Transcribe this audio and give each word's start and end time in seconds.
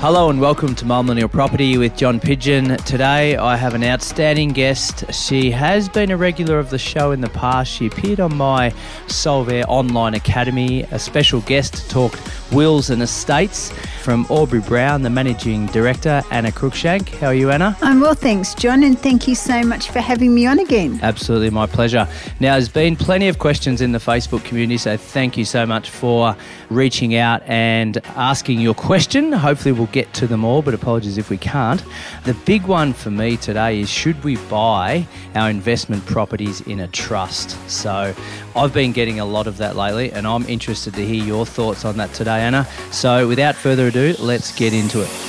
Hello 0.00 0.30
and 0.30 0.40
welcome 0.40 0.76
to 0.76 0.86
Millennial 0.86 1.28
Property 1.28 1.76
with 1.76 1.96
John 1.96 2.20
Pidgeon. 2.20 2.76
Today 2.84 3.36
I 3.36 3.56
have 3.56 3.74
an 3.74 3.82
outstanding 3.82 4.50
guest. 4.50 5.12
She 5.12 5.50
has 5.50 5.88
been 5.88 6.12
a 6.12 6.16
regular 6.16 6.60
of 6.60 6.70
the 6.70 6.78
show 6.78 7.10
in 7.10 7.20
the 7.20 7.28
past. 7.30 7.72
She 7.72 7.88
appeared 7.88 8.20
on 8.20 8.36
my 8.36 8.70
Solvere 9.08 9.64
Online 9.66 10.14
Academy, 10.14 10.84
a 10.92 11.00
special 11.00 11.40
guest 11.40 11.74
to 11.74 11.88
talk 11.88 12.16
wills 12.52 12.90
and 12.90 13.02
estates 13.02 13.72
from 14.02 14.24
Aubrey 14.30 14.60
Brown, 14.60 15.02
the 15.02 15.10
managing 15.10 15.66
director, 15.66 16.22
Anna 16.30 16.50
Cruikshank. 16.52 17.08
How 17.18 17.26
are 17.26 17.34
you, 17.34 17.50
Anna? 17.50 17.76
I'm 17.82 18.00
well, 18.00 18.14
thanks, 18.14 18.54
John, 18.54 18.84
and 18.84 18.98
thank 18.98 19.26
you 19.26 19.34
so 19.34 19.62
much 19.64 19.90
for 19.90 19.98
having 19.98 20.32
me 20.32 20.46
on 20.46 20.60
again. 20.60 21.00
Absolutely, 21.02 21.50
my 21.50 21.66
pleasure. 21.66 22.08
Now, 22.38 22.52
there's 22.52 22.68
been 22.68 22.94
plenty 22.94 23.28
of 23.28 23.40
questions 23.40 23.80
in 23.80 23.92
the 23.92 23.98
Facebook 23.98 24.44
community, 24.44 24.78
so 24.78 24.96
thank 24.96 25.36
you 25.36 25.44
so 25.44 25.66
much 25.66 25.90
for 25.90 26.36
reaching 26.70 27.16
out 27.16 27.42
and 27.46 27.98
asking 28.16 28.60
your 28.60 28.74
question. 28.74 29.32
Hopefully, 29.32 29.72
we'll 29.72 29.87
get 29.92 30.12
to 30.14 30.26
them 30.26 30.44
all, 30.44 30.62
but 30.62 30.74
apologies 30.74 31.18
if 31.18 31.30
we 31.30 31.36
can't. 31.36 31.82
The 32.24 32.34
big 32.34 32.64
one 32.66 32.92
for 32.92 33.10
me 33.10 33.36
today 33.36 33.80
is 33.80 33.88
should 33.88 34.22
we 34.24 34.36
buy 34.48 35.06
our 35.34 35.50
investment 35.50 36.04
properties 36.06 36.60
in 36.62 36.80
a 36.80 36.88
trust? 36.88 37.56
So 37.70 38.14
I've 38.56 38.72
been 38.72 38.92
getting 38.92 39.20
a 39.20 39.24
lot 39.24 39.46
of 39.46 39.56
that 39.58 39.76
lately, 39.76 40.12
and 40.12 40.26
I'm 40.26 40.44
interested 40.46 40.94
to 40.94 41.04
hear 41.04 41.24
your 41.24 41.46
thoughts 41.46 41.84
on 41.84 41.96
that 41.98 42.12
today, 42.12 42.40
Anna. 42.40 42.66
So 42.90 43.28
without 43.28 43.54
further 43.54 43.88
ado, 43.88 44.14
let's 44.18 44.56
get 44.56 44.72
into 44.72 45.02
it. 45.02 45.27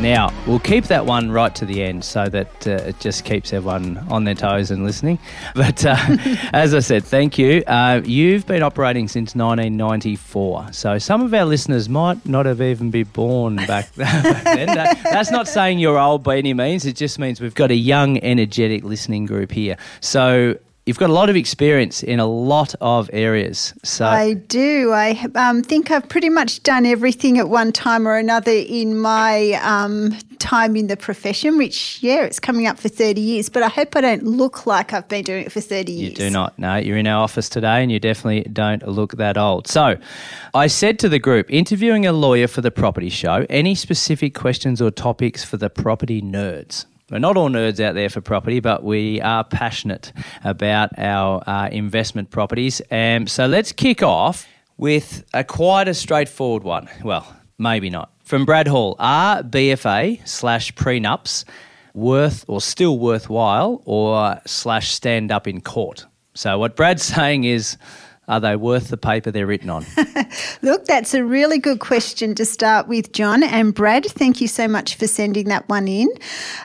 Now, 0.00 0.30
we'll 0.46 0.58
keep 0.58 0.84
that 0.84 1.06
one 1.06 1.30
right 1.30 1.54
to 1.54 1.64
the 1.64 1.82
end 1.82 2.04
so 2.04 2.26
that 2.26 2.66
uh, 2.66 2.72
it 2.72 3.00
just 3.00 3.24
keeps 3.24 3.54
everyone 3.54 3.96
on 4.10 4.24
their 4.24 4.34
toes 4.34 4.70
and 4.70 4.84
listening. 4.84 5.18
But 5.54 5.86
uh, 5.86 5.96
as 6.52 6.74
I 6.74 6.80
said, 6.80 7.04
thank 7.04 7.38
you. 7.38 7.62
Uh, 7.66 8.02
you've 8.04 8.46
been 8.46 8.62
operating 8.62 9.08
since 9.08 9.34
1994. 9.34 10.72
So 10.72 10.98
some 10.98 11.22
of 11.22 11.32
our 11.32 11.46
listeners 11.46 11.88
might 11.88 12.26
not 12.26 12.44
have 12.44 12.60
even 12.60 12.90
been 12.90 13.06
born 13.06 13.56
back, 13.66 13.90
then. 13.94 14.66
That, 14.66 15.00
that's 15.02 15.30
not 15.30 15.48
saying 15.48 15.78
you're 15.78 15.98
old 15.98 16.22
by 16.22 16.36
any 16.36 16.52
means. 16.52 16.84
It 16.84 16.94
just 16.94 17.18
means 17.18 17.40
we've 17.40 17.54
got 17.54 17.70
a 17.70 17.74
young, 17.74 18.18
energetic 18.22 18.84
listening 18.84 19.24
group 19.24 19.50
here. 19.50 19.78
So 20.00 20.58
You've 20.86 20.98
got 20.98 21.10
a 21.10 21.12
lot 21.12 21.28
of 21.28 21.34
experience 21.34 22.04
in 22.04 22.20
a 22.20 22.26
lot 22.26 22.76
of 22.80 23.10
areas. 23.12 23.74
So 23.82 24.06
I 24.06 24.34
do. 24.34 24.92
I 24.92 25.18
um, 25.34 25.64
think 25.64 25.90
I've 25.90 26.08
pretty 26.08 26.28
much 26.28 26.62
done 26.62 26.86
everything 26.86 27.38
at 27.40 27.48
one 27.48 27.72
time 27.72 28.06
or 28.06 28.16
another 28.16 28.52
in 28.52 28.96
my 28.96 29.58
um, 29.64 30.16
time 30.38 30.76
in 30.76 30.86
the 30.86 30.96
profession. 30.96 31.58
Which, 31.58 32.00
yeah, 32.04 32.22
it's 32.22 32.38
coming 32.38 32.68
up 32.68 32.78
for 32.78 32.88
thirty 32.88 33.20
years. 33.20 33.48
But 33.48 33.64
I 33.64 33.68
hope 33.68 33.96
I 33.96 34.00
don't 34.00 34.22
look 34.22 34.64
like 34.64 34.92
I've 34.92 35.08
been 35.08 35.24
doing 35.24 35.46
it 35.46 35.50
for 35.50 35.60
thirty 35.60 35.90
years. 35.90 36.10
You 36.10 36.16
do 36.16 36.30
not. 36.30 36.56
No, 36.56 36.76
you're 36.76 36.98
in 36.98 37.08
our 37.08 37.20
office 37.20 37.48
today, 37.48 37.82
and 37.82 37.90
you 37.90 37.98
definitely 37.98 38.48
don't 38.52 38.86
look 38.86 39.16
that 39.16 39.36
old. 39.36 39.66
So, 39.66 39.96
I 40.54 40.68
said 40.68 41.00
to 41.00 41.08
the 41.08 41.18
group, 41.18 41.50
interviewing 41.50 42.06
a 42.06 42.12
lawyer 42.12 42.46
for 42.46 42.60
the 42.60 42.70
property 42.70 43.08
show. 43.08 43.44
Any 43.50 43.74
specific 43.74 44.34
questions 44.34 44.80
or 44.80 44.92
topics 44.92 45.42
for 45.42 45.56
the 45.56 45.68
property 45.68 46.22
nerds? 46.22 46.86
We're 47.08 47.20
not 47.20 47.36
all 47.36 47.48
nerds 47.48 47.78
out 47.78 47.94
there 47.94 48.08
for 48.08 48.20
property, 48.20 48.58
but 48.58 48.82
we 48.82 49.20
are 49.20 49.44
passionate 49.44 50.12
about 50.42 50.90
our 50.98 51.40
uh, 51.48 51.68
investment 51.68 52.30
properties. 52.30 52.82
Um, 52.90 53.28
so 53.28 53.46
let's 53.46 53.70
kick 53.70 54.02
off 54.02 54.48
with 54.76 55.22
a 55.32 55.44
quite 55.44 55.86
a 55.86 55.94
straightforward 55.94 56.64
one. 56.64 56.88
Well, 57.04 57.36
maybe 57.58 57.90
not. 57.90 58.10
From 58.24 58.44
Brad 58.44 58.66
Hall, 58.66 58.96
are 58.98 59.44
BFA 59.44 60.26
slash 60.26 60.74
prenups 60.74 61.44
worth 61.94 62.44
or 62.48 62.60
still 62.60 62.98
worthwhile 62.98 63.82
or 63.84 64.40
slash 64.44 64.90
stand 64.90 65.30
up 65.30 65.46
in 65.46 65.60
court? 65.60 66.06
So 66.34 66.58
what 66.58 66.74
Brad's 66.74 67.02
saying 67.14 67.44
is 67.44 67.76
are 68.28 68.40
they 68.40 68.56
worth 68.56 68.88
the 68.88 68.96
paper 68.96 69.30
they're 69.30 69.46
written 69.46 69.70
on? 69.70 69.86
Look, 70.62 70.86
that's 70.86 71.14
a 71.14 71.24
really 71.24 71.58
good 71.58 71.78
question 71.78 72.34
to 72.34 72.44
start 72.44 72.88
with, 72.88 73.12
John. 73.12 73.42
And 73.42 73.72
Brad, 73.72 74.04
thank 74.04 74.40
you 74.40 74.48
so 74.48 74.66
much 74.66 74.96
for 74.96 75.06
sending 75.06 75.48
that 75.48 75.68
one 75.68 75.86
in. 75.86 76.08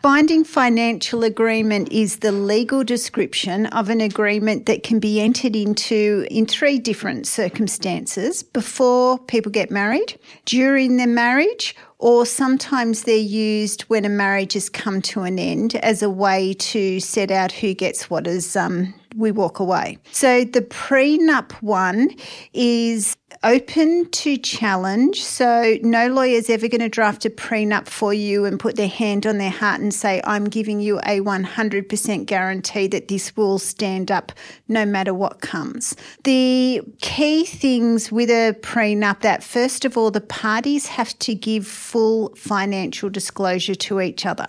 Binding 0.02 0.44
financial 0.44 1.24
agreement 1.24 1.92
is 1.92 2.18
the 2.18 2.32
legal 2.32 2.84
description 2.84 3.68
of 3.68 3.90
an 3.90 4.02
agreement 4.02 4.66
that 4.66 4.84
can 4.84 5.00
be 5.00 5.22
entered 5.22 5.56
into 5.56 6.26
in 6.32 6.48
three 6.48 6.80
different 6.80 7.28
circumstances 7.28 8.42
before 8.42 9.20
people 9.20 9.52
get 9.52 9.70
married, 9.70 10.20
during 10.46 10.98
their 10.98 11.08
marriage, 11.08 11.76
or 12.00 12.26
sometimes 12.26 13.04
they're 13.04 13.16
used 13.16 13.84
when 13.84 14.06
a 14.06 14.10
marriage 14.10 14.54
has 14.54 14.68
come 14.68 15.02
to 15.04 15.22
an 15.22 15.38
end 15.38 15.76
as 15.76 16.02
a 16.02 16.10
way 16.10 16.54
to 16.54 17.00
set 17.00 17.30
out 17.30 17.52
who 17.52 17.76
gets 17.76 18.10
what 18.10 18.26
as 18.26 18.56
um, 18.56 18.92
we 19.16 19.32
walk 19.32 19.60
away. 19.60 19.98
So 20.12 20.44
the 20.44 20.62
prenup 20.62 21.52
one 21.62 22.10
is 22.54 23.18
open 23.44 24.08
to 24.12 24.38
challenge. 24.38 25.24
So 25.24 25.78
no 25.82 26.08
lawyer 26.08 26.36
is 26.36 26.50
ever 26.50 26.68
going 26.68 26.82
to 26.82 26.90
draft 26.90 27.26
a 27.26 27.30
prenup 27.30 27.88
for 27.88 28.14
you 28.14 28.46
and 28.46 28.60
put 28.60 28.76
their 28.76 28.88
hand 28.88 29.26
on 29.26 29.40
their 29.40 29.50
heart 29.50 29.82
and 29.82 29.92
say, 29.92 30.22
I'm 30.26 30.46
giving 30.46 30.80
you 30.80 31.00
a 31.00 31.22
100% 31.22 32.26
guarantee 32.28 32.88
that 32.88 33.08
this 33.08 33.36
will 33.36 33.58
stand 33.58 34.12
up 34.12 34.32
no 34.68 34.86
matter 34.86 35.14
what 35.14 35.42
comes. 35.42 35.96
The 36.24 36.82
key 37.02 37.46
things 37.46 38.12
with 38.12 38.30
a 38.30 38.56
prenup 38.62 39.22
that 39.22 39.44
first 39.44 39.86
of 39.86 39.98
all, 39.98 40.12
the 40.12 40.22
parties 40.22 40.88
have 40.88 41.18
to 41.20 41.34
give 41.34 41.66
full 41.66 42.36
financial 42.36 43.10
disclosure 43.10 43.76
to 43.76 44.02
each 44.02 44.26
other. 44.26 44.46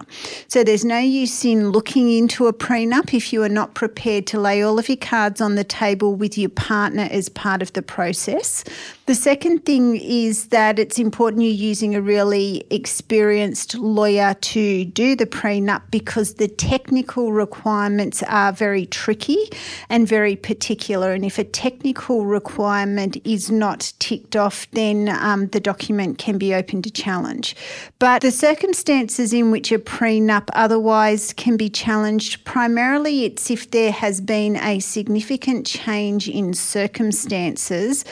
So 0.49 0.63
there's 0.65 0.85
no 0.85 0.99
use 0.99 1.45
in 1.47 1.71
looking 1.71 2.11
into 2.11 2.47
a 2.47 2.53
prenup 2.53 3.15
if 3.15 3.33
you 3.33 3.43
are 3.43 3.49
not 3.49 3.75
prepared 3.75 4.27
to 4.29 4.41
lay 4.41 4.63
all 4.63 4.79
of 4.79 4.89
your 4.89 4.99
cards 4.99 5.41
on 5.41 5.55
the 5.55 5.65
table 5.65 6.15
with 6.15 6.37
your 6.37 6.51
partner 6.51 7.09
as 7.11 7.31
part 7.31 7.63
of 7.63 7.73
the 7.73 7.83
process. 7.83 8.65
The 9.07 9.17
second 9.17 9.65
thing 9.65 9.97
is 9.97 10.47
that 10.47 10.79
it's 10.79 10.97
important 10.97 11.43
you're 11.43 11.53
using 11.53 11.97
a 11.97 12.01
really 12.01 12.65
experienced 12.71 13.75
lawyer 13.75 14.35
to 14.35 14.85
do 14.85 15.17
the 15.17 15.27
prenup 15.27 15.83
because 15.91 16.35
the 16.35 16.47
technical 16.47 17.33
requirements 17.33 18.23
are 18.23 18.53
very 18.53 18.87
tricky 18.87 19.51
and 19.89 20.07
very 20.07 20.37
particular. 20.37 21.13
And 21.13 21.25
if 21.25 21.37
a 21.37 21.45
technical 21.45 22.25
requirement 22.25 23.17
is 23.25 23.51
not 23.51 23.93
ticked 23.99 24.37
off, 24.37 24.69
then 24.71 25.09
um, 25.09 25.49
the 25.49 25.61
document 25.61 26.19
can 26.19 26.39
be 26.39 26.55
open 26.55 26.81
to 26.83 26.91
challenge. 26.91 27.57
But 27.99 28.23
the 28.23 28.31
circumstances 28.31 29.33
in 29.33 29.51
which 29.51 29.73
a 29.73 29.81
prenup 29.81 30.49
otherwise 30.53 31.33
can 31.33 31.57
be 31.57 31.69
challenged, 31.69 32.45
primarily 32.45 33.25
it's 33.25 33.51
if 33.51 33.71
there 33.73 33.93
has 33.93 34.21
been 34.21 34.57
a 34.57 34.79
significant 34.79 35.67
change 35.67 36.29
in 36.29 36.55
circumstances 36.55 38.05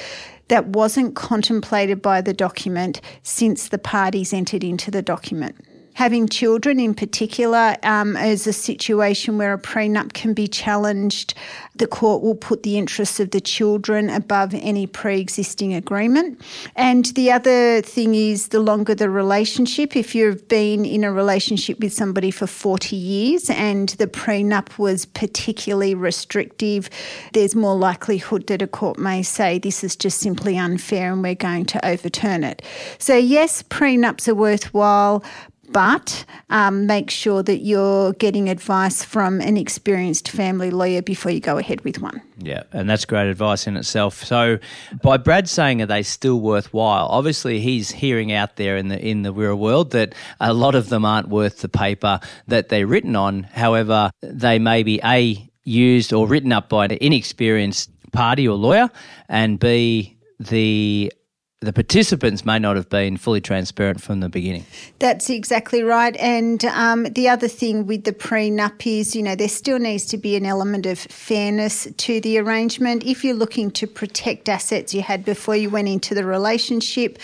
that 0.51 0.67
wasn't 0.67 1.15
contemplated 1.15 2.03
by 2.03 2.21
the 2.21 2.35
document 2.35 3.01
since 3.23 3.69
the 3.69 3.79
parties 3.79 4.33
entered 4.33 4.65
into 4.65 4.91
the 4.91 5.01
document. 5.01 5.57
Having 5.95 6.29
children, 6.29 6.81
in 6.81 6.95
particular, 6.95 7.77
um, 7.83 8.17
is 8.17 8.47
a 8.47 8.53
situation 8.53 9.39
where 9.39 9.53
a 9.53 9.59
prenup 9.59 10.13
can 10.13 10.35
be 10.35 10.47
challenged. 10.47 11.35
The 11.75 11.87
court 11.87 12.23
will 12.23 12.35
put 12.35 12.63
the 12.63 12.79
interests 12.79 13.21
of 13.21 13.31
the 13.31 13.41
children 13.41 14.09
above 14.09 14.55
any 14.55 14.87
pre 14.87 15.21
existing 15.21 15.75
agreement. 15.75 16.41
And 16.77 17.07
the 17.07 17.33
other 17.33 17.83
thing 17.83 18.15
is 18.15 18.49
the 18.49 18.61
longer 18.61 18.95
the 18.95 19.11
relationship, 19.11 19.97
if 19.97 20.15
you've 20.15 20.47
been 20.49 20.85
in 20.85 21.05
a 21.05 21.13
relationship 21.13 21.81
with 21.81 21.93
somebody 21.93 22.31
for 22.31 22.47
40 22.47 22.97
years 22.97 23.51
and 23.51 23.91
the 23.91 24.07
prenup 24.07 24.79
was 24.79 25.07
particularly 25.07 25.95
restrictive, 25.95 26.89
there's 27.33 27.55
more 27.55 27.77
likelihood 27.77 28.47
that 28.47 28.63
a 28.63 28.67
court 28.67 28.99
may 28.99 29.23
say 29.23 29.59
this 29.59 29.85
is 29.85 29.97
just 29.97 30.19
simply 30.19 30.57
unfair 30.57 31.13
and 31.13 31.23
we're 31.23 31.35
going 31.35 31.65
to 31.67 31.85
overturn 31.87 32.45
it. 32.45 32.63
So, 32.99 33.17
yes, 33.17 33.63
prenups 33.63 34.29
are 34.29 34.35
worthwhile, 34.35 35.25
but 35.73 36.25
um, 36.51 36.87
make 36.87 37.11
sure 37.11 37.43
that 37.43 37.59
you're 37.59 38.13
getting 38.15 38.49
advice 38.49 39.05
from 39.05 39.41
an 39.41 39.57
experienced 39.57 40.29
family 40.29 40.71
lawyer 40.71 41.03
before 41.03 41.33
you 41.33 41.41
go 41.41 41.59
ahead 41.59 41.83
with 41.83 42.01
one. 42.01 42.21
Yeah, 42.39 42.63
and 42.73 42.89
that's 42.89 43.05
great 43.05 43.29
advice 43.29 43.67
in 43.67 43.77
itself. 43.77 44.25
So, 44.25 44.59
by 45.03 45.17
Brad 45.17 45.49
saying, 45.49 45.83
"Are 45.83 45.87
they 45.87 46.03
still 46.03 46.41
worthwhile?" 46.41 47.07
Obviously, 47.07 47.61
he's 47.61 47.91
hearing 47.91 48.33
out 48.33 48.57
there 48.57 48.77
in 48.77 48.89
the 48.89 48.99
in 48.99 49.23
the 49.23 49.33
real 49.33 49.57
world 49.57 49.93
that 49.93 50.15
a 50.41 50.53
lot 50.53 50.75
of 50.75 50.89
them 50.89 51.05
aren't 51.05 51.29
worth 51.29 51.61
the 51.61 51.69
paper 51.69 52.21
that 52.49 52.69
they're 52.69 52.87
written 52.87 53.15
on. 53.17 53.45
However, 53.45 54.11
they 54.23 54.59
may 54.59 54.83
be 54.83 55.01
a 55.05 55.51
used 55.65 56.13
or 56.13 56.27
written 56.27 56.53
up 56.53 56.69
by 56.69 56.87
an 56.87 56.99
inexperienced 57.01 57.91
party 58.13 58.49
or 58.49 58.57
lawyer, 58.57 58.91
and 59.29 59.59
b 59.59 60.17
the 60.39 61.13
the 61.61 61.75
participants 61.75 62.47
may 62.47 62.59
not 62.59 62.75
have 62.77 62.89
been 62.89 63.19
fully 63.19 63.41
transparent 63.43 64.01
from 64.01 64.21
the 64.21 64.31
beginning. 64.31 64.65
That's 64.99 65.29
exactly 65.29 65.83
right. 65.83 66.17
And 66.17 66.65
um, 66.65 67.05
the 67.05 67.29
other 67.29 67.49
thing 67.49 67.87
with 67.87 68.05
the 68.05 68.15
prenup 68.15 68.87
is, 68.87 69.15
you 69.15 69.23
know, 69.23 69.35
there 69.35 69.47
still 69.47 69.79
needs 69.79 70.07
to 70.07 70.17
be 70.17 70.37
an 70.37 70.47
element 70.47 70.87
of 70.87 70.99
fairness 70.99 71.87
to 71.99 72.19
the 72.23 72.39
arrangement. 72.39 73.05
If 73.05 73.23
you're 73.25 73.35
looking 73.35 73.71
to 73.73 73.87
protect 73.87 74.49
assets 74.49 74.95
you 74.95 75.03
had 75.03 75.23
before 75.23 75.55
you 75.55 75.69
went 75.69 75.89
into 75.89 76.15
the 76.15 76.25
relationship, 76.25 77.19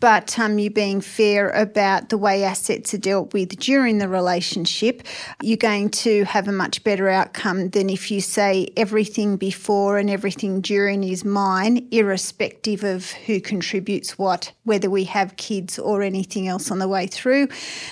but 0.00 0.38
um, 0.38 0.58
you 0.58 0.70
being 0.70 1.00
fair 1.00 1.50
about 1.50 2.08
the 2.08 2.18
way 2.18 2.42
assets 2.42 2.94
are 2.94 2.98
dealt 2.98 3.32
with 3.32 3.58
during 3.58 3.98
the 3.98 4.08
relationship, 4.08 5.02
you're 5.42 5.56
going 5.56 5.90
to 5.90 6.24
have 6.24 6.48
a 6.48 6.52
much 6.52 6.82
better 6.82 7.08
outcome 7.08 7.70
than 7.70 7.90
if 7.90 8.10
you 8.10 8.20
say 8.20 8.68
everything 8.76 9.36
before 9.36 9.98
and 9.98 10.08
everything 10.08 10.60
during 10.60 11.04
is 11.04 11.24
mine, 11.24 11.86
irrespective 11.90 12.82
of 12.82 13.10
who 13.10 13.40
contributes 13.40 14.18
what, 14.18 14.52
whether 14.64 14.88
we 14.88 15.04
have 15.04 15.36
kids 15.36 15.78
or 15.78 16.02
anything 16.02 16.48
else 16.48 16.70
on 16.70 16.78
the 16.78 16.88
way 16.88 17.06
through. 17.06 17.48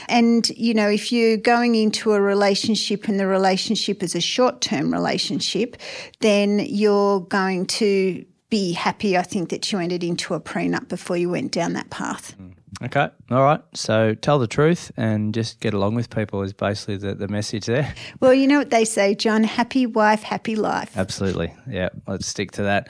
And, 0.09 0.49
you 0.51 0.75
know, 0.75 0.89
if 0.89 1.13
you're 1.13 1.37
going 1.37 1.75
into 1.75 2.13
a 2.13 2.21
relationship 2.21 3.09
and 3.09 3.21
the 3.21 3.27
relationship 3.27 4.03
is 4.03 4.15
a 4.15 4.21
short 4.21 4.61
term 4.61 4.93
relationship, 4.93 5.77
then 6.21 6.59
you're 6.61 7.21
going 7.21 7.67
to 7.67 8.25
be 8.51 8.73
happy, 8.73 9.17
I 9.17 9.23
think, 9.23 9.51
that 9.51 9.71
you 9.71 9.79
entered 9.79 10.05
into 10.05 10.35
a 10.35 10.41
prenup 10.41 10.89
before 10.89 11.17
you 11.17 11.31
went 11.31 11.53
down 11.53 11.75
that 11.75 11.91
path. 11.91 12.37
Mm. 12.41 12.53
Okay. 12.83 13.09
All 13.31 13.43
right. 13.43 13.61
So 13.75 14.15
tell 14.15 14.39
the 14.39 14.47
truth 14.47 14.93
and 14.97 15.35
just 15.35 15.61
get 15.61 15.75
along 15.75 15.95
with 15.95 16.11
people 16.11 16.43
is 16.43 16.53
basically 16.53 16.97
the, 16.97 17.15
the 17.15 17.29
message 17.29 17.67
there. 17.67 17.95
Well, 18.21 18.35
you 18.35 18.47
know 18.47 18.59
what 18.59 18.71
they 18.71 18.85
say, 18.85 19.15
John 19.15 19.45
happy 19.45 19.87
wife, 19.87 20.23
happy 20.23 20.57
life. 20.57 20.97
Absolutely. 20.97 21.55
Yeah. 21.69 21.91
Let's 22.07 22.27
stick 22.27 22.53
to 22.53 22.63
that. 22.65 22.89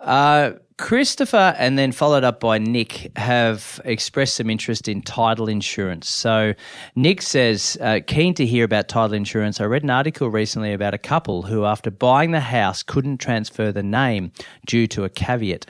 Uh, 0.00 0.52
Christopher 0.78 1.54
and 1.58 1.78
then 1.78 1.90
followed 1.90 2.22
up 2.22 2.38
by 2.38 2.58
Nick 2.58 3.10
have 3.16 3.80
expressed 3.86 4.34
some 4.34 4.50
interest 4.50 4.88
in 4.88 5.00
title 5.00 5.48
insurance. 5.48 6.10
So, 6.10 6.52
Nick 6.94 7.22
says, 7.22 7.78
uh, 7.80 8.00
keen 8.06 8.34
to 8.34 8.44
hear 8.44 8.64
about 8.64 8.88
title 8.88 9.14
insurance. 9.14 9.58
I 9.58 9.64
read 9.64 9.84
an 9.84 9.90
article 9.90 10.28
recently 10.28 10.74
about 10.74 10.92
a 10.92 10.98
couple 10.98 11.42
who, 11.42 11.64
after 11.64 11.90
buying 11.90 12.32
the 12.32 12.40
house, 12.40 12.82
couldn't 12.82 13.18
transfer 13.18 13.72
the 13.72 13.82
name 13.82 14.32
due 14.66 14.86
to 14.88 15.04
a 15.04 15.08
caveat. 15.08 15.64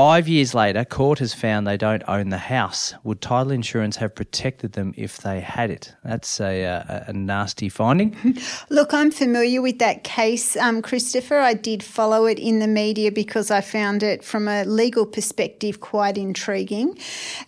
Five 0.00 0.28
years 0.28 0.54
later, 0.54 0.82
court 0.86 1.18
has 1.18 1.34
found 1.34 1.66
they 1.66 1.76
don't 1.76 2.02
own 2.08 2.30
the 2.30 2.38
house. 2.38 2.94
Would 3.04 3.20
title 3.20 3.52
insurance 3.52 3.96
have 3.96 4.14
protected 4.14 4.72
them 4.72 4.94
if 4.96 5.18
they 5.18 5.40
had 5.40 5.70
it? 5.70 5.94
That's 6.02 6.40
a, 6.40 6.62
a, 6.62 7.04
a 7.08 7.12
nasty 7.12 7.68
finding. 7.68 8.16
Look, 8.70 8.94
I'm 8.94 9.10
familiar 9.10 9.60
with 9.60 9.78
that 9.80 10.02
case, 10.02 10.56
um, 10.56 10.80
Christopher. 10.80 11.36
I 11.36 11.52
did 11.52 11.82
follow 11.82 12.24
it 12.24 12.38
in 12.38 12.60
the 12.60 12.66
media 12.66 13.12
because 13.12 13.50
I 13.50 13.60
found 13.60 14.02
it 14.02 14.24
from 14.24 14.48
a 14.48 14.64
legal 14.64 15.04
perspective 15.04 15.80
quite 15.80 16.16
intriguing. 16.16 16.98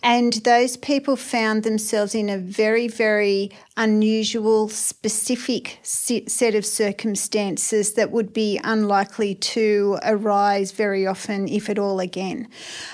And 0.03 0.33
those 0.43 0.77
people 0.77 1.15
found 1.15 1.63
themselves 1.63 2.13
in 2.13 2.29
a 2.29 2.37
very, 2.37 2.87
very 2.87 3.49
unusual, 3.75 4.69
specific 4.69 5.79
set 5.83 6.55
of 6.55 6.65
circumstances 6.65 7.93
that 7.93 8.11
would 8.11 8.33
be 8.33 8.59
unlikely 8.63 9.35
to 9.35 9.97
arise 10.03 10.71
very 10.71 11.07
often, 11.07 11.47
if 11.47 11.69
at 11.69 11.79
all, 11.79 11.99
again. 11.99 12.47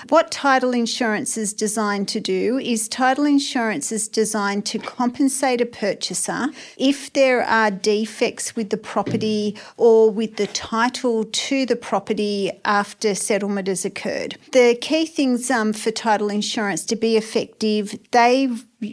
What 0.08 0.30
title 0.30 0.72
insurance 0.72 1.36
is 1.36 1.52
designed 1.52 2.08
to 2.08 2.20
do 2.20 2.58
is 2.58 2.88
title 2.88 3.26
insurance 3.26 3.92
is 3.92 4.08
designed 4.08 4.64
to 4.66 4.78
compensate 4.78 5.60
a 5.60 5.66
purchaser 5.66 6.48
if 6.76 7.12
there 7.12 7.42
are 7.42 7.70
defects 7.70 8.56
with 8.56 8.70
the 8.70 8.76
property 8.76 9.56
or 9.76 10.10
with 10.10 10.36
the 10.36 10.46
title 10.46 11.24
to 11.24 11.66
the 11.66 11.76
property 11.76 12.50
after 12.64 13.14
settlement 13.14 13.68
has 13.68 13.84
occurred. 13.84 14.36
The 14.52 14.76
key 14.80 15.06
things 15.06 15.50
um, 15.50 15.72
for 15.72 15.90
title 15.90 16.30
insurance 16.30 16.84
to 16.86 16.96
be 16.96 17.16
effective, 17.16 17.98
they 18.10 18.48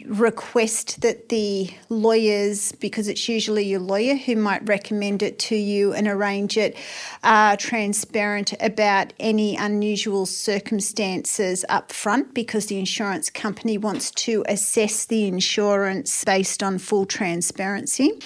request 0.06 1.00
that 1.00 1.30
the 1.30 1.70
lawyers, 1.88 2.72
because 2.72 3.08
it's 3.08 3.28
usually 3.28 3.64
your 3.64 3.80
lawyer 3.80 4.16
who 4.16 4.36
might 4.36 4.66
recommend 4.68 5.22
it 5.22 5.38
to 5.38 5.56
you 5.56 5.94
and 5.94 6.06
arrange 6.06 6.56
it, 6.56 6.76
are 7.24 7.56
transparent 7.56 8.52
about 8.60 9.12
any 9.18 9.56
unusual 9.56 10.26
circumstances 10.26 11.64
up 11.68 11.90
front 11.90 12.34
because 12.34 12.66
the 12.66 12.78
insurance 12.78 13.30
company 13.30 13.78
wants 13.78 14.10
to 14.10 14.44
assess 14.48 15.06
the 15.06 15.26
insurance 15.26 16.24
based 16.24 16.62
on 16.62 16.78
full 16.78 17.06
transparency. 17.06 18.20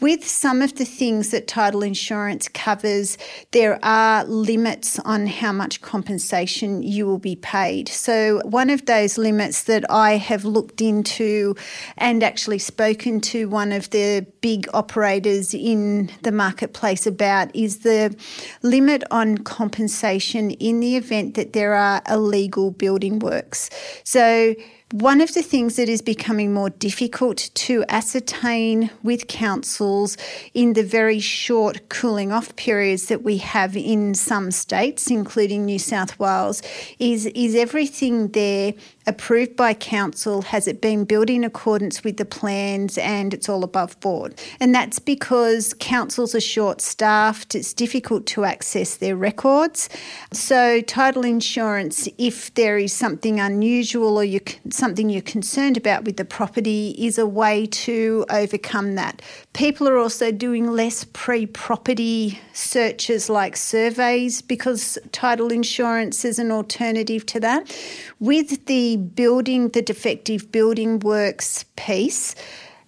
With 0.00 0.26
some 0.26 0.60
of 0.60 0.74
the 0.74 0.84
things 0.84 1.30
that 1.30 1.46
title 1.46 1.84
insurance 1.84 2.48
covers, 2.48 3.16
there 3.52 3.78
are 3.84 4.24
limits 4.24 4.98
on 4.98 5.28
how 5.28 5.52
much 5.52 5.82
compensation 5.82 6.82
you 6.82 7.06
will 7.06 7.20
be 7.20 7.36
paid. 7.36 7.88
So, 7.88 8.40
one 8.44 8.70
of 8.70 8.86
those 8.86 9.18
limits 9.18 9.62
that 9.64 9.88
I 9.88 10.16
have 10.16 10.44
looked 10.44 10.80
into 10.80 11.54
and 11.96 12.24
actually 12.24 12.58
spoken 12.58 13.20
to 13.20 13.48
one 13.48 13.70
of 13.70 13.88
the 13.90 14.26
big 14.40 14.66
operators 14.74 15.54
in 15.54 16.10
the 16.22 16.32
marketplace 16.32 17.06
about 17.06 17.54
is 17.54 17.78
the 17.78 18.16
limit 18.62 19.04
on 19.12 19.38
compensation 19.38 20.50
in 20.50 20.80
the 20.80 20.96
event 20.96 21.34
that 21.34 21.52
there 21.52 21.74
are 21.74 22.02
illegal 22.10 22.72
building 22.72 23.20
works. 23.20 23.70
So, 24.02 24.56
one 24.92 25.20
of 25.20 25.32
the 25.34 25.42
things 25.42 25.76
that 25.76 25.88
is 25.88 26.02
becoming 26.02 26.52
more 26.52 26.70
difficult 26.70 27.50
to 27.54 27.84
ascertain 27.88 28.90
with 29.02 29.26
councils 29.26 30.16
in 30.52 30.74
the 30.74 30.82
very 30.82 31.18
short 31.18 31.88
cooling 31.88 32.30
off 32.30 32.54
periods 32.56 33.06
that 33.06 33.22
we 33.22 33.38
have 33.38 33.76
in 33.76 34.14
some 34.14 34.50
states, 34.50 35.10
including 35.10 35.64
New 35.64 35.78
South 35.78 36.18
Wales, 36.18 36.62
is, 36.98 37.26
is 37.26 37.54
everything 37.54 38.28
there 38.28 38.74
approved 39.06 39.56
by 39.56 39.74
council? 39.74 40.42
Has 40.42 40.66
it 40.66 40.80
been 40.80 41.04
built 41.04 41.30
in 41.30 41.44
accordance 41.44 42.02
with 42.04 42.16
the 42.16 42.24
plans 42.24 42.98
and 42.98 43.34
it's 43.34 43.48
all 43.48 43.64
above 43.64 43.98
board? 44.00 44.34
And 44.60 44.74
that's 44.74 44.98
because 44.98 45.74
councils 45.78 46.34
are 46.34 46.40
short 46.40 46.80
staffed, 46.80 47.54
it's 47.54 47.72
difficult 47.72 48.26
to 48.26 48.44
access 48.44 48.96
their 48.96 49.16
records. 49.16 49.88
So, 50.32 50.80
title 50.80 51.24
insurance, 51.24 52.08
if 52.18 52.52
there 52.54 52.78
is 52.78 52.92
something 52.92 53.40
unusual 53.40 54.16
or 54.16 54.24
you, 54.24 54.40
something 54.70 55.10
you're 55.10 55.22
concerned 55.22 55.76
about 55.76 56.04
with 56.04 56.16
the 56.16 56.24
property, 56.24 56.94
is 56.98 57.18
a 57.18 57.26
way 57.26 57.66
to 57.66 58.24
overcome 58.30 58.94
that. 58.94 59.22
People 59.52 59.88
are 59.88 59.98
also 59.98 60.32
doing 60.32 60.70
less 60.70 61.04
pre 61.04 61.46
property 61.46 62.40
searches 62.52 63.28
like 63.28 63.56
surveys 63.56 64.40
because 64.42 64.98
title 65.12 65.52
insurance 65.52 66.24
is 66.24 66.38
an 66.38 66.50
alternative 66.50 67.26
to 67.26 67.40
that. 67.40 67.76
With 68.20 68.66
the 68.66 68.93
building, 68.96 69.68
the 69.70 69.82
defective 69.82 70.50
building 70.50 70.98
works 70.98 71.64
piece, 71.76 72.34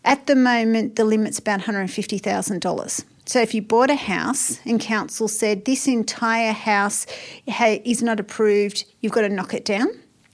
at 0.04 0.26
the 0.26 0.36
moment 0.36 0.96
the 0.96 1.04
limit's 1.04 1.38
about 1.38 1.60
$150,000. 1.60 3.04
So 3.28 3.40
if 3.40 3.54
you 3.54 3.62
bought 3.62 3.90
a 3.90 3.96
house 3.96 4.60
and 4.64 4.80
council 4.80 5.26
said 5.26 5.64
this 5.64 5.88
entire 5.88 6.52
house 6.52 7.06
is 7.46 8.02
not 8.02 8.20
approved, 8.20 8.84
you've 9.00 9.12
got 9.12 9.22
to 9.22 9.28
knock 9.28 9.52
it 9.52 9.64
down. 9.64 9.88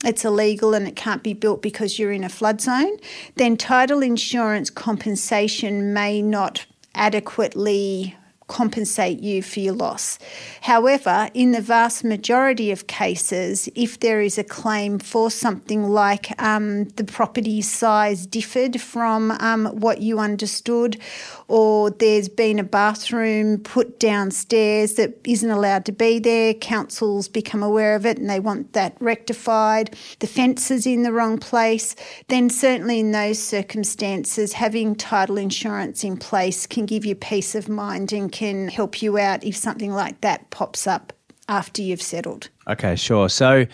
It's 0.04 0.24
illegal 0.24 0.74
and 0.74 0.86
it 0.86 0.96
can't 0.96 1.22
be 1.22 1.32
built 1.32 1.62
because 1.62 1.98
you're 1.98 2.12
in 2.12 2.24
a 2.24 2.28
flood 2.28 2.60
zone, 2.60 2.98
then 3.36 3.56
title 3.56 4.02
insurance 4.02 4.68
compensation 4.68 5.94
may 5.94 6.20
not 6.20 6.66
adequately 6.94 8.16
compensate 8.52 9.20
you 9.20 9.42
for 9.42 9.60
your 9.60 9.72
loss. 9.72 10.18
However, 10.60 11.30
in 11.32 11.52
the 11.52 11.62
vast 11.62 12.04
majority 12.04 12.70
of 12.70 12.86
cases, 12.86 13.66
if 13.74 14.00
there 14.00 14.20
is 14.20 14.36
a 14.36 14.44
claim 14.44 14.98
for 14.98 15.30
something 15.30 15.84
like 15.84 16.26
um, 16.40 16.84
the 16.96 17.04
property 17.04 17.62
size 17.62 18.26
differed 18.26 18.78
from 18.78 19.30
um, 19.40 19.64
what 19.68 20.02
you 20.02 20.18
understood, 20.18 21.00
or 21.48 21.90
there's 21.90 22.28
been 22.28 22.58
a 22.58 22.64
bathroom 22.64 23.58
put 23.58 23.98
downstairs 23.98 24.94
that 24.94 25.14
isn't 25.24 25.50
allowed 25.50 25.86
to 25.86 25.92
be 25.92 26.18
there, 26.18 26.52
councils 26.52 27.28
become 27.28 27.62
aware 27.62 27.94
of 27.94 28.04
it 28.04 28.18
and 28.18 28.28
they 28.28 28.40
want 28.40 28.74
that 28.74 28.94
rectified, 29.00 29.96
the 30.18 30.26
fence 30.26 30.70
is 30.70 30.86
in 30.86 31.04
the 31.04 31.12
wrong 31.12 31.38
place, 31.38 31.96
then 32.28 32.50
certainly 32.50 33.00
in 33.00 33.12
those 33.12 33.38
circumstances, 33.38 34.52
having 34.52 34.94
title 34.94 35.38
insurance 35.38 36.04
in 36.04 36.18
place 36.18 36.66
can 36.66 36.84
give 36.84 37.06
you 37.06 37.14
peace 37.14 37.54
of 37.54 37.66
mind 37.66 38.12
and 38.12 38.30
can 38.42 38.66
help 38.66 39.00
you 39.00 39.18
out 39.18 39.44
if 39.44 39.56
something 39.56 39.92
like 39.92 40.20
that 40.20 40.50
pops 40.50 40.88
up 40.88 41.12
after 41.48 41.80
you've 41.80 42.02
settled. 42.02 42.48
Okay, 42.66 42.96
sure. 42.96 43.28
So, 43.28 43.66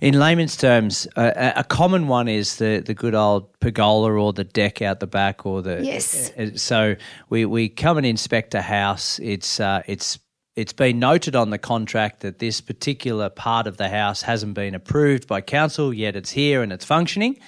in 0.00 0.18
layman's 0.18 0.56
terms, 0.56 1.06
uh, 1.14 1.52
a 1.54 1.62
common 1.62 2.08
one 2.08 2.26
is 2.26 2.56
the, 2.56 2.82
the 2.84 2.92
good 2.92 3.14
old 3.14 3.52
pergola 3.60 4.10
or 4.12 4.32
the 4.32 4.42
deck 4.42 4.82
out 4.82 4.98
the 4.98 5.06
back, 5.06 5.46
or 5.46 5.62
the 5.62 5.80
yes. 5.84 6.32
Uh, 6.32 6.56
so 6.56 6.96
we, 7.28 7.44
we 7.44 7.68
come 7.68 7.98
and 7.98 8.06
inspect 8.06 8.52
a 8.56 8.62
house. 8.62 9.20
It's 9.20 9.60
uh, 9.60 9.82
it's 9.86 10.18
it's 10.56 10.72
been 10.72 10.98
noted 10.98 11.36
on 11.36 11.50
the 11.50 11.58
contract 11.58 12.20
that 12.20 12.40
this 12.40 12.60
particular 12.60 13.28
part 13.28 13.68
of 13.68 13.76
the 13.76 13.88
house 13.88 14.22
hasn't 14.22 14.54
been 14.54 14.74
approved 14.74 15.28
by 15.28 15.40
council 15.40 15.94
yet. 15.94 16.16
It's 16.16 16.32
here 16.32 16.62
and 16.62 16.72
it's 16.72 16.84
functioning. 16.84 17.38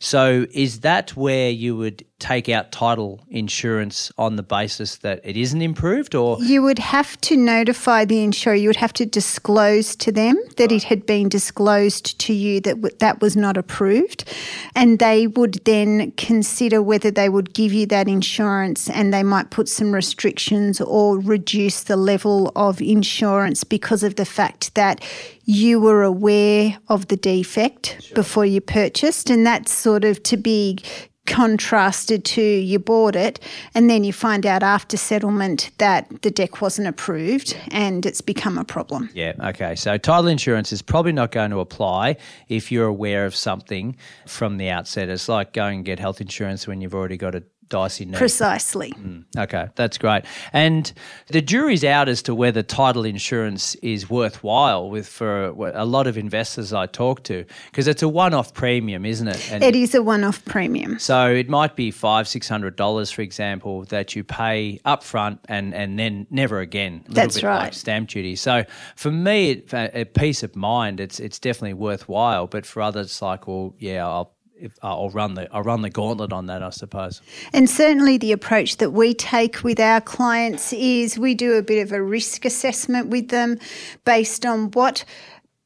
So, 0.00 0.46
is 0.50 0.80
that 0.80 1.16
where 1.16 1.48
you 1.48 1.76
would 1.76 2.04
take 2.18 2.48
out 2.48 2.72
title 2.72 3.20
insurance 3.28 4.10
on 4.16 4.36
the 4.36 4.42
basis 4.42 4.96
that 4.96 5.20
it 5.22 5.36
isn't 5.36 5.60
improved 5.60 6.14
or? 6.14 6.42
You 6.42 6.62
would 6.62 6.78
have 6.78 7.20
to 7.22 7.36
notify 7.36 8.06
the 8.06 8.24
insurer. 8.24 8.54
You 8.54 8.70
would 8.70 8.76
have 8.76 8.94
to 8.94 9.04
disclose 9.04 9.94
to 9.96 10.10
them 10.10 10.42
that 10.56 10.72
it 10.72 10.84
had 10.84 11.04
been 11.04 11.28
disclosed 11.28 12.18
to 12.20 12.32
you 12.32 12.60
that 12.62 12.76
w- 12.76 12.96
that 13.00 13.20
was 13.20 13.36
not 13.36 13.58
approved. 13.58 14.24
And 14.74 14.98
they 14.98 15.26
would 15.26 15.64
then 15.64 16.12
consider 16.12 16.80
whether 16.80 17.10
they 17.10 17.28
would 17.28 17.52
give 17.52 17.74
you 17.74 17.84
that 17.86 18.08
insurance 18.08 18.88
and 18.88 19.12
they 19.12 19.22
might 19.22 19.50
put 19.50 19.68
some 19.68 19.92
restrictions 19.92 20.80
or 20.80 21.18
reduce 21.18 21.82
the 21.82 21.96
level 21.96 22.50
of 22.56 22.80
insurance 22.80 23.62
because 23.62 24.02
of 24.02 24.16
the 24.16 24.24
fact 24.24 24.74
that 24.74 25.04
you 25.44 25.80
were 25.80 26.02
aware 26.02 26.78
of 26.88 27.08
the 27.08 27.16
defect 27.16 27.98
sure. 28.00 28.14
before 28.14 28.46
you 28.46 28.62
purchased. 28.62 29.28
And 29.28 29.46
that's 29.46 29.70
sort 29.70 30.04
of 30.04 30.22
to 30.24 30.38
be 30.38 30.78
contrasted 31.26 32.24
to 32.24 32.42
you 32.42 32.78
bought 32.78 33.16
it 33.16 33.40
and 33.74 33.90
then 33.90 34.04
you 34.04 34.12
find 34.12 34.46
out 34.46 34.62
after 34.62 34.96
settlement 34.96 35.70
that 35.78 36.22
the 36.22 36.30
deck 36.30 36.60
wasn't 36.60 36.88
approved 36.88 37.56
and 37.70 38.06
it's 38.06 38.20
become 38.20 38.58
a 38.58 38.64
problem. 38.64 39.10
Yeah, 39.14 39.32
okay. 39.40 39.74
So 39.74 39.98
title 39.98 40.28
insurance 40.28 40.72
is 40.72 40.82
probably 40.82 41.12
not 41.12 41.30
going 41.30 41.50
to 41.50 41.60
apply 41.60 42.16
if 42.48 42.72
you're 42.72 42.86
aware 42.86 43.26
of 43.26 43.36
something 43.36 43.96
from 44.26 44.56
the 44.56 44.70
outset. 44.70 45.08
It's 45.08 45.28
like 45.28 45.52
going 45.52 45.76
and 45.76 45.84
get 45.84 45.98
health 45.98 46.20
insurance 46.20 46.66
when 46.66 46.80
you've 46.80 46.94
already 46.94 47.16
got 47.16 47.34
a 47.34 47.42
dicey 47.68 48.04
knee. 48.04 48.16
Precisely. 48.16 48.92
Mm, 48.92 49.24
okay, 49.36 49.68
that's 49.74 49.98
great. 49.98 50.24
And 50.52 50.92
the 51.28 51.42
jury's 51.42 51.84
out 51.84 52.08
as 52.08 52.22
to 52.22 52.34
whether 52.34 52.62
title 52.62 53.04
insurance 53.04 53.74
is 53.76 54.08
worthwhile 54.08 54.90
with 54.90 55.08
for 55.08 55.46
a 55.46 55.84
lot 55.84 56.06
of 56.06 56.16
investors 56.16 56.72
I 56.72 56.86
talk 56.86 57.24
to 57.24 57.44
because 57.70 57.88
it's 57.88 58.02
a 58.02 58.08
one-off 58.08 58.54
premium, 58.54 59.04
isn't 59.04 59.28
it? 59.28 59.52
And 59.52 59.64
it 59.64 59.74
is 59.74 59.94
a 59.94 60.02
one-off 60.02 60.44
premium. 60.44 60.98
So 60.98 61.28
it 61.30 61.48
might 61.48 61.76
be 61.76 61.90
five, 61.90 62.28
six 62.28 62.48
hundred 62.48 62.76
dollars, 62.76 63.10
for 63.10 63.22
example, 63.22 63.84
that 63.86 64.14
you 64.14 64.24
pay 64.24 64.80
upfront 64.84 65.38
and 65.48 65.74
and 65.74 65.98
then 65.98 66.26
never 66.30 66.60
again. 66.60 67.04
That's 67.08 67.42
right. 67.42 67.64
Like 67.64 67.74
stamp 67.74 68.10
duty. 68.10 68.36
So 68.36 68.64
for 68.94 69.10
me, 69.10 69.64
a 69.72 70.04
peace 70.04 70.42
of 70.42 70.54
mind, 70.56 71.00
it's 71.00 71.18
it's 71.20 71.38
definitely 71.38 71.74
worthwhile. 71.74 72.46
But 72.46 72.66
for 72.66 72.82
others, 72.82 73.20
like, 73.22 73.48
well, 73.48 73.74
yeah, 73.78 74.06
I'll 74.06 74.35
if, 74.58 74.72
uh, 74.82 74.88
I'll 74.88 75.10
run 75.10 75.34
the 75.34 75.52
I'll 75.54 75.62
run 75.62 75.82
the 75.82 75.90
gauntlet 75.90 76.32
on 76.32 76.46
that, 76.46 76.62
I 76.62 76.70
suppose. 76.70 77.20
And 77.52 77.68
certainly, 77.68 78.18
the 78.18 78.32
approach 78.32 78.78
that 78.78 78.90
we 78.90 79.14
take 79.14 79.62
with 79.62 79.80
our 79.80 80.00
clients 80.00 80.72
is 80.72 81.18
we 81.18 81.34
do 81.34 81.54
a 81.54 81.62
bit 81.62 81.82
of 81.82 81.92
a 81.92 82.02
risk 82.02 82.44
assessment 82.44 83.08
with 83.08 83.28
them, 83.28 83.58
based 84.04 84.46
on 84.46 84.70
what 84.72 85.04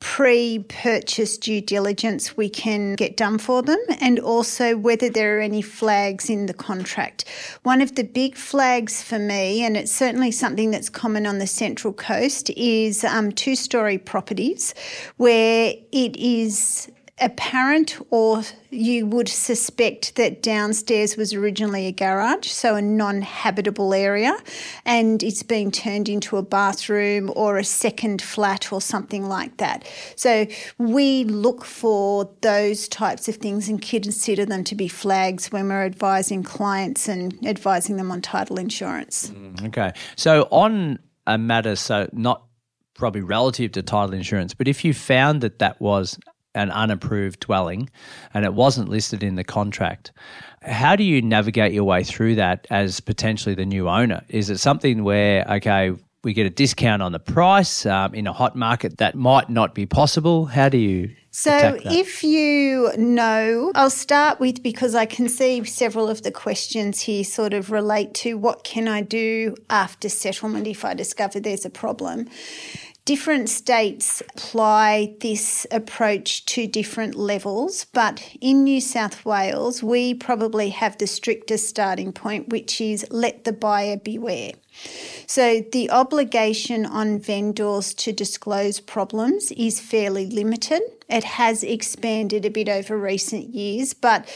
pre-purchase 0.01 1.37
due 1.37 1.61
diligence 1.61 2.35
we 2.35 2.49
can 2.49 2.95
get 2.95 3.19
done 3.19 3.37
for 3.37 3.63
them 3.63 3.79
and 4.01 4.19
also 4.19 4.75
whether 4.75 5.11
there 5.11 5.37
are 5.37 5.41
any 5.41 5.61
flags 5.61 6.31
in 6.31 6.47
the 6.47 6.55
contract. 6.55 7.27
One 7.65 7.83
of 7.83 7.95
the 7.95 8.03
big 8.03 8.35
flags 8.35 9.03
for 9.03 9.19
me 9.19 9.63
and 9.63 9.77
it's 9.77 9.93
certainly 9.93 10.31
something 10.31 10.71
that's 10.71 10.89
common 10.89 11.27
on 11.27 11.39
the 11.39 11.47
central 11.47 11.93
coast 11.93 12.49
is 12.57 13.05
um, 13.05 13.31
two-story 13.31 13.99
properties 13.99 14.75
where 15.19 15.75
it 15.93 16.17
is 16.17 16.91
apparent 17.21 17.99
or 18.11 18.43
you 18.71 19.05
would 19.07 19.29
suspect 19.29 20.17
that 20.17 20.43
downstairs 20.43 21.17
was 21.17 21.35
originally 21.35 21.87
a 21.87 21.93
garage, 21.93 22.47
so 22.47 22.77
a 22.77 22.83
non 22.83 23.23
habitable 23.23 23.93
area, 23.93 24.37
and 24.85 25.23
it's 25.23 25.43
been 25.43 25.71
turned 25.71 26.09
into 26.09 26.37
a 26.37 26.43
bathroom 26.43 27.33
or 27.35 27.59
a 27.59 27.65
second 27.65 28.23
flat 28.23 28.73
or 28.73 28.81
something 28.81 29.29
like 29.29 29.57
that. 29.59 29.87
So 30.17 30.47
we 30.79 31.25
look 31.25 31.65
for 31.65 32.31
those 32.43 32.89
types 32.89 33.29
of 33.29 33.37
things 33.37 33.69
and 33.69 33.83
consider 33.83 34.47
them 34.47 34.65
to 34.65 34.75
be 34.75 34.89
flags 34.89 35.51
when 35.53 35.69
we're 35.69 35.85
advising 35.85 36.43
clients 36.43 37.09
and 37.09 37.37
advising 37.47 37.97
them 37.97 38.11
on 38.11 38.21
title 38.23 38.59
insurance. 38.59 39.31
Mm, 39.31 39.69
okay. 39.69 39.93
So 40.17 40.49
on 40.51 40.99
a 41.27 41.39
matter, 41.39 41.77
so 41.77 42.09
not 42.13 42.45
probably 42.95 43.23
relative 43.23 43.73
to 43.73 43.83
title 43.83 44.15
insurance, 44.15 44.55
but 44.55 44.69
if 44.69 44.85
you 44.85 44.95
found 44.95 45.41
that 45.41 45.59
that 45.59 45.81
was 45.81 46.19
an 46.55 46.71
unapproved 46.71 47.41
dwelling 47.41 47.89
and 48.35 48.45
it 48.45 48.55
wasn't 48.55 48.89
listed 48.89 49.23
in 49.23 49.37
the 49.37 49.45
contract. 49.45 50.13
How 50.63 50.97
do 50.97 51.05
you 51.05 51.23
navigate 51.23 51.73
your 51.73 51.85
way 51.85 52.05
through 52.05 52.35
that 52.37 52.67
as 52.71 53.01
potentially 53.01 53.55
the 53.55 53.65
new 53.65 53.89
owner? 53.89 54.23
Is 54.29 54.51
it 54.51 54.59
something 54.59 55.05
where, 55.05 55.47
okay, 55.49 55.93
we 56.23 56.35
get 56.35 56.47
a 56.47 56.51
discount 56.51 57.03
on 57.03 57.13
the 57.13 57.19
price 57.19 57.87
um, 57.87 58.15
in 58.15 58.27
a 58.27 58.33
hot 58.33 58.55
market 58.55 58.99
that 58.99 59.15
might 59.15 59.49
not 59.49 59.75
be 59.75 59.87
possible? 59.87 60.47
How 60.47 60.69
do 60.69 60.77
you? 60.77 61.15
So, 61.33 61.79
if 61.85 62.25
you 62.25 62.91
know, 62.99 63.71
I'll 63.77 63.89
start 63.89 64.41
with 64.41 64.65
because 64.65 64.97
I 64.97 65.07
can 65.07 65.29
see 65.29 65.63
several 65.65 66.09
of 66.09 66.23
the 66.23 66.33
questions 66.33 67.01
here 67.03 67.23
sort 67.23 67.55
of 67.55 67.71
relate 67.71 68.15
to 68.15 68.37
what 68.37 68.65
can 68.65 68.89
I 68.89 69.03
do 69.03 69.55
after 69.71 70.09
settlement 70.09 70.67
if 70.67 70.85
I 70.85 70.95
discover 70.95 71.39
there's 71.39 71.65
a 71.65 71.71
problem. 71.71 72.29
Different 73.05 73.49
states 73.49 74.23
apply 74.35 75.15
this 75.21 75.67
approach 75.71 76.45
to 76.47 76.67
different 76.67 77.15
levels, 77.15 77.87
but 77.93 78.23
in 78.41 78.63
New 78.63 78.81
South 78.81 79.25
Wales, 79.25 79.83
we 79.83 80.15
probably 80.15 80.71
have 80.71 80.99
the 80.99 81.07
strictest 81.07 81.69
starting 81.69 82.13
point, 82.13 82.51
which 82.51 82.81
is 82.81 83.07
let 83.11 83.45
the 83.45 83.53
buyer 83.53 83.97
beware. 83.97 84.53
So, 85.27 85.61
the 85.61 85.91
obligation 85.91 86.85
on 86.85 87.21
vendors 87.21 87.95
to 87.95 88.13
disclose 88.13 88.81
problems 88.81 89.53
is 89.53 89.81
fairly 89.81 90.27
limited. 90.27 90.83
It 91.09 91.25
has 91.25 91.63
expanded 91.63 92.45
a 92.45 92.51
bit 92.51 92.69
over 92.69 92.97
recent 92.97 93.55
years, 93.55 93.95
but 93.95 94.29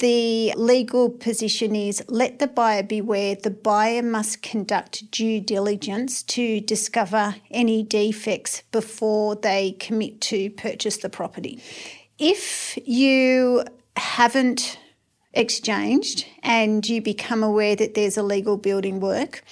the 0.00 0.52
legal 0.56 1.10
position 1.10 1.76
is 1.76 2.02
let 2.08 2.38
the 2.38 2.46
buyer 2.46 2.82
beware. 2.82 3.34
The 3.34 3.50
buyer 3.50 4.02
must 4.02 4.42
conduct 4.42 5.10
due 5.10 5.40
diligence 5.40 6.22
to 6.24 6.60
discover 6.60 7.36
any 7.50 7.82
defects 7.82 8.62
before 8.72 9.36
they 9.36 9.72
commit 9.72 10.20
to 10.22 10.50
purchase 10.50 10.96
the 10.98 11.10
property. 11.10 11.62
If 12.18 12.78
you 12.84 13.64
haven't 13.96 14.78
exchanged 15.34 16.26
and 16.42 16.86
you 16.88 17.02
become 17.02 17.42
aware 17.42 17.76
that 17.76 17.94
there's 17.94 18.16
illegal 18.16 18.56
building 18.56 19.00
work, 19.00 19.42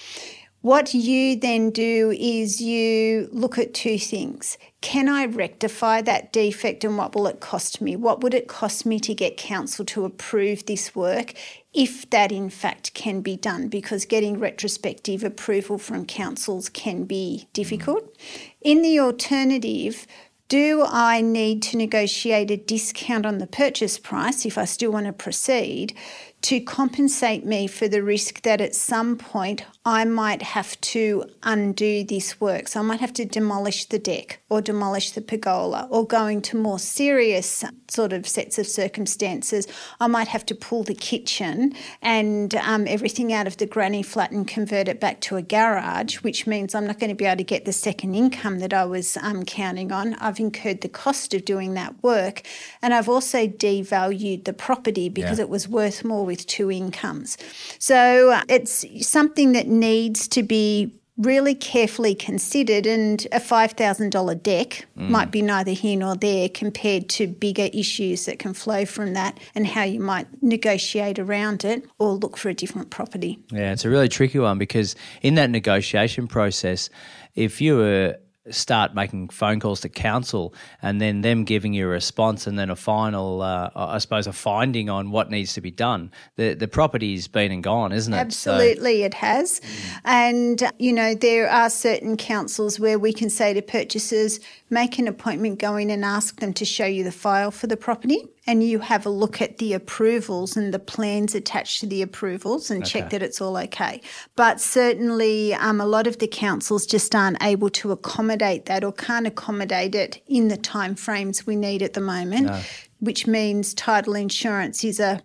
what 0.61 0.93
you 0.93 1.35
then 1.35 1.71
do 1.71 2.11
is 2.11 2.61
you 2.61 3.29
look 3.31 3.57
at 3.57 3.73
two 3.73 3.97
things. 3.97 4.59
Can 4.81 5.09
I 5.09 5.25
rectify 5.25 6.01
that 6.03 6.31
defect 6.31 6.83
and 6.83 6.97
what 6.97 7.15
will 7.15 7.25
it 7.25 7.39
cost 7.39 7.81
me? 7.81 7.95
What 7.95 8.21
would 8.21 8.35
it 8.35 8.47
cost 8.47 8.85
me 8.85 8.99
to 8.99 9.15
get 9.15 9.37
council 9.37 9.85
to 9.85 10.05
approve 10.05 10.65
this 10.65 10.95
work 10.95 11.33
if 11.73 12.07
that 12.11 12.31
in 12.31 12.51
fact 12.51 12.93
can 12.93 13.21
be 13.21 13.35
done? 13.35 13.69
Because 13.69 14.05
getting 14.05 14.39
retrospective 14.39 15.23
approval 15.23 15.79
from 15.79 16.05
councils 16.05 16.69
can 16.69 17.05
be 17.05 17.47
difficult. 17.53 18.13
Mm. 18.13 18.51
In 18.61 18.81
the 18.83 18.99
alternative, 18.99 20.05
do 20.47 20.83
I 20.85 21.21
need 21.21 21.63
to 21.63 21.77
negotiate 21.77 22.51
a 22.51 22.57
discount 22.57 23.25
on 23.25 23.37
the 23.37 23.47
purchase 23.47 23.97
price 23.97 24.45
if 24.45 24.57
I 24.57 24.65
still 24.65 24.91
want 24.91 25.05
to 25.05 25.13
proceed 25.13 25.95
to 26.41 26.59
compensate 26.59 27.45
me 27.45 27.67
for 27.67 27.87
the 27.87 28.01
risk 28.01 28.41
that 28.41 28.61
at 28.61 28.73
some 28.73 29.15
point 29.15 29.63
I 29.85 30.05
might 30.05 30.41
have 30.41 30.79
to 30.81 31.25
undo 31.43 32.03
this 32.03 32.41
work. 32.41 32.67
So 32.67 32.79
I 32.79 32.83
might 32.83 32.99
have 32.99 33.13
to 33.13 33.25
demolish 33.25 33.85
the 33.85 33.99
deck 33.99 34.39
or 34.49 34.61
demolish 34.61 35.11
the 35.11 35.21
pergola 35.21 35.87
or 35.89 36.05
go 36.05 36.27
into 36.27 36.57
more 36.57 36.79
serious 36.79 37.63
sort 37.87 38.13
of 38.13 38.27
sets 38.27 38.59
of 38.59 38.67
circumstances. 38.67 39.67
I 39.99 40.07
might 40.07 40.27
have 40.29 40.45
to 40.47 40.55
pull 40.55 40.83
the 40.83 40.95
kitchen 40.95 41.73
and 42.01 42.55
um, 42.55 42.87
everything 42.87 43.33
out 43.33 43.47
of 43.47 43.57
the 43.57 43.65
granny 43.65 44.03
flat 44.03 44.31
and 44.31 44.47
convert 44.47 44.87
it 44.87 44.99
back 44.99 45.19
to 45.21 45.35
a 45.35 45.41
garage, 45.41 46.17
which 46.17 46.47
means 46.47 46.73
I'm 46.73 46.85
not 46.87 46.99
going 46.99 47.09
to 47.09 47.15
be 47.15 47.25
able 47.25 47.37
to 47.37 47.43
get 47.43 47.65
the 47.65 47.73
second 47.73 48.15
income 48.15 48.59
that 48.59 48.73
I 48.73 48.85
was 48.85 49.17
um, 49.17 49.45
counting 49.45 49.91
on. 49.91 50.15
I've 50.15 50.39
incurred 50.39 50.81
the 50.81 50.89
cost 50.89 51.33
of 51.33 51.45
doing 51.45 51.73
that 51.75 52.01
work 52.03 52.43
and 52.81 52.93
I've 52.93 53.09
also 53.09 53.47
devalued 53.47 54.45
the 54.45 54.53
property 54.53 55.09
because 55.09 55.37
yeah. 55.37 55.45
it 55.45 55.49
was 55.49 55.67
worth 55.67 56.03
more 56.03 56.25
with 56.31 56.47
two 56.47 56.71
incomes. 56.71 57.37
So 57.77 58.31
uh, 58.31 58.43
it's 58.47 58.85
something 59.05 59.51
that 59.51 59.67
needs 59.67 60.29
to 60.29 60.43
be 60.43 60.93
really 61.17 61.53
carefully 61.53 62.15
considered 62.15 62.87
and 62.87 63.27
a 63.33 63.39
$5,000 63.39 64.41
deck 64.41 64.85
mm. 64.97 65.09
might 65.09 65.29
be 65.29 65.41
neither 65.41 65.71
here 65.71 65.97
nor 65.97 66.15
there 66.15 66.47
compared 66.47 67.09
to 67.09 67.27
bigger 67.27 67.67
issues 67.73 68.25
that 68.25 68.39
can 68.39 68.53
flow 68.53 68.85
from 68.85 69.13
that 69.13 69.37
and 69.53 69.67
how 69.67 69.83
you 69.83 69.99
might 69.99 70.25
negotiate 70.41 71.19
around 71.19 71.65
it 71.65 71.85
or 71.99 72.13
look 72.13 72.37
for 72.37 72.47
a 72.47 72.53
different 72.53 72.89
property. 72.89 73.37
Yeah, 73.51 73.73
it's 73.73 73.83
a 73.83 73.89
really 73.89 74.07
tricky 74.07 74.39
one 74.39 74.57
because 74.57 74.95
in 75.21 75.35
that 75.35 75.49
negotiation 75.49 76.27
process, 76.27 76.89
if 77.35 77.59
you 77.59 77.75
were 77.75 78.17
start 78.49 78.95
making 78.95 79.29
phone 79.29 79.59
calls 79.59 79.81
to 79.81 79.89
council 79.89 80.53
and 80.81 80.99
then 80.99 81.21
them 81.21 81.43
giving 81.43 81.73
you 81.73 81.85
a 81.85 81.89
response 81.89 82.47
and 82.47 82.57
then 82.57 82.69
a 82.71 82.75
final, 82.75 83.41
uh, 83.41 83.69
I 83.75 83.99
suppose, 83.99 84.25
a 84.25 84.33
finding 84.33 84.89
on 84.89 85.11
what 85.11 85.29
needs 85.29 85.53
to 85.53 85.61
be 85.61 85.69
done. 85.69 86.11
The 86.37 86.55
the 86.55 86.67
property's 86.67 87.27
been 87.27 87.51
and 87.51 87.63
gone, 87.63 87.91
isn't 87.91 88.13
it? 88.13 88.17
Absolutely, 88.17 89.01
so, 89.01 89.05
it 89.05 89.13
has. 89.15 89.61
And, 90.05 90.71
you 90.79 90.91
know, 90.91 91.13
there 91.13 91.49
are 91.49 91.69
certain 91.69 92.17
councils 92.17 92.79
where 92.79 92.97
we 92.97 93.13
can 93.13 93.29
say 93.29 93.53
to 93.53 93.61
purchasers, 93.61 94.39
make 94.69 94.97
an 94.97 95.07
appointment, 95.07 95.59
go 95.59 95.75
in 95.75 95.89
and 95.91 96.03
ask 96.03 96.39
them 96.39 96.53
to 96.53 96.65
show 96.65 96.85
you 96.85 97.03
the 97.03 97.11
file 97.11 97.51
for 97.51 97.67
the 97.67 97.77
property 97.77 98.27
and 98.47 98.63
you 98.63 98.79
have 98.79 99.05
a 99.05 99.09
look 99.09 99.41
at 99.41 99.59
the 99.59 99.73
approvals 99.73 100.57
and 100.57 100.73
the 100.73 100.79
plans 100.79 101.35
attached 101.35 101.79
to 101.81 101.85
the 101.85 102.01
approvals 102.01 102.71
and 102.71 102.83
okay. 102.83 102.89
check 102.89 103.09
that 103.11 103.21
it's 103.21 103.39
all 103.39 103.55
okay. 103.57 104.01
But 104.35 104.59
certainly, 104.59 105.53
um, 105.53 105.79
a 105.79 105.85
lot 105.85 106.07
of 106.07 106.17
the 106.17 106.27
councils 106.27 106.85
just 106.85 107.13
aren't 107.13 107.41
able 107.43 107.69
to 107.69 107.91
accommodate 107.91 108.65
that 108.65 108.83
or 108.83 108.91
can't 108.91 109.27
accommodate 109.27 109.93
it 109.93 110.21
in 110.27 110.47
the 110.47 110.57
time 110.57 110.95
frames 110.95 111.45
we 111.45 111.55
need 111.55 111.83
at 111.83 111.93
the 111.93 112.01
moment. 112.01 112.47
No. 112.47 112.61
Which 112.99 113.27
means 113.27 113.73
title 113.73 114.15
insurance 114.15 114.83
is 114.83 114.99
a 114.99 115.21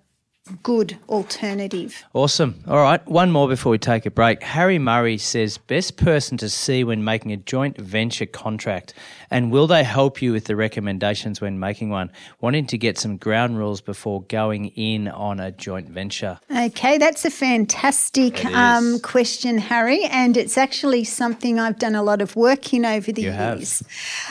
good 0.62 0.96
alternative. 1.08 2.04
Awesome. 2.12 2.62
All 2.66 2.78
right, 2.78 3.06
one 3.06 3.30
more 3.30 3.48
before 3.48 3.70
we 3.70 3.78
take 3.78 4.06
a 4.06 4.10
break. 4.10 4.42
Harry 4.42 4.78
Murray 4.78 5.18
says 5.18 5.58
best 5.58 5.96
person 5.96 6.36
to 6.38 6.48
see 6.48 6.84
when 6.84 7.04
making 7.04 7.32
a 7.32 7.36
joint 7.36 7.76
venture 7.78 8.26
contract 8.26 8.94
and 9.30 9.50
will 9.50 9.66
they 9.66 9.84
help 9.84 10.22
you 10.22 10.32
with 10.32 10.44
the 10.44 10.56
recommendations 10.56 11.40
when 11.40 11.58
making 11.58 11.90
one? 11.90 12.10
Wanting 12.40 12.66
to 12.68 12.78
get 12.78 12.98
some 12.98 13.16
ground 13.16 13.58
rules 13.58 13.80
before 13.80 14.22
going 14.22 14.66
in 14.68 15.08
on 15.08 15.40
a 15.40 15.50
joint 15.52 15.88
venture. 15.88 16.38
Okay, 16.54 16.98
that's 16.98 17.24
a 17.24 17.30
fantastic 17.30 18.44
um, 18.46 19.00
question, 19.00 19.58
Harry, 19.58 20.04
and 20.04 20.36
it's 20.36 20.56
actually 20.56 21.04
something 21.04 21.58
I've 21.58 21.78
done 21.78 21.94
a 21.94 22.02
lot 22.02 22.22
of 22.22 22.36
work 22.36 22.72
in 22.72 22.84
over 22.84 23.12
the 23.12 23.22
you 23.22 23.32
years. 23.32 23.82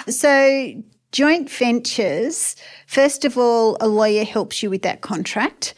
Have. 0.06 0.14
So 0.14 0.84
joint 1.12 1.50
ventures, 1.50 2.56
first 2.88 3.26
of 3.26 3.38
all, 3.38 3.78
a 3.80 3.88
lawyer 3.88 4.24
helps 4.24 4.64
you 4.64 4.70
with 4.70 4.82
that 4.84 5.02
contract. 5.02 5.74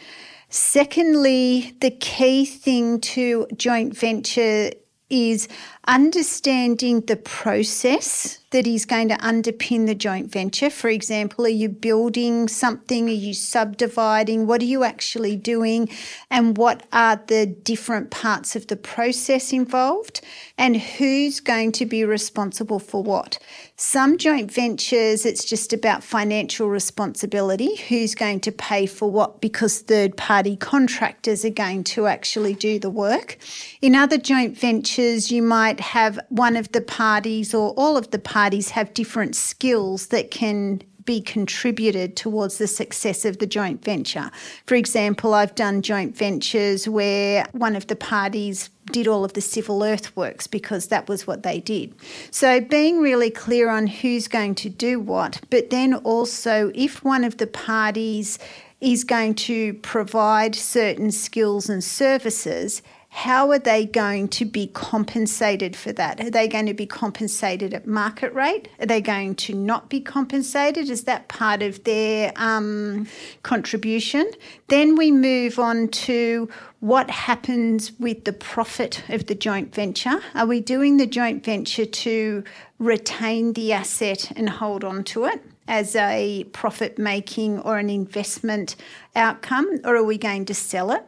Secondly, 0.50 1.75
the 1.82 1.92
key 1.92 2.46
thing 2.46 3.01
to 3.01 3.48
joint 3.56 3.98
venture 3.98 4.72
is 5.10 5.48
understanding 5.88 7.01
the 7.01 7.16
process 7.18 8.39
that 8.51 8.66
is 8.66 8.86
going 8.86 9.10
to 9.10 9.16
underpin 9.16 9.88
the 9.88 9.96
joint 9.96 10.32
venture. 10.32 10.70
For 10.70 10.89
example, 10.89 11.46
are 11.46 11.50
you 11.50 11.68
building 11.68 12.48
something? 12.48 13.10
Are 13.10 13.12
you 13.12 13.34
subdividing? 13.34 14.48
What 14.48 14.62
are 14.62 14.66
you 14.66 14.86
actually 14.86 15.36
doing? 15.36 15.89
And 16.32 16.58
what 16.58 16.84
are 16.94 17.22
the 17.27 17.46
different 17.46 18.10
parts 18.10 18.56
of 18.56 18.68
the 18.68 18.77
process 18.77 19.51
involved? 19.51 20.22
And 20.58 20.77
who's 20.77 21.42
going 21.42 21.74
to 21.74 21.86
be 21.86 22.06
responsible 22.06 22.80
for 22.80 23.04
what? 23.04 23.38
Some 23.75 24.18
joint 24.18 24.51
ventures, 24.51 25.25
it's 25.25 25.44
just 25.44 25.74
about 25.74 26.04
financial 26.04 26.70
responsibility. 26.70 27.75
Who's 27.75 28.16
going 28.16 28.39
to 28.42 28.51
pay 28.51 28.86
for 28.86 29.12
what? 29.12 29.42
Because 29.42 29.82
third 29.82 30.16
party 30.16 30.56
contractors 30.56 31.44
are 31.44 31.50
going 31.50 31.84
to 31.84 32.08
actually 32.08 32.56
do 32.56 32.80
the 32.80 32.89
work. 32.89 33.38
In 33.82 33.94
other 33.94 34.18
joint 34.18 34.58
ventures, 34.58 35.32
you 35.32 35.44
might 35.44 35.80
have 35.82 36.18
one 36.30 36.56
of 36.56 36.72
the 36.72 36.82
parties 36.82 37.54
or 37.54 37.72
all 37.72 37.98
of 37.98 38.10
the 38.12 38.18
parties 38.18 38.38
parties 38.48 38.70
have 38.70 38.94
different 38.94 39.36
skills 39.36 40.08
that 40.08 40.32
can 40.32 40.82
be 41.04 41.20
contributed 41.20 42.16
towards 42.16 42.60
the 42.60 42.68
success 42.68 43.25
of 43.25 43.39
the 43.39 43.46
joint 43.46 43.84
venture. 43.84 44.32
For 44.66 44.75
example, 44.75 45.34
I've 45.34 45.54
done 45.54 45.82
joint 45.82 46.16
ventures 46.16 46.88
where 46.88 47.46
one 47.51 47.75
of 47.75 47.88
the 47.88 47.98
parties 47.98 48.70
did 48.94 49.06
all 49.06 49.25
of 49.25 49.34
the 49.34 49.42
civil 49.42 49.84
earthworks 49.84 50.48
because 50.48 50.88
that 50.88 51.10
was 51.10 51.27
what 51.27 51.44
they 51.44 51.60
did. 51.60 51.94
So, 52.32 52.62
being 52.62 53.01
really 53.01 53.32
clear 53.32 53.68
on 53.70 53.86
who's 53.86 54.30
going 54.30 54.56
to 54.56 54.70
do 54.70 54.98
what, 54.98 55.42
but 55.50 55.70
then 55.70 55.94
also 55.94 56.72
if 56.74 57.04
one 57.04 57.25
of 57.25 57.36
the 57.36 57.48
parties 57.48 58.39
is 58.80 59.04
going 59.04 59.36
to 59.36 59.74
provide 59.74 60.56
certain 60.56 61.12
skills 61.12 61.70
and 61.70 61.84
services, 61.84 62.82
how 63.17 63.50
are 63.50 63.57
they 63.57 63.83
going 63.83 64.27
to 64.27 64.45
be 64.45 64.67
compensated 64.67 65.75
for 65.75 65.91
that? 65.91 66.21
Are 66.21 66.29
they 66.29 66.47
going 66.47 66.67
to 66.67 66.74
be 66.75 66.86
compensated 66.86 67.74
at 67.74 67.88
market 67.88 68.31
rate? 68.36 68.69
Are 68.79 68.86
they 68.86 69.01
going 69.01 69.33
to 69.38 69.55
not 69.55 69.89
be 69.89 70.00
compensated? 70.00 70.88
Is 70.88 71.05
that 71.05 71.27
part 71.27 71.63
of 71.63 71.83
their 71.83 72.31
um, 72.35 73.07
contribution? 73.42 74.29
Then 74.68 74.96
we 74.96 75.09
move 75.09 75.57
on 75.57 75.87
to 76.05 76.48
what 76.79 77.09
happens 77.09 77.92
with 77.94 78.24
the 78.25 78.33
profit 78.33 79.01
of 79.09 79.25
the 79.25 79.33
joint 79.33 79.74
venture. 79.74 80.22
Are 80.35 80.46
we 80.46 80.61
doing 80.61 80.98
the 80.98 81.07
joint 81.07 81.44
venture 81.44 81.87
to 81.87 82.44
retain 82.77 83.53
the 83.53 83.74
asset 83.74 84.31
and 84.35 84.48
hold 84.48 84.83
on 84.83 85.03
to 85.05 85.25
it? 85.25 85.42
as 85.70 85.98
a 85.98 86.46
profit 86.53 86.98
making 86.98 87.59
or 87.59 87.77
an 87.77 87.89
investment 87.89 88.77
outcome, 89.18 89.68
or 89.83 89.98
are 89.98 90.03
we 90.03 90.18
going 90.18 90.46
to 90.46 90.53
sell 90.53 90.92
it? 90.92 91.03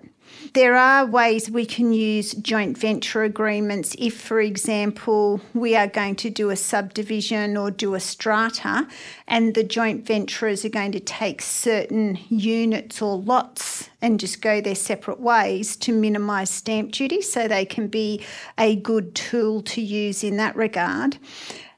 There 0.54 0.76
are 0.76 1.06
ways 1.06 1.52
we 1.52 1.66
can 1.66 1.92
use 1.92 2.34
joint 2.34 2.78
venture 2.78 3.24
agreements 3.24 3.96
if, 4.00 4.20
for 4.20 4.40
example, 4.40 5.42
we 5.54 5.76
are 5.76 5.88
going 5.88 6.16
to 6.18 6.30
do 6.30 6.50
a 6.50 6.56
subdivision 6.56 7.58
or 7.58 7.70
do 7.70 7.94
a 7.94 8.00
strata 8.00 8.88
and 9.28 9.54
the 9.54 9.64
joint 9.64 10.08
venturers 10.08 10.64
are 10.64 10.70
going 10.70 10.94
to 10.94 11.00
take 11.00 11.42
certain 11.42 12.18
units 12.30 13.02
or 13.02 13.18
lots 13.18 13.90
and 14.02 14.20
just 14.20 14.42
go 14.42 14.62
their 14.62 14.76
separate 14.76 15.20
ways 15.20 15.76
to 15.76 15.92
minimise 15.92 16.50
stamp 16.50 16.94
duty 16.94 17.22
so 17.22 17.48
they 17.48 17.66
can 17.66 17.88
be 17.88 18.24
a 18.58 18.78
good 18.78 19.14
tool 19.14 19.62
to 19.64 19.82
use 19.82 20.24
in 20.24 20.38
that 20.38 20.56
regard. 20.56 21.18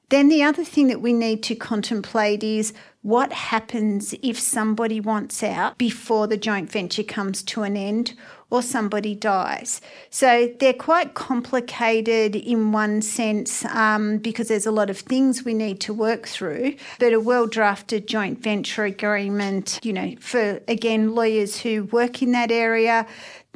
Then 0.10 0.28
the 0.28 0.44
other 0.44 0.66
thing 0.66 0.88
that 0.88 1.02
we 1.02 1.14
need 1.14 1.42
to 1.44 1.56
contemplate 1.56 2.44
is 2.44 2.74
what 3.02 3.32
happens 3.32 4.14
if 4.22 4.38
somebody 4.38 5.00
wants 5.00 5.42
out 5.42 5.78
before 5.78 6.28
the 6.28 6.36
joint 6.36 6.70
venture 6.70 7.04
comes 7.04 7.42
to 7.44 7.64
an 7.64 7.78
end 7.78 8.14
or 8.52 8.62
somebody 8.62 9.16
dies. 9.16 9.82
So 10.12 10.54
they're 10.60 10.74
quite 10.74 11.16
complicated 11.16 12.36
in 12.36 12.72
one 12.72 13.02
sense 13.02 13.66
um, 13.66 14.18
because 14.18 14.50
there's 14.50 14.68
a 14.68 14.72
lot 14.72 14.90
of 14.90 15.00
things 15.00 15.44
we 15.44 15.56
need 15.56 15.80
to 15.82 15.94
work 15.94 16.28
through. 16.28 16.76
But 17.00 17.14
a 17.14 17.20
well 17.20 17.48
drafted 17.48 18.08
joint 18.08 18.44
venture 18.44 18.84
agreement, 18.84 19.80
you 19.82 19.94
know, 19.94 20.16
for 20.20 20.62
again, 20.68 21.16
lawyers 21.16 21.60
who 21.60 21.86
work 21.86 22.22
in 22.22 22.34
that 22.34 22.52
area, 22.52 23.08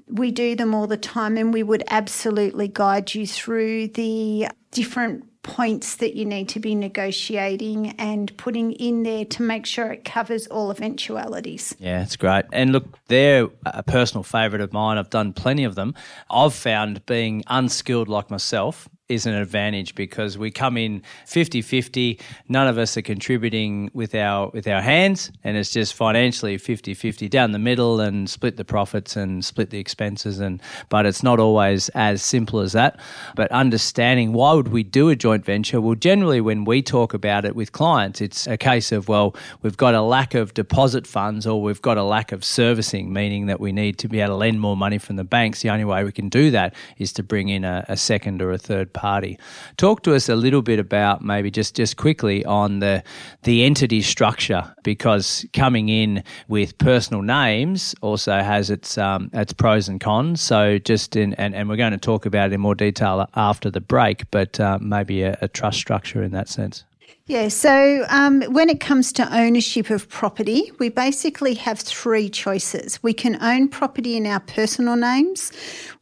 we 0.08 0.32
do 0.32 0.56
them 0.56 0.74
all 0.74 0.88
the 0.88 0.98
time 0.98 1.38
and 1.38 1.54
we 1.54 1.64
would 1.64 1.84
absolutely 1.90 2.68
guide 2.68 3.14
you 3.14 3.28
through 3.28 3.90
the 3.90 4.48
different 4.72 5.35
points 5.46 5.98
that 5.98 6.16
you 6.16 6.26
need 6.26 6.50
to 6.50 6.60
be 6.60 6.74
negotiating 6.74 7.92
and 8.00 8.36
putting 8.36 8.72
in 8.72 9.04
there 9.04 9.24
to 9.26 9.44
make 9.44 9.68
sure 9.68 9.92
it 9.92 10.04
covers 10.04 10.48
all 10.48 10.72
eventualities. 10.72 11.76
Yeah, 11.80 12.02
it's 12.02 12.16
great. 12.16 12.46
And 12.52 12.72
look, 12.72 12.98
they're 13.08 13.48
a 13.64 13.84
personal 13.84 14.24
favourite 14.24 14.62
of 14.62 14.74
mine. 14.74 14.98
I've 14.98 15.12
done 15.12 15.34
plenty 15.34 15.64
of 15.64 15.76
them. 15.76 15.94
I've 16.32 16.56
found 16.56 17.06
being 17.06 17.44
unskilled 17.46 18.10
like 18.10 18.32
myself 18.32 18.90
is 19.08 19.28
an 19.28 19.36
advantage 19.36 19.94
because 19.94 20.36
we 20.36 20.50
come 20.50 20.78
in 20.78 21.00
50-50 21.28 22.20
none 22.50 22.68
of 22.68 22.80
us 22.80 22.98
are 22.98 23.04
contributing 23.04 23.92
with 23.94 24.16
our 24.16 24.50
with 24.50 24.68
our 24.68 24.82
hands 24.82 25.32
and 25.44 25.56
it's 25.56 25.70
just 25.70 25.94
financially 25.94 26.58
50-50 26.58 27.30
down 27.30 27.52
the 27.52 27.60
middle 27.60 28.02
and 28.02 28.28
split 28.28 28.58
the 28.58 28.66
profits 28.66 29.16
and 29.16 29.46
split 29.46 29.70
the 29.70 29.78
expenses 29.78 30.40
and 30.40 30.60
but 30.90 31.06
it's 31.06 31.22
not 31.22 31.40
always 31.40 31.90
as 31.90 32.24
simple 32.24 32.62
as 32.62 32.72
that. 32.74 33.00
But 33.36 33.52
understanding 33.52 34.34
why 34.34 34.54
would 34.54 34.70
we 34.70 34.82
do 34.82 35.10
a 35.10 35.16
joint 35.16 35.46
venture? 35.46 35.80
Well 35.80 35.94
generally 35.94 36.42
when 36.42 36.66
we 36.66 36.82
talk 36.82 37.14
about 37.14 37.46
it 37.46 37.56
with 37.56 37.74
clients 37.74 38.22
it's 38.22 38.48
a 38.48 38.58
case 38.58 38.92
of 38.92 39.08
well 39.08 39.36
we've 39.62 39.78
got 39.78 39.94
a 39.94 40.02
lack 40.02 40.34
of 40.34 40.56
deposit 40.56 41.06
funds 41.06 41.46
or 41.46 41.62
we've 41.62 41.82
got 41.82 42.00
a 42.00 42.04
lack 42.04 42.32
of 42.32 42.44
servicing 42.44 43.14
meaning 43.14 43.46
that 43.46 43.60
we 43.60 43.72
need 43.72 44.00
to 44.00 44.08
be 44.08 44.20
able 44.20 44.34
to 44.34 44.36
lend 44.38 44.60
more 44.60 44.76
money 44.76 44.98
from 44.98 45.16
the 45.16 45.24
banks. 45.24 45.62
The 45.62 45.70
only 45.70 45.86
way 45.86 46.04
we 46.04 46.12
can 46.12 46.28
do 46.28 46.50
that 46.50 46.74
is 46.98 47.14
to 47.14 47.22
bring 47.22 47.50
in 47.50 47.64
a, 47.64 47.86
a 47.88 47.98
second 47.98 48.42
or 48.42 48.52
a 48.52 48.58
third 48.58 48.95
party. 48.96 49.38
Talk 49.78 50.02
to 50.04 50.16
us 50.16 50.28
a 50.30 50.36
little 50.36 50.64
bit 50.64 50.80
about 50.80 51.22
maybe 51.22 51.52
just, 51.52 51.76
just 51.76 51.98
quickly 51.98 52.44
on 52.46 52.80
the 52.80 53.04
the 53.44 53.64
entity 53.64 54.02
structure 54.02 54.74
because 54.84 55.46
coming 55.54 55.90
in 55.90 56.24
with 56.48 56.76
personal 56.80 57.22
names 57.22 57.94
also 58.02 58.42
has 58.42 58.72
its 58.72 58.98
um, 58.98 59.30
its 59.34 59.54
pros 59.54 59.88
and 59.88 60.02
cons. 60.02 60.42
So 60.42 60.80
just 60.80 61.16
in 61.16 61.34
and, 61.36 61.54
and 61.54 61.70
we're 61.70 61.76
going 61.76 61.92
to 61.92 61.98
talk 62.00 62.26
about 62.26 62.52
it 62.52 62.54
in 62.54 62.62
more 62.62 62.76
detail 62.76 63.30
after 63.36 63.70
the 63.70 63.82
break, 63.82 64.30
but 64.32 64.60
uh, 64.60 64.80
maybe 64.82 65.22
a, 65.22 65.38
a 65.42 65.48
trust 65.48 65.78
structure 65.78 66.24
in 66.24 66.32
that 66.32 66.50
sense. 66.50 66.84
Yeah, 67.28 67.48
so 67.48 68.06
um, 68.10 68.44
when 68.44 68.70
it 68.70 68.80
comes 68.80 69.12
to 69.14 69.36
ownership 69.36 69.90
of 69.90 70.08
property, 70.10 70.72
we 70.78 70.90
basically 70.90 71.56
have 71.56 71.80
three 71.80 72.30
choices. 72.30 73.02
We 73.02 73.14
can 73.14 73.42
own 73.42 73.68
property 73.68 74.16
in 74.16 74.28
our 74.28 74.42
personal 74.42 74.96
names, 74.96 75.52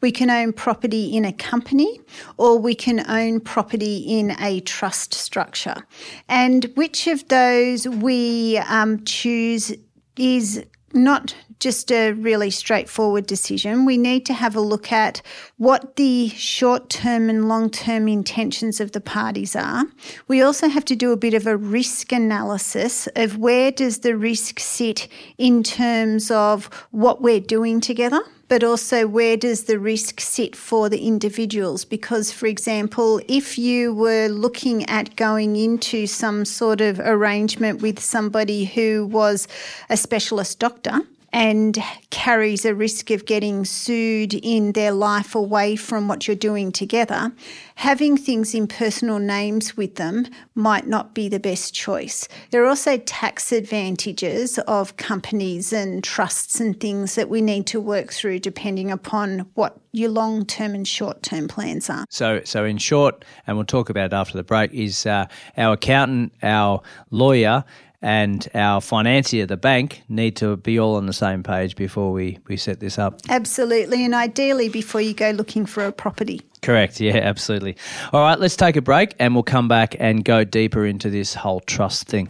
we 0.02 0.12
can 0.12 0.30
own 0.30 0.52
property 0.52 1.16
in 1.16 1.24
a 1.24 1.32
company, 1.32 2.02
or 2.36 2.60
we 2.60 2.76
can 2.76 3.10
own 3.10 3.40
property 3.40 4.00
in 4.00 4.36
a 4.42 4.60
trust 4.60 5.14
structure. 5.14 5.88
And 6.28 6.66
which 6.76 7.08
of 7.08 7.26
those 7.30 7.88
we 7.88 8.58
um, 8.58 9.06
choose 9.06 9.74
is 10.18 10.66
not 10.92 11.36
just 11.64 11.94
a 11.94 12.12
really 12.12 12.50
straightforward 12.50 13.26
decision. 13.26 13.86
We 13.86 13.98
need 13.98 14.26
to 14.26 14.34
have 14.34 14.54
a 14.54 14.62
look 14.62 14.92
at 14.92 15.22
what 15.58 15.96
the 15.96 16.28
short 16.30 16.90
term 16.90 17.30
and 17.30 17.48
long 17.48 17.70
term 17.70 18.10
intentions 18.10 18.82
of 18.82 18.92
the 18.92 19.00
parties 19.00 19.56
are. 19.56 19.86
We 20.28 20.42
also 20.42 20.68
have 20.68 20.84
to 20.86 20.96
do 20.96 21.14
a 21.14 21.18
bit 21.18 21.34
of 21.34 21.48
a 21.48 21.56
risk 21.56 22.12
analysis 22.12 23.08
of 23.16 23.38
where 23.38 23.72
does 23.72 24.00
the 24.00 24.18
risk 24.18 24.60
sit 24.60 25.08
in 25.38 25.64
terms 25.64 26.30
of 26.30 26.66
what 26.92 27.22
we're 27.22 27.40
doing 27.40 27.80
together 27.80 28.22
but 28.50 28.64
also 28.64 29.08
where 29.08 29.36
does 29.36 29.64
the 29.64 29.80
risk 29.80 30.20
sit 30.20 30.56
for 30.56 30.88
the 30.88 31.08
individuals? 31.08 31.86
Because, 31.86 32.32
for 32.32 32.46
example, 32.46 33.20
if 33.28 33.58
you 33.58 33.96
were 33.96 34.28
looking 34.28 34.86
at 34.86 35.16
going 35.16 35.56
into 35.56 36.06
some 36.06 36.46
sort 36.46 36.80
of 36.80 37.00
arrangement 37.00 37.82
with 37.82 38.00
somebody 38.00 38.66
who 38.66 39.08
was 39.08 39.48
a 39.90 39.98
specialist 39.98 40.60
doctor, 40.60 41.02
and 41.34 41.80
carries 42.12 42.64
a 42.64 42.76
risk 42.76 43.10
of 43.10 43.26
getting 43.26 43.66
sued 43.66 44.36
in 44.36 44.74
their 44.74 44.92
life 44.92 45.34
away 45.34 45.76
from 45.76 46.08
what 46.08 46.28
you're 46.28 46.36
doing 46.36 46.72
together, 46.72 47.34
having 47.76 48.16
things 48.16 48.54
in 48.54 48.68
personal 48.68 49.18
names 49.18 49.76
with 49.76 49.96
them 49.96 50.28
might 50.54 50.86
not 50.86 51.16
be 51.16 51.28
the 51.28 51.40
best 51.40 51.74
choice. 51.74 52.28
There 52.52 52.64
are 52.64 52.68
also 52.68 52.98
tax 52.98 53.52
advantages 53.52 54.60
of 54.60 54.96
companies 54.98 55.74
and 55.74 56.04
trusts 56.04 56.60
and 56.60 56.80
things 56.80 57.16
that 57.16 57.30
we 57.30 57.42
need 57.42 57.66
to 57.68 57.82
work 57.82 58.14
through 58.14 58.40
depending 58.40 58.92
upon 58.92 59.40
what 59.56 59.80
your 59.92 60.10
long 60.10 60.46
term 60.46 60.76
and 60.76 60.88
short 60.88 61.24
term 61.24 61.48
plans 61.48 61.90
are. 61.90 62.06
So, 62.10 62.42
so 62.44 62.64
in 62.64 62.78
short, 62.78 63.26
and 63.48 63.58
we'll 63.58 63.66
talk 63.66 63.90
about 63.90 64.06
it 64.06 64.14
after 64.14 64.38
the 64.38 64.44
break, 64.44 64.72
is 64.72 65.08
uh, 65.08 65.26
our 65.58 65.74
accountant, 65.74 66.34
our 66.44 66.82
lawyer, 67.10 67.64
and 68.04 68.48
our 68.54 68.82
financier, 68.82 69.46
the 69.46 69.58
bank, 69.58 70.04
need 70.10 70.36
to 70.36 70.58
be 70.58 70.78
all 70.78 70.96
on 70.96 71.06
the 71.06 71.14
same 71.14 71.42
page 71.42 71.76
before 71.78 72.12
we, 72.12 72.38
we 72.48 72.58
set 72.58 72.82
this 72.82 73.00
up. 73.00 73.22
Absolutely, 73.30 74.04
and 74.04 74.14
ideally 74.14 74.70
before 74.70 75.02
you 75.02 75.14
go 75.14 75.32
looking 75.32 75.66
for 75.66 75.86
a 75.86 75.92
property. 75.92 76.42
Correct, 76.62 77.00
yeah, 77.00 77.16
absolutely. 77.16 77.78
All 78.12 78.22
right, 78.22 78.40
let's 78.40 78.58
take 78.58 78.76
a 78.76 78.82
break 78.82 79.16
and 79.20 79.34
we'll 79.34 79.44
come 79.44 79.68
back 79.68 79.96
and 80.00 80.24
go 80.24 80.44
deeper 80.44 80.86
into 80.86 81.10
this 81.10 81.34
whole 81.34 81.62
trust 81.62 82.08
thing. 82.08 82.30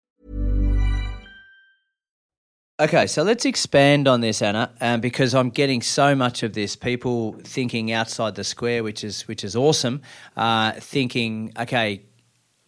Okay, 2.81 3.05
so 3.05 3.21
let's 3.21 3.45
expand 3.45 4.07
on 4.07 4.21
this, 4.21 4.41
Anna, 4.41 4.71
um, 4.81 5.01
because 5.01 5.35
I'm 5.35 5.51
getting 5.51 5.83
so 5.83 6.15
much 6.15 6.41
of 6.41 6.53
this. 6.53 6.75
People 6.75 7.33
thinking 7.43 7.91
outside 7.91 8.33
the 8.33 8.43
square, 8.43 8.81
which 8.83 9.03
is 9.03 9.27
which 9.27 9.43
is 9.43 9.55
awesome. 9.55 10.01
Uh, 10.35 10.71
thinking, 10.71 11.53
okay, 11.59 12.01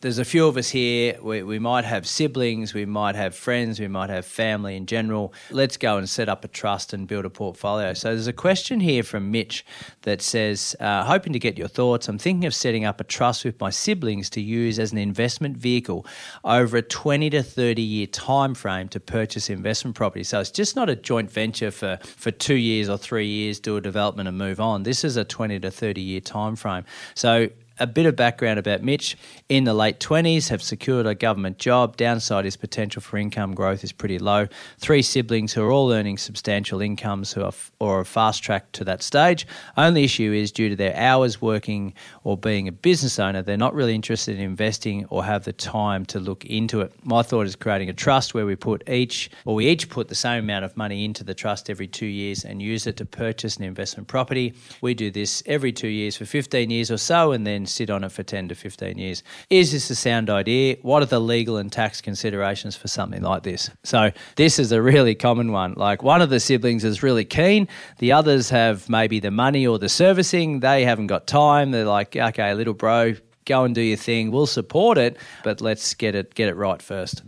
there's 0.04 0.20
a 0.20 0.26
few 0.26 0.46
of 0.48 0.58
us 0.58 0.70
here. 0.70 1.18
We, 1.22 1.44
we 1.44 1.60
might 1.60 1.86
have 1.86 2.06
siblings, 2.06 2.74
we 2.74 2.86
might 2.86 3.16
have 3.16 3.34
friends, 3.34 3.80
we 3.80 3.88
might 3.88 4.10
have 4.10 4.26
family 4.26 4.76
in 4.76 4.86
general. 4.86 5.34
Let's 5.50 5.78
go 5.78 5.98
and 5.98 6.10
set 6.10 6.28
up 6.28 6.44
a 6.44 6.50
trust 6.50 6.92
and 6.92 7.08
build 7.08 7.24
a 7.24 7.30
portfolio. 7.30 7.94
So 7.94 8.10
there's 8.10 8.28
a 8.28 8.34
question 8.34 8.82
here 8.82 9.02
from 9.04 9.32
Mitch 9.32 9.66
that 10.02 10.22
says, 10.22 10.76
uh, 10.82 11.06
hoping 11.06 11.32
to 11.32 11.40
get 11.40 11.58
your 11.58 11.70
thoughts. 11.70 12.10
I'm 12.10 12.18
thinking 12.18 12.46
of 12.46 12.54
setting 12.54 12.84
up 12.84 13.00
a 13.00 13.06
trust 13.06 13.46
with 13.46 13.58
my 13.62 13.70
siblings 13.70 14.30
to 14.32 14.42
use 14.42 14.78
as 14.78 14.92
an 14.92 14.98
investment 14.98 15.56
vehicle 15.56 16.06
over 16.44 16.76
a 16.76 16.82
20 16.82 17.30
to 17.30 17.42
30 17.42 17.82
year 17.82 18.06
time 18.08 18.56
frame 18.56 18.90
to 18.90 19.00
purchase 19.00 19.50
investment 19.50 19.96
property. 19.96 20.26
So 20.26 20.42
it's 20.42 20.52
just 20.52 20.76
not 20.76 20.90
a 20.90 20.98
joint 20.98 21.32
venture 21.32 21.72
for, 21.72 21.98
for 22.04 22.30
two 22.30 22.56
years 22.56 22.90
or 22.90 22.98
three 22.98 23.28
years, 23.28 23.58
do 23.58 23.78
a 23.78 23.82
development 23.82 24.28
and 24.28 24.38
move 24.38 24.60
on. 24.60 24.84
This 24.84 25.06
is 25.06 25.16
a 25.16 25.24
20 25.24 25.62
to 25.62 25.72
30 25.72 26.02
year 26.02 26.20
time 26.20 26.58
frame. 26.58 26.84
So 27.16 27.48
a 27.80 27.88
bit 27.88 28.06
of 28.06 28.16
background 28.16 28.60
about 28.60 28.84
Mitch. 28.84 29.18
In 29.50 29.64
the 29.64 29.74
late 29.74 30.00
20s, 30.00 30.50
have 30.50 30.62
secured 30.62 31.06
a 31.06 31.16
government 31.16 31.58
job. 31.58 31.98
Downside 31.98 32.46
is 32.46 32.56
potential 32.56 33.02
for 33.02 33.18
income 33.18 33.54
growth 33.56 33.84
is 33.84 33.92
pretty 33.92 34.20
low. 34.20 34.48
Three 34.78 35.02
siblings 35.02 35.54
who 35.54 35.64
are 35.64 35.72
all 35.72 35.92
earning 35.92 36.18
substantial 36.18 36.82
incomes 36.82 37.34
who 37.34 37.44
are 37.44 37.54
or 37.80 38.00
are 38.00 38.06
fast 38.06 38.44
tracked 38.44 38.74
to 38.74 38.84
that 38.86 39.02
stage. 39.02 39.48
Only 39.78 40.04
issue 40.04 40.32
is 40.32 40.52
due 40.52 40.70
to 40.70 40.76
their 40.76 40.96
hours 40.96 41.42
working 41.42 41.94
or 42.24 42.38
being 42.38 42.68
a 42.68 42.72
business 42.72 43.20
owner, 43.20 43.42
they're 43.42 43.58
not 43.58 43.74
really 43.74 43.96
interested 43.96 44.36
in 44.36 44.42
investing 44.42 45.06
or 45.10 45.24
have 45.24 45.44
the 45.44 45.54
time 45.54 46.06
to 46.06 46.20
look 46.20 46.46
into 46.46 46.82
it. 46.82 46.94
My 47.04 47.22
thought 47.22 47.46
is 47.46 47.56
creating 47.56 47.90
a 47.90 47.94
trust 47.94 48.34
where 48.34 48.46
we 48.46 48.56
put 48.56 48.88
each 48.90 49.30
or 49.46 49.56
we 49.56 49.68
each 49.68 49.90
put 49.90 50.08
the 50.08 50.16
same 50.16 50.44
amount 50.44 50.66
of 50.66 50.78
money 50.78 51.06
into 51.06 51.24
the 51.24 51.34
trust 51.34 51.70
every 51.70 51.88
two 51.88 52.06
years 52.06 52.46
and 52.46 52.62
use 52.62 52.88
it 52.88 52.98
to 52.98 53.06
purchase 53.06 53.58
an 53.58 53.64
investment 53.64 54.08
property. 54.08 54.54
We 54.82 54.94
do 54.94 55.12
this 55.12 55.44
every 55.46 55.72
two 55.72 55.88
years 55.88 56.16
for 56.16 56.26
15 56.26 56.70
years 56.70 56.92
or 56.92 56.98
so 56.98 57.32
and 57.32 57.46
then 57.46 57.63
sit 57.66 57.90
on 57.90 58.04
it 58.04 58.12
for 58.12 58.24
10 58.24 58.50
to 58.50 58.56
15 58.56 58.98
years. 58.98 59.24
Is 59.50 59.72
this 59.72 59.90
a 59.90 59.96
sound 59.96 60.30
idea? 60.30 60.78
What 60.82 61.02
are 61.04 61.08
the 61.08 61.20
legal 61.20 61.58
and 61.58 61.72
tax 61.72 62.02
considerations 62.02 62.76
for 62.76 62.88
something 62.88 63.22
like 63.22 63.44
this? 63.44 63.70
So, 63.84 64.12
this 64.36 64.60
is 64.60 64.72
a 64.72 64.82
really 64.82 65.16
common 65.16 65.52
one. 65.52 65.74
Like, 65.74 66.04
one 66.04 66.22
of 66.22 66.30
the 66.30 66.40
siblings 66.40 66.84
is 66.84 67.04
really 67.04 67.26
keen, 67.26 67.68
the 68.00 68.12
others 68.12 68.50
have 68.50 68.90
maybe 68.90 69.20
the 69.20 69.32
money 69.32 69.66
or 69.66 69.80
the 69.80 69.90
servicing, 69.90 70.60
they 70.60 70.84
haven't 70.84 71.08
got 71.08 71.28
time. 71.28 71.72
They're 71.72 71.86
like, 71.86 72.16
okay, 72.16 72.54
little 72.54 72.74
bro, 72.74 73.16
go 73.46 73.64
and 73.64 73.76
do 73.76 73.82
your 73.82 73.98
thing. 73.98 74.32
We'll 74.32 74.48
support 74.48 74.98
it, 74.98 75.18
but 75.44 75.62
let's 75.62 75.94
get 75.94 76.16
it 76.16 76.34
get 76.36 76.50
it 76.50 76.56
right 76.56 76.82
first. 76.82 77.24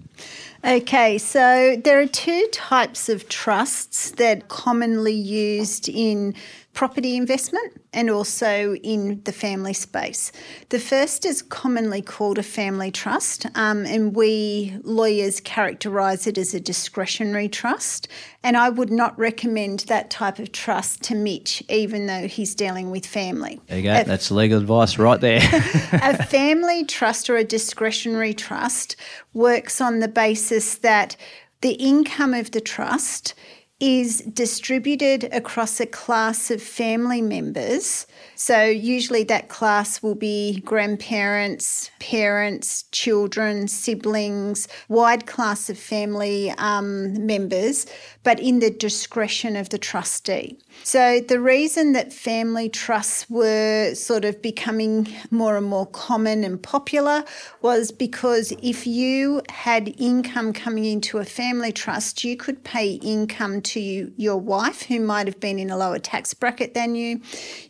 Okay, 0.63 1.17
so 1.17 1.79
there 1.83 1.99
are 1.99 2.07
two 2.07 2.47
types 2.51 3.09
of 3.09 3.29
trusts 3.29 4.11
that 4.11 4.47
commonly 4.47 5.13
used 5.13 5.87
in 5.87 6.33
property 6.75 7.15
investment 7.15 7.81
and 7.93 8.09
also 8.09 8.75
in 8.75 9.21
the 9.23 9.31
family 9.31 9.73
space. 9.73 10.31
The 10.69 10.79
first 10.79 11.25
is 11.25 11.41
commonly 11.41 12.01
called 12.01 12.38
a 12.38 12.43
family 12.43 12.91
trust, 12.91 13.47
um, 13.55 13.85
and 13.85 14.13
we 14.13 14.77
lawyers 14.83 15.39
characterise 15.39 16.27
it 16.27 16.38
as 16.38 16.53
a 16.53 16.59
discretionary 16.59 17.47
trust. 17.47 18.09
And 18.43 18.57
I 18.57 18.69
would 18.69 18.91
not 18.91 19.17
recommend 19.17 19.79
that 19.88 20.09
type 20.11 20.38
of 20.38 20.51
trust 20.51 21.01
to 21.03 21.15
Mitch, 21.15 21.63
even 21.69 22.05
though 22.05 22.27
he's 22.27 22.53
dealing 22.53 22.91
with 22.91 23.05
family. 23.05 23.59
There 23.67 23.77
you 23.77 23.83
go. 23.83 23.95
A, 23.95 24.03
That's 24.03 24.29
legal 24.29 24.59
advice 24.59 24.99
right 24.99 25.19
there. 25.19 25.39
a 25.93 26.23
family 26.25 26.83
trust 26.83 27.29
or 27.29 27.38
a 27.38 27.45
discretionary 27.45 28.33
trust 28.33 28.97
works 29.33 29.79
on 29.79 29.99
the 29.99 30.09
basis 30.09 30.75
that 30.75 31.15
the 31.61 31.73
income 31.73 32.33
of 32.33 32.51
the 32.51 32.61
trust 32.61 33.33
is 33.79 34.19
distributed 34.21 35.25
across 35.33 35.79
a 35.79 35.85
class 35.85 36.49
of 36.49 36.61
family 36.61 37.21
members. 37.21 38.07
So, 38.35 38.63
usually 38.63 39.23
that 39.25 39.47
class 39.47 40.03
will 40.03 40.15
be 40.15 40.59
grandparents, 40.61 41.89
parents, 41.99 42.83
children, 42.91 43.67
siblings, 43.67 44.67
wide 44.89 45.25
class 45.25 45.69
of 45.69 45.77
family 45.77 46.51
um, 46.57 47.25
members, 47.25 47.85
but 48.23 48.39
in 48.39 48.59
the 48.59 48.69
discretion 48.69 49.55
of 49.55 49.69
the 49.69 49.77
trustee. 49.77 50.59
So, 50.83 51.21
the 51.21 51.39
reason 51.39 51.93
that 51.93 52.11
family 52.11 52.69
trusts 52.69 53.29
were 53.29 53.93
sort 53.95 54.25
of 54.25 54.41
becoming 54.41 55.07
more 55.31 55.57
and 55.57 55.65
more 55.65 55.87
common 55.87 56.43
and 56.43 56.61
popular 56.61 57.23
was 57.61 57.91
because 57.91 58.51
if 58.61 58.85
you 58.85 59.41
had 59.49 59.95
income 59.99 60.53
coming 60.53 60.85
into 60.85 61.19
a 61.19 61.25
family 61.25 61.71
trust, 61.71 62.23
you 62.23 62.35
could 62.35 62.63
pay 62.63 62.93
income 62.95 63.61
to 63.61 63.79
you, 63.79 64.11
your 64.17 64.37
wife, 64.37 64.83
who 64.83 64.99
might 64.99 65.27
have 65.27 65.39
been 65.39 65.57
in 65.57 65.69
a 65.69 65.77
lower 65.77 65.99
tax 65.99 66.33
bracket 66.33 66.73
than 66.73 66.95
you. 66.95 67.21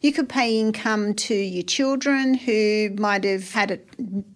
You 0.02 0.12
could 0.12 0.28
pay 0.28 0.55
income 0.60 1.14
to 1.14 1.36
your 1.36 1.64
children, 1.64 2.34
who 2.34 2.90
might 2.98 3.24
have 3.24 3.52
had 3.52 3.82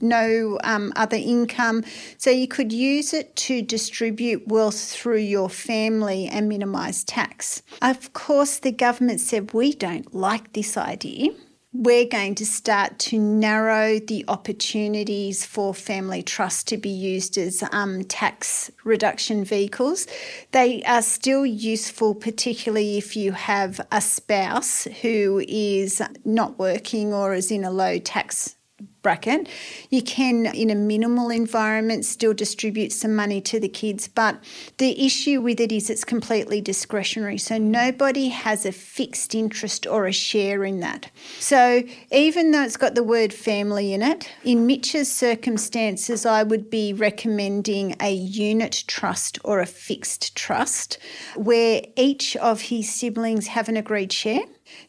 no 0.02 0.60
um, 0.64 0.94
other 0.96 1.18
income. 1.18 1.84
So, 2.18 2.30
you 2.30 2.48
could 2.48 2.72
use 2.72 3.14
it 3.14 3.36
to 3.38 3.62
distribute 3.62 4.48
wealth 4.48 4.80
through 4.80 5.18
your 5.18 5.50
family 5.50 6.28
and 6.28 6.50
minimise 6.50 7.04
tax. 7.04 7.62
Of 7.82 8.14
course, 8.14 8.60
the 8.60 8.72
government 8.72 9.22
said, 9.22 9.54
We 9.54 9.74
don't 9.74 10.14
like 10.14 10.54
this 10.54 10.78
idea. 10.78 11.32
We're 11.72 12.08
going 12.08 12.34
to 12.36 12.48
start 12.48 12.98
to 12.98 13.20
narrow 13.20 14.00
the 14.00 14.26
opportunities 14.28 15.46
for 15.46 15.72
family 15.76 16.24
trust 16.24 16.68
to 16.70 16.78
be 16.78 16.90
used 16.90 17.38
as 17.38 17.64
um, 17.72 18.04
tax 18.06 18.72
reduction 18.84 19.46
vehicles. 19.46 20.08
They 20.52 20.82
are 20.82 21.04
still 21.04 21.46
useful, 21.46 22.16
particularly 22.16 22.98
if 22.98 23.16
you 23.16 23.34
have 23.34 23.80
a 23.92 24.02
spouse 24.02 24.86
who 25.04 25.44
is 25.48 26.02
not 26.26 26.58
working 26.58 27.14
or 27.14 27.36
is 27.36 27.52
in 27.52 27.64
a 27.64 27.70
low 27.70 28.00
tax 28.00 28.56
bracket. 29.02 29.48
You 29.90 30.02
can, 30.02 30.46
in 30.48 30.70
a 30.70 30.76
minimal 30.76 31.30
environment, 31.30 32.06
still 32.06 32.34
distribute 32.34 32.92
some 32.92 33.16
money 33.16 33.42
to 33.42 33.60
the 33.60 33.70
kids, 33.70 34.08
but 34.08 34.44
the 34.78 35.06
issue 35.06 35.42
with 35.42 35.60
it 35.60 35.72
is 35.72 35.90
it's 35.90 36.04
completely 36.04 36.62
discretionary. 36.62 37.38
So 37.38 37.58
nobody 37.58 38.30
has 38.30 38.66
a 38.66 38.72
fixed 38.72 39.34
interest 39.36 39.88
or 39.88 40.06
a 40.06 40.12
share 40.12 40.64
in 40.64 40.80
that. 40.82 41.12
So 41.40 41.84
even 42.12 42.52
though 42.52 42.64
it's 42.64 42.78
got 42.78 42.96
the 42.96 43.04
word 43.04 43.34
family 43.34 43.94
in 43.94 44.02
it, 44.02 44.30
in 44.44 44.68
Mitch's 44.68 45.12
circumstances, 45.14 46.26
I 46.26 46.44
would 46.44 46.70
be 46.70 46.94
recommending 46.94 47.96
a 48.02 48.12
unit 48.12 48.84
trust 48.88 49.40
or 49.44 49.60
a 49.60 49.66
fixed 49.66 50.36
trust 50.36 50.98
where 51.36 51.82
each 51.96 52.36
of 52.38 52.62
his 52.62 52.94
siblings 52.94 53.48
have 53.48 53.70
an 53.70 53.78
agreed 53.78 54.12
share. 54.12 54.42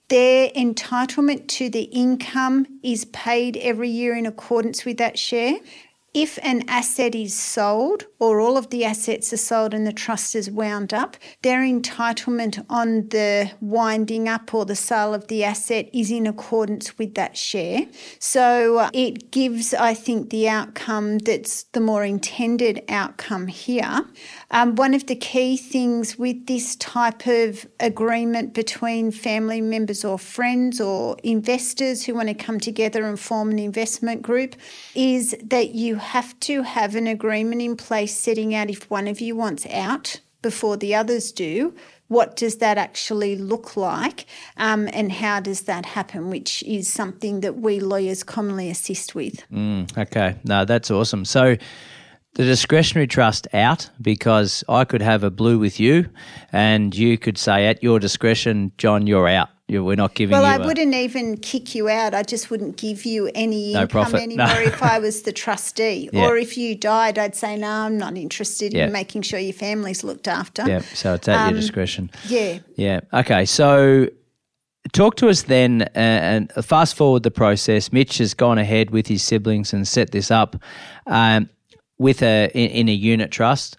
Their 0.09 0.51
entitlement 0.51 1.47
to 1.49 1.69
the 1.69 1.85
income 1.85 2.81
is 2.83 3.05
paid 3.07 3.57
every 3.57 3.88
year 3.88 4.16
in 4.16 4.27
accordance 4.27 4.85
with 4.85 4.97
that 4.99 5.19
share. 5.19 5.55
If 6.12 6.40
an 6.42 6.64
asset 6.66 7.14
is 7.14 7.35
sold 7.35 8.07
or 8.18 8.40
all 8.40 8.57
of 8.57 8.70
the 8.70 8.85
assets 8.85 9.33
are 9.33 9.37
sold 9.37 9.73
and 9.73 9.87
the 9.87 9.92
trust 9.92 10.35
is 10.35 10.51
wound 10.51 10.92
up, 10.92 11.16
their 11.42 11.61
entitlement 11.61 12.64
on 12.68 13.09
the 13.11 13.53
winding 13.61 14.29
up 14.29 14.53
or 14.53 14.64
the 14.64 14.75
sale 14.75 15.14
of 15.14 15.29
the 15.29 15.44
asset 15.44 15.88
is 15.92 16.11
in 16.11 16.27
accordance 16.27 16.99
with 16.99 17.14
that 17.14 17.37
share. 17.37 17.87
So 18.18 18.79
uh, 18.79 18.90
it 18.92 19.31
gives, 19.31 19.73
I 19.73 19.94
think, 19.94 20.31
the 20.31 20.49
outcome 20.49 21.18
that's 21.18 21.62
the 21.75 21.81
more 21.81 22.05
intended 22.05 22.83
outcome 22.88 23.46
here. 23.46 24.05
Um, 24.51 24.75
one 24.75 24.94
of 24.94 25.07
the 25.07 25.14
key 25.14 25.57
things 25.57 26.18
with 26.18 26.46
this 26.46 26.75
type 26.75 27.29
of 27.29 27.68
agreement 27.79 28.53
between 28.53 29.12
family 29.12 29.61
members 29.61 30.05
or 30.05 30.18
friends 30.18 30.81
or 30.81 31.16
investors 31.23 32.05
who 32.05 32.14
want 32.14 32.27
to 32.27 32.35
come 32.35 32.59
together 32.59 33.05
and 33.05 33.18
form 33.18 33.51
an 33.51 33.61
investment 33.61 34.23
group 34.23 34.57
is 34.96 35.37
that 35.44 35.73
you 35.77 36.00
have 36.01 36.39
to 36.41 36.63
have 36.63 36.95
an 36.95 37.07
agreement 37.07 37.63
in 37.63 37.77
place 37.77 38.19
setting 38.19 38.55
out 38.55 38.71
if 38.71 38.91
one 38.91 39.07
of 39.07 39.21
you 39.21 39.37
wants 39.37 39.67
out 39.67 40.21
before 40.43 40.77
the 40.77 40.95
others 40.95 41.33
do. 41.33 41.75
What 42.09 42.35
does 42.35 42.57
that 42.57 42.77
actually 42.77 43.37
look 43.37 43.77
like, 43.77 44.27
um, 44.57 44.89
and 44.93 45.13
how 45.13 45.39
does 45.39 45.63
that 45.63 45.87
happen? 45.87 46.29
Which 46.29 46.65
is 46.65 46.89
something 46.89 47.41
that 47.41 47.59
we 47.59 47.79
lawyers 47.79 48.25
commonly 48.25 48.69
assist 48.69 49.15
with. 49.15 49.49
Mm, 49.53 49.97
okay, 49.97 50.35
no, 50.43 50.65
that's 50.65 50.91
awesome. 50.91 51.25
So, 51.25 51.57
the 52.35 52.45
discretionary 52.45 53.07
trust 53.07 53.47
out 53.53 53.91
because 54.01 54.65
I 54.69 54.85
could 54.85 55.03
have 55.03 55.23
a 55.23 55.31
blue 55.31 55.61
with 55.61 55.79
you, 55.79 56.09
and 56.53 56.97
you 56.97 57.17
could 57.17 57.39
say 57.39 57.69
at 57.69 57.81
your 57.81 58.01
discretion, 58.01 58.73
John, 58.77 59.07
you're 59.07 59.29
out. 59.29 59.51
You're, 59.71 59.85
we're 59.85 59.97
not 59.97 60.15
giving 60.15 60.33
well, 60.33 60.43
you. 60.43 60.49
I 60.61 60.65
a- 60.65 60.67
wouldn't 60.67 60.95
even 60.95 61.37
kick 61.37 61.75
you 61.75 61.89
out. 61.89 62.13
I 62.15 62.23
just 62.23 62.51
wouldn't 62.51 62.77
give 62.77 63.05
you 63.05 63.31
any 63.35 63.73
No 63.73 63.83
income 63.83 63.89
profit. 63.89 64.21
anymore 64.23 64.47
No. 64.49 64.61
if 64.61 64.83
I 64.83 64.99
was 64.99 65.23
the 65.23 65.33
trustee. 65.33 66.09
Yeah. 66.13 66.27
Or 66.27 66.37
if 66.37 66.57
you 66.59 66.75
died, 66.75 67.19
I'd 67.19 67.37
say, 67.37 67.57
no, 67.57 67.69
I'm 67.69 67.97
not 67.97 68.17
interested 68.17 68.73
Yeah. 68.73 68.87
in 68.87 68.93
making 68.93 69.23
sure 69.23 69.39
your 69.39 69.53
family's 69.53 70.03
looked 70.03 70.27
after. 70.29 70.67
Yeah, 70.69 70.81
so 70.95 71.15
it's 71.15 71.29
at 71.29 71.37
Um, 71.41 71.51
your 71.55 71.61
discretion. 71.61 72.11
Yeah. 72.29 72.59
Yeah. 72.77 73.01
Okay. 73.13 73.45
So 73.45 74.09
talk 74.93 75.15
to 75.17 75.29
us 75.29 75.43
then 75.43 75.83
uh, 75.83 75.89
and 75.99 76.53
fast 76.65 76.97
forward 76.97 77.23
the 77.23 77.31
process. 77.31 77.93
Mitch 77.93 78.19
has 78.19 78.35
gone 78.35 78.59
ahead 78.59 78.91
with 78.91 79.07
his 79.07 79.23
siblings 79.23 79.73
and 79.73 79.87
set 79.87 80.11
this 80.11 80.31
up 80.31 80.57
um, 81.07 81.49
with 81.99 82.23
a 82.23 82.51
in, 82.55 82.71
in 82.71 82.89
a 82.89 82.93
unit 82.95 83.31
trust. 83.31 83.77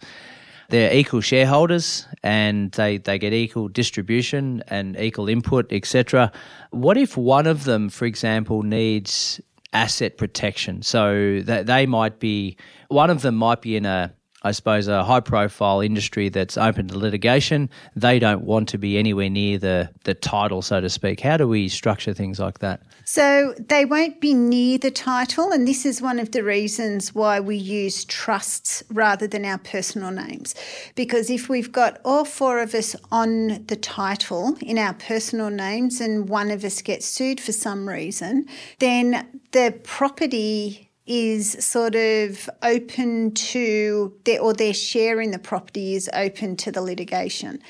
They're 0.71 0.93
equal 0.93 1.19
shareholders 1.19 2.07
and 2.23 2.71
they, 2.71 2.97
they 2.97 3.19
get 3.19 3.33
equal 3.33 3.67
distribution 3.67 4.63
and 4.69 4.97
equal 4.97 5.27
input, 5.27 5.69
etc. 5.69 6.31
What 6.69 6.95
if 6.95 7.17
one 7.17 7.45
of 7.45 7.65
them, 7.65 7.89
for 7.89 8.05
example, 8.05 8.63
needs 8.63 9.41
asset 9.73 10.17
protection? 10.17 10.81
So 10.81 11.41
that 11.43 11.65
they 11.65 11.85
might 11.85 12.19
be 12.19 12.55
one 12.87 13.09
of 13.09 13.21
them 13.21 13.35
might 13.35 13.61
be 13.61 13.75
in 13.75 13.85
a 13.85 14.13
I 14.43 14.51
suppose, 14.51 14.87
a 14.87 15.03
high 15.03 15.19
profile 15.19 15.81
industry 15.81 16.29
that's 16.29 16.57
open 16.57 16.87
to 16.87 16.97
litigation, 16.97 17.69
they 17.95 18.17
don't 18.17 18.43
want 18.43 18.69
to 18.69 18.77
be 18.79 18.97
anywhere 18.97 19.29
near 19.29 19.59
the, 19.59 19.89
the 20.03 20.15
title, 20.15 20.61
so 20.63 20.81
to 20.81 20.89
speak. 20.89 21.19
How 21.19 21.37
do 21.37 21.47
we 21.47 21.69
structure 21.69 22.13
things 22.13 22.39
like 22.39 22.59
that? 22.59 22.81
So 23.05 23.53
they 23.59 23.85
won't 23.85 24.19
be 24.19 24.33
near 24.33 24.77
the 24.77 24.89
title, 24.89 25.51
and 25.51 25.67
this 25.67 25.85
is 25.85 26.01
one 26.01 26.19
of 26.19 26.31
the 26.31 26.43
reasons 26.43 27.13
why 27.13 27.39
we 27.39 27.55
use 27.55 28.03
trusts 28.05 28.83
rather 28.89 29.27
than 29.27 29.45
our 29.45 29.59
personal 29.59 30.11
names. 30.11 30.55
Because 30.95 31.29
if 31.29 31.47
we've 31.47 31.71
got 31.71 31.99
all 32.03 32.25
four 32.25 32.59
of 32.59 32.73
us 32.73 32.95
on 33.11 33.65
the 33.67 33.75
title 33.75 34.55
in 34.61 34.77
our 34.77 34.93
personal 34.93 35.49
names 35.49 36.01
and 36.01 36.29
one 36.29 36.49
of 36.49 36.63
us 36.63 36.81
gets 36.81 37.05
sued 37.05 37.39
for 37.39 37.51
some 37.51 37.87
reason, 37.87 38.47
then 38.79 39.41
the 39.51 39.79
property 39.83 40.90
is 41.05 41.51
sort 41.63 41.95
of 41.95 42.49
open 42.61 43.33
to 43.33 44.13
their 44.23 44.41
or 44.41 44.53
their 44.53 44.73
share 44.73 45.19
in 45.19 45.31
the 45.31 45.39
property 45.39 45.95
is 45.95 46.09
open 46.13 46.55
to 46.57 46.71
the 46.71 46.81
litigation. 46.81 47.61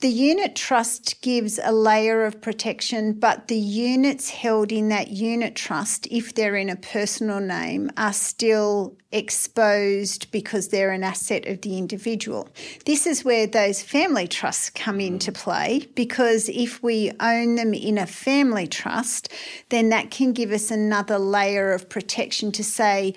The 0.00 0.08
unit 0.08 0.56
trust 0.56 1.20
gives 1.20 1.60
a 1.62 1.72
layer 1.72 2.24
of 2.24 2.40
protection, 2.40 3.12
but 3.12 3.48
the 3.48 3.58
units 3.58 4.30
held 4.30 4.72
in 4.72 4.88
that 4.88 5.08
unit 5.08 5.54
trust, 5.54 6.08
if 6.10 6.34
they're 6.34 6.56
in 6.56 6.70
a 6.70 6.76
personal 6.76 7.38
name, 7.38 7.90
are 7.98 8.14
still 8.14 8.96
exposed 9.12 10.30
because 10.30 10.68
they're 10.68 10.92
an 10.92 11.04
asset 11.04 11.46
of 11.46 11.60
the 11.60 11.76
individual. 11.76 12.48
This 12.86 13.06
is 13.06 13.26
where 13.26 13.46
those 13.46 13.82
family 13.82 14.26
trusts 14.26 14.70
come 14.70 14.94
hmm. 14.94 15.02
into 15.02 15.32
play 15.32 15.86
because 15.94 16.48
if 16.48 16.82
we 16.82 17.12
own 17.20 17.56
them 17.56 17.74
in 17.74 17.98
a 17.98 18.06
family 18.06 18.66
trust, 18.66 19.30
then 19.68 19.90
that 19.90 20.10
can 20.10 20.32
give 20.32 20.50
us 20.50 20.70
another 20.70 21.18
layer 21.18 21.74
of 21.74 21.90
protection 21.90 22.52
to 22.52 22.64
say, 22.64 23.12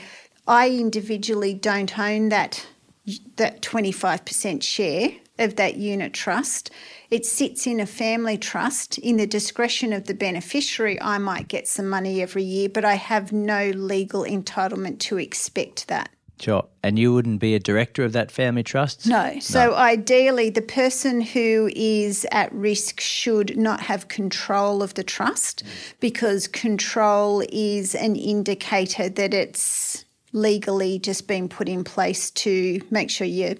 I 0.49 0.69
individually 0.71 1.53
don't 1.53 1.97
own 1.97 2.27
that 2.27 2.67
that 3.35 3.61
25% 3.61 4.63
share 4.63 5.11
of 5.43 5.55
that 5.57 5.75
unit 5.75 6.13
trust. 6.13 6.71
It 7.11 7.25
sits 7.25 7.67
in 7.67 7.79
a 7.79 7.85
family 7.85 8.37
trust. 8.37 8.97
In 8.97 9.17
the 9.17 9.27
discretion 9.27 9.93
of 9.93 10.05
the 10.05 10.15
beneficiary, 10.15 10.99
I 11.01 11.19
might 11.19 11.47
get 11.47 11.67
some 11.67 11.87
money 11.87 12.21
every 12.21 12.43
year, 12.43 12.69
but 12.69 12.85
I 12.85 12.95
have 12.95 13.31
no 13.31 13.69
legal 13.69 14.23
entitlement 14.23 14.99
to 15.01 15.17
expect 15.17 15.87
that. 15.89 16.09
Sure. 16.39 16.65
And 16.81 16.97
you 16.97 17.13
wouldn't 17.13 17.39
be 17.39 17.55
a 17.55 17.59
director 17.59 18.03
of 18.03 18.11
that 18.13 18.31
family 18.31 18.63
trust? 18.63 19.07
No. 19.07 19.37
So 19.39 19.75
ideally, 19.75 20.49
the 20.49 20.61
person 20.61 21.21
who 21.21 21.69
is 21.73 22.25
at 22.31 22.51
risk 22.51 22.99
should 22.99 23.55
not 23.55 23.81
have 23.81 24.07
control 24.07 24.83
of 24.83 24.95
the 24.95 25.03
trust 25.03 25.63
because 25.99 26.47
control 26.47 27.43
is 27.49 27.95
an 27.95 28.15
indicator 28.15 29.07
that 29.09 29.33
it's 29.33 30.03
legally 30.33 30.99
just 30.99 31.27
been 31.27 31.47
put 31.47 31.69
in 31.69 31.83
place 31.83 32.31
to 32.31 32.81
make 32.89 33.09
sure 33.09 33.25
you 33.25 33.55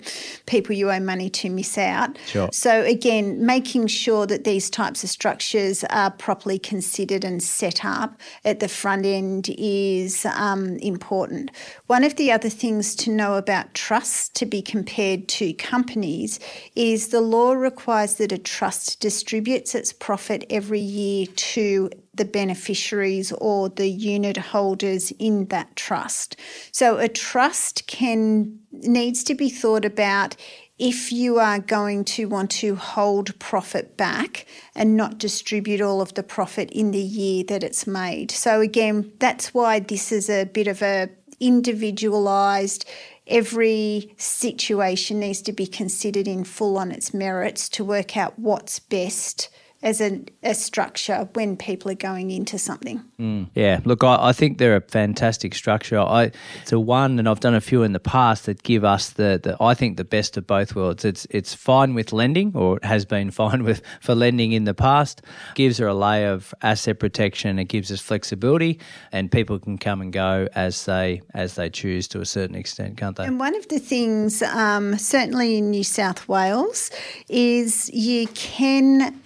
people 0.45 0.75
you 0.75 0.91
owe 0.91 0.99
money 0.99 1.29
to 1.29 1.49
miss 1.49 1.77
out. 1.77 2.17
Sure. 2.27 2.49
So 2.51 2.81
again, 2.81 3.45
making 3.45 3.87
sure 3.87 4.25
that 4.25 4.43
these 4.43 4.69
types 4.69 5.03
of 5.03 5.09
structures 5.09 5.83
are 5.85 6.11
properly 6.11 6.59
considered 6.59 7.23
and 7.23 7.41
set 7.41 7.85
up 7.85 8.19
at 8.43 8.59
the 8.59 8.67
front 8.67 9.05
end 9.05 9.49
is 9.57 10.25
um, 10.25 10.77
important. 10.77 11.51
One 11.87 12.03
of 12.03 12.15
the 12.15 12.31
other 12.31 12.49
things 12.49 12.95
to 12.95 13.11
know 13.11 13.35
about 13.35 13.73
trusts 13.73 14.29
to 14.29 14.45
be 14.45 14.61
compared 14.61 15.27
to 15.29 15.53
companies 15.53 16.39
is 16.75 17.09
the 17.09 17.21
law 17.21 17.53
requires 17.53 18.15
that 18.15 18.31
a 18.31 18.37
trust 18.37 18.99
distributes 18.99 19.75
its 19.75 19.93
profit 19.93 20.45
every 20.49 20.79
year 20.79 21.27
to 21.27 21.89
the 22.13 22.25
beneficiaries 22.25 23.31
or 23.33 23.69
the 23.69 23.87
unit 23.87 24.37
holders 24.37 25.11
in 25.19 25.45
that 25.47 25.75
trust. 25.75 26.35
So 26.71 26.97
a 26.97 27.07
trust 27.07 27.87
can 27.87 28.59
needs 28.71 29.23
to 29.25 29.35
be 29.35 29.49
thought 29.49 29.85
about 29.85 30.35
if 30.79 31.11
you 31.11 31.39
are 31.39 31.59
going 31.59 32.03
to 32.03 32.27
want 32.27 32.49
to 32.49 32.75
hold 32.75 33.37
profit 33.39 33.95
back 33.95 34.45
and 34.75 34.97
not 34.97 35.17
distribute 35.17 35.81
all 35.81 36.01
of 36.01 36.15
the 36.15 36.23
profit 36.23 36.69
in 36.71 36.91
the 36.91 36.99
year 36.99 37.43
that 37.47 37.63
it's 37.63 37.85
made. 37.85 38.31
So 38.31 38.59
again, 38.59 39.11
that's 39.19 39.53
why 39.53 39.79
this 39.79 40.11
is 40.11 40.29
a 40.29 40.45
bit 40.45 40.67
of 40.67 40.81
a 40.81 41.09
individualized 41.39 42.85
every 43.27 44.13
situation 44.17 45.19
needs 45.19 45.41
to 45.41 45.53
be 45.53 45.65
considered 45.65 46.27
in 46.27 46.43
full 46.43 46.77
on 46.77 46.91
its 46.91 47.13
merits 47.13 47.69
to 47.69 47.83
work 47.83 48.17
out 48.17 48.37
what's 48.37 48.79
best 48.79 49.49
as 49.83 49.99
a, 49.99 50.23
a 50.41 50.55
structure 50.55 51.29
when 51.33 51.57
people 51.57 51.91
are 51.91 51.95
going 51.95 52.31
into 52.31 52.57
something. 52.57 53.03
Mm. 53.19 53.49
Yeah, 53.53 53.81
look, 53.83 54.01
I, 54.01 54.29
I, 54.29 54.33
think 54.33 54.57
they're 54.57 54.77
a 54.77 54.81
fantastic 54.81 55.53
structure. 55.53 55.99
I 55.99 56.31
it's 56.61 56.71
a 56.71 56.79
one, 56.79 57.19
and 57.19 57.27
I've 57.27 57.41
done 57.41 57.53
a 57.53 57.61
few 57.61 57.83
in 57.83 57.91
the 57.91 57.99
past 57.99 58.45
that 58.45 58.63
give 58.63 58.85
us 58.85 59.09
the, 59.09 59.39
the 59.43 59.57
I 59.59 59.73
think 59.73 59.97
the 59.97 60.05
best 60.05 60.37
of 60.37 60.47
both 60.47 60.73
worlds. 60.73 61.03
It's 61.03 61.27
it's 61.29 61.53
fine 61.53 61.93
with 61.93 62.13
lending, 62.13 62.53
or 62.55 62.77
it 62.77 62.85
has 62.85 63.03
been 63.05 63.29
fine 63.43 63.63
with 63.63 63.81
for 63.99 64.15
lending 64.15 64.53
in 64.53 64.63
the 64.63 64.73
past. 64.73 65.21
Gives 65.55 65.77
her 65.79 65.87
a 65.87 65.93
layer 65.93 66.31
of 66.31 66.53
asset 66.61 66.99
protection. 66.99 67.59
It 67.59 67.65
gives 67.65 67.91
us 67.91 67.99
flexibility, 67.99 68.79
and 69.11 69.29
people 69.29 69.59
can 69.59 69.77
come 69.77 70.01
and 70.01 70.13
go 70.13 70.47
as 70.55 70.85
they 70.85 71.21
as 71.33 71.55
they 71.55 71.69
choose 71.69 72.07
to 72.09 72.21
a 72.21 72.25
certain 72.25 72.55
extent, 72.55 72.95
can't 72.95 73.17
they? 73.17 73.25
And 73.25 73.37
one 73.37 73.55
of 73.55 73.67
the 73.67 73.79
things, 73.79 74.41
um, 74.43 74.97
certainly 74.97 75.57
in 75.57 75.71
New 75.71 75.83
South 75.83 76.29
Wales, 76.29 76.89
is 77.27 77.89
you 77.93 78.27
can 78.27 79.19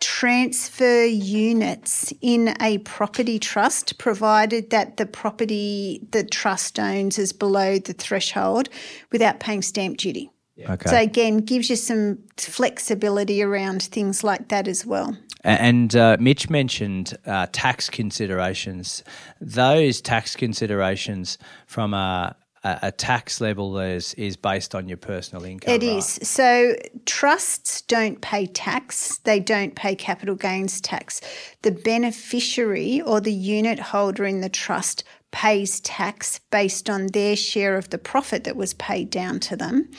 transfer 0.00 1.04
units 1.04 2.12
in 2.20 2.54
a 2.60 2.78
property 2.78 3.38
trust 3.38 3.98
provided 3.98 4.70
that 4.70 4.96
the 4.96 5.06
property 5.06 6.06
the 6.12 6.24
trust 6.24 6.78
owns 6.78 7.18
is 7.18 7.32
below 7.32 7.78
the 7.78 7.92
threshold 7.92 8.68
without 9.10 9.40
paying 9.40 9.62
stamp 9.62 9.96
duty. 9.96 10.30
Okay. 10.68 10.90
So 10.90 10.96
again, 10.96 11.38
gives 11.38 11.70
you 11.70 11.76
some 11.76 12.18
flexibility 12.36 13.42
around 13.42 13.82
things 13.82 14.24
like 14.24 14.48
that 14.48 14.66
as 14.66 14.84
well. 14.84 15.16
And 15.44 15.94
uh, 15.94 16.16
Mitch 16.18 16.50
mentioned 16.50 17.16
uh, 17.24 17.46
tax 17.52 17.88
considerations. 17.88 19.04
Those 19.40 20.00
tax 20.00 20.34
considerations 20.34 21.38
from 21.66 21.94
a, 21.94 22.34
a, 22.64 22.92
tax 22.92 23.40
level 23.40 23.78
is 23.78 24.14
is 24.14 24.36
based 24.36 24.74
on 24.74 24.88
your 24.88 24.96
personal 24.96 25.44
income. 25.44 25.74
It 25.74 25.82
right? 25.82 25.98
is. 25.98 26.18
So 26.22 26.74
trusts 27.06 27.82
don't 27.82 28.20
pay 28.20 28.46
tax. 28.46 29.18
They 29.18 29.40
don't 29.40 29.74
pay 29.74 29.94
capital 29.94 30.34
gains 30.34 30.80
tax. 30.80 31.20
The 31.62 31.70
beneficiary 31.70 33.00
or 33.00 33.20
the 33.20 33.32
unit 33.32 33.78
holder 33.78 34.24
in 34.24 34.40
the 34.40 34.48
trust 34.48 35.04
pays 35.30 35.80
tax 35.80 36.40
based 36.50 36.88
on 36.88 37.08
their 37.08 37.36
share 37.36 37.76
of 37.76 37.90
the 37.90 37.98
profit 37.98 38.44
that 38.44 38.56
was 38.56 38.74
paid 38.74 39.10
down 39.10 39.40
to 39.40 39.56
them. 39.56 39.90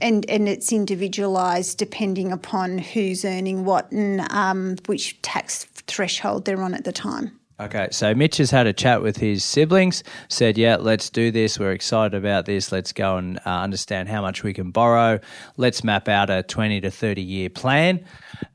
And, 0.00 0.28
and 0.30 0.48
it's 0.48 0.72
individualised 0.72 1.78
depending 1.78 2.32
upon 2.32 2.78
who's 2.78 3.24
earning 3.24 3.64
what 3.64 3.92
and 3.92 4.20
um, 4.32 4.76
which 4.86 5.20
tax 5.22 5.64
threshold 5.86 6.46
they're 6.46 6.62
on 6.62 6.74
at 6.74 6.84
the 6.84 6.92
time. 6.92 7.38
Okay, 7.60 7.88
so 7.92 8.14
Mitch 8.14 8.38
has 8.38 8.50
had 8.50 8.66
a 8.66 8.72
chat 8.72 9.02
with 9.02 9.18
his 9.18 9.44
siblings, 9.44 10.02
said, 10.28 10.56
Yeah, 10.56 10.76
let's 10.76 11.10
do 11.10 11.30
this. 11.30 11.58
We're 11.58 11.72
excited 11.72 12.14
about 12.14 12.46
this. 12.46 12.72
Let's 12.72 12.92
go 12.92 13.18
and 13.18 13.38
uh, 13.44 13.50
understand 13.50 14.08
how 14.08 14.22
much 14.22 14.42
we 14.42 14.52
can 14.52 14.70
borrow. 14.70 15.20
Let's 15.56 15.84
map 15.84 16.08
out 16.08 16.30
a 16.30 16.42
20 16.42 16.80
to 16.80 16.90
30 16.90 17.22
year 17.22 17.50
plan. 17.50 18.04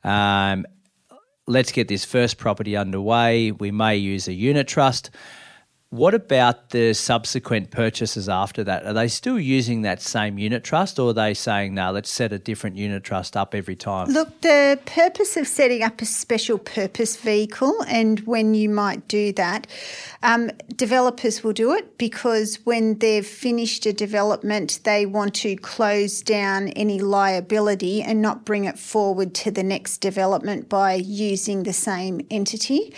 Um, 0.04 0.66
let's 1.46 1.72
get 1.72 1.88
this 1.88 2.04
first 2.04 2.38
property 2.38 2.76
underway. 2.76 3.52
We 3.52 3.70
may 3.70 3.96
use 3.96 4.28
a 4.28 4.32
unit 4.32 4.68
trust. 4.68 5.10
What 5.90 6.12
about 6.12 6.68
the 6.68 6.92
subsequent 6.92 7.70
purchases 7.70 8.28
after 8.28 8.62
that? 8.62 8.84
Are 8.84 8.92
they 8.92 9.08
still 9.08 9.40
using 9.40 9.80
that 9.82 10.02
same 10.02 10.36
unit 10.36 10.62
trust 10.62 10.98
or 10.98 11.10
are 11.10 11.12
they 11.14 11.32
saying, 11.32 11.72
no, 11.72 11.92
let's 11.92 12.10
set 12.10 12.30
a 12.30 12.38
different 12.38 12.76
unit 12.76 13.04
trust 13.04 13.38
up 13.38 13.54
every 13.54 13.74
time? 13.74 14.08
Look, 14.08 14.42
the 14.42 14.78
purpose 14.84 15.38
of 15.38 15.48
setting 15.48 15.82
up 15.82 16.02
a 16.02 16.04
special 16.04 16.58
purpose 16.58 17.16
vehicle 17.16 17.74
and 17.88 18.20
when 18.20 18.52
you 18.52 18.68
might 18.68 19.08
do 19.08 19.32
that, 19.32 19.66
um, 20.22 20.50
developers 20.76 21.42
will 21.42 21.54
do 21.54 21.72
it 21.72 21.96
because 21.96 22.56
when 22.64 22.98
they've 22.98 23.26
finished 23.26 23.86
a 23.86 23.92
development, 23.94 24.80
they 24.84 25.06
want 25.06 25.32
to 25.36 25.56
close 25.56 26.20
down 26.20 26.68
any 26.68 26.98
liability 27.00 28.02
and 28.02 28.20
not 28.20 28.44
bring 28.44 28.66
it 28.66 28.78
forward 28.78 29.34
to 29.36 29.50
the 29.50 29.62
next 29.62 30.02
development 30.02 30.68
by 30.68 30.92
using 30.92 31.62
the 31.62 31.72
same 31.72 32.20
entity. 32.30 32.92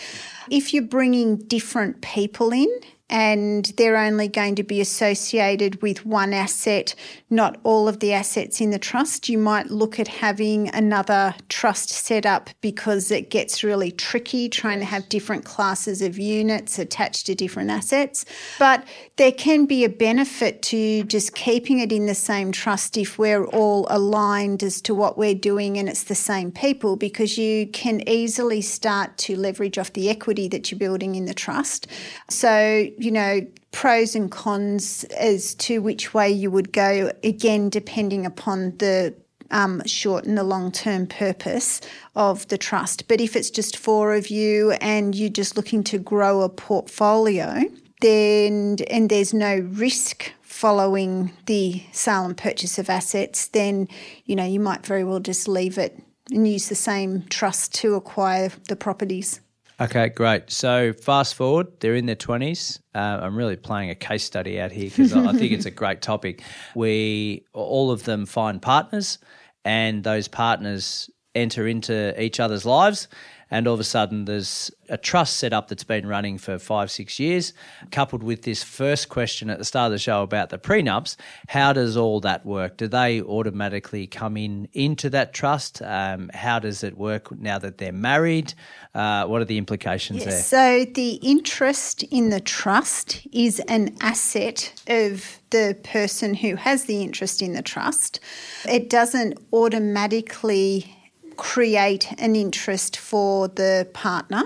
If 0.50 0.74
you're 0.74 0.82
bringing 0.82 1.36
different 1.36 2.00
people 2.00 2.52
in, 2.52 2.68
and 3.10 3.66
they're 3.76 3.96
only 3.96 4.28
going 4.28 4.54
to 4.54 4.62
be 4.62 4.80
associated 4.80 5.82
with 5.82 6.06
one 6.06 6.32
asset, 6.32 6.94
not 7.28 7.58
all 7.64 7.88
of 7.88 7.98
the 7.98 8.12
assets 8.12 8.60
in 8.60 8.70
the 8.70 8.78
trust. 8.78 9.28
You 9.28 9.36
might 9.36 9.70
look 9.70 9.98
at 9.98 10.06
having 10.06 10.68
another 10.68 11.34
trust 11.48 11.90
set 11.90 12.24
up 12.24 12.50
because 12.60 13.10
it 13.10 13.28
gets 13.28 13.64
really 13.64 13.90
tricky 13.90 14.48
trying 14.48 14.78
to 14.78 14.84
have 14.84 15.08
different 15.08 15.44
classes 15.44 16.00
of 16.02 16.18
units 16.18 16.78
attached 16.78 17.26
to 17.26 17.34
different 17.34 17.70
assets. 17.70 18.24
But 18.60 18.84
there 19.16 19.32
can 19.32 19.66
be 19.66 19.84
a 19.84 19.88
benefit 19.88 20.62
to 20.62 21.02
just 21.04 21.34
keeping 21.34 21.80
it 21.80 21.90
in 21.90 22.06
the 22.06 22.14
same 22.14 22.52
trust 22.52 22.96
if 22.96 23.18
we're 23.18 23.44
all 23.46 23.88
aligned 23.90 24.62
as 24.62 24.80
to 24.82 24.94
what 24.94 25.18
we're 25.18 25.34
doing 25.34 25.78
and 25.78 25.88
it's 25.88 26.04
the 26.04 26.14
same 26.14 26.52
people 26.52 26.94
because 26.94 27.36
you 27.36 27.66
can 27.66 28.08
easily 28.08 28.60
start 28.60 29.16
to 29.18 29.36
leverage 29.36 29.78
off 29.78 29.92
the 29.94 30.08
equity 30.08 30.46
that 30.46 30.70
you're 30.70 30.78
building 30.78 31.16
in 31.16 31.24
the 31.24 31.34
trust. 31.34 31.88
So, 32.28 32.86
you 33.00 33.10
know, 33.10 33.40
pros 33.72 34.14
and 34.14 34.30
cons 34.30 35.04
as 35.16 35.54
to 35.54 35.80
which 35.80 36.12
way 36.12 36.30
you 36.30 36.50
would 36.50 36.72
go, 36.72 37.10
again, 37.24 37.70
depending 37.70 38.26
upon 38.26 38.76
the 38.78 39.14
um, 39.50 39.82
short 39.86 40.26
and 40.26 40.36
the 40.36 40.44
long 40.44 40.70
term 40.70 41.06
purpose 41.06 41.80
of 42.14 42.46
the 42.48 42.58
trust. 42.58 43.08
But 43.08 43.20
if 43.20 43.34
it's 43.34 43.50
just 43.50 43.76
four 43.76 44.14
of 44.14 44.28
you 44.28 44.72
and 44.80 45.14
you're 45.14 45.30
just 45.30 45.56
looking 45.56 45.82
to 45.84 45.98
grow 45.98 46.42
a 46.42 46.48
portfolio, 46.48 47.62
then 48.00 48.78
and 48.90 49.08
there's 49.08 49.34
no 49.34 49.56
risk 49.58 50.32
following 50.42 51.32
the 51.46 51.82
sale 51.92 52.24
and 52.24 52.36
purchase 52.36 52.78
of 52.78 52.90
assets, 52.90 53.48
then 53.48 53.88
you 54.24 54.36
know 54.36 54.44
you 54.44 54.60
might 54.60 54.84
very 54.84 55.04
well 55.04 55.20
just 55.20 55.48
leave 55.48 55.78
it 55.78 55.98
and 56.30 56.46
use 56.46 56.68
the 56.68 56.74
same 56.74 57.24
trust 57.28 57.74
to 57.74 57.94
acquire 57.94 58.50
the 58.68 58.76
properties. 58.76 59.40
Okay, 59.80 60.10
great. 60.10 60.50
So 60.50 60.92
fast 60.92 61.34
forward, 61.34 61.68
they're 61.80 61.94
in 61.94 62.04
their 62.04 62.16
20s. 62.16 62.80
Uh, 62.94 62.98
I'm 63.22 63.34
really 63.34 63.56
playing 63.56 63.88
a 63.88 63.94
case 63.94 64.24
study 64.24 64.60
out 64.60 64.72
here 64.72 64.90
because 64.90 65.14
I 65.14 65.32
think 65.32 65.52
it's 65.52 65.64
a 65.64 65.70
great 65.70 66.02
topic. 66.02 66.42
We, 66.74 67.46
all 67.54 67.90
of 67.90 68.04
them 68.04 68.26
find 68.26 68.60
partners, 68.60 69.18
and 69.64 70.04
those 70.04 70.28
partners 70.28 71.08
enter 71.34 71.66
into 71.66 72.20
each 72.20 72.40
other's 72.40 72.64
lives. 72.64 73.08
And 73.52 73.66
all 73.66 73.74
of 73.74 73.80
a 73.80 73.84
sudden, 73.84 74.26
there's 74.26 74.70
a 74.88 74.96
trust 74.96 75.38
set 75.38 75.52
up 75.52 75.66
that's 75.66 75.82
been 75.82 76.06
running 76.06 76.38
for 76.38 76.56
five, 76.56 76.88
six 76.88 77.18
years, 77.18 77.52
coupled 77.90 78.22
with 78.22 78.42
this 78.42 78.62
first 78.62 79.08
question 79.08 79.50
at 79.50 79.58
the 79.58 79.64
start 79.64 79.86
of 79.86 79.92
the 79.92 79.98
show 79.98 80.22
about 80.22 80.50
the 80.50 80.58
prenups. 80.58 81.16
How 81.48 81.72
does 81.72 81.96
all 81.96 82.20
that 82.20 82.46
work? 82.46 82.76
Do 82.76 82.86
they 82.86 83.20
automatically 83.20 84.06
come 84.06 84.36
in 84.36 84.68
into 84.72 85.10
that 85.10 85.34
trust? 85.34 85.82
Um, 85.82 86.30
how 86.32 86.60
does 86.60 86.84
it 86.84 86.96
work 86.96 87.36
now 87.40 87.58
that 87.58 87.78
they're 87.78 87.92
married? 87.92 88.54
Uh, 88.94 89.26
what 89.26 89.42
are 89.42 89.46
the 89.46 89.58
implications 89.58 90.24
there? 90.24 90.40
So, 90.40 90.84
the 90.84 91.14
interest 91.14 92.04
in 92.04 92.30
the 92.30 92.40
trust 92.40 93.26
is 93.32 93.58
an 93.66 93.96
asset 94.00 94.80
of 94.86 95.40
the 95.50 95.76
person 95.82 96.34
who 96.34 96.54
has 96.54 96.84
the 96.84 97.02
interest 97.02 97.42
in 97.42 97.54
the 97.54 97.62
trust. 97.62 98.20
It 98.64 98.88
doesn't 98.88 99.38
automatically 99.52 100.96
create 101.40 102.12
an 102.18 102.36
interest 102.36 102.98
for 102.98 103.48
the 103.48 103.88
partner. 103.94 104.42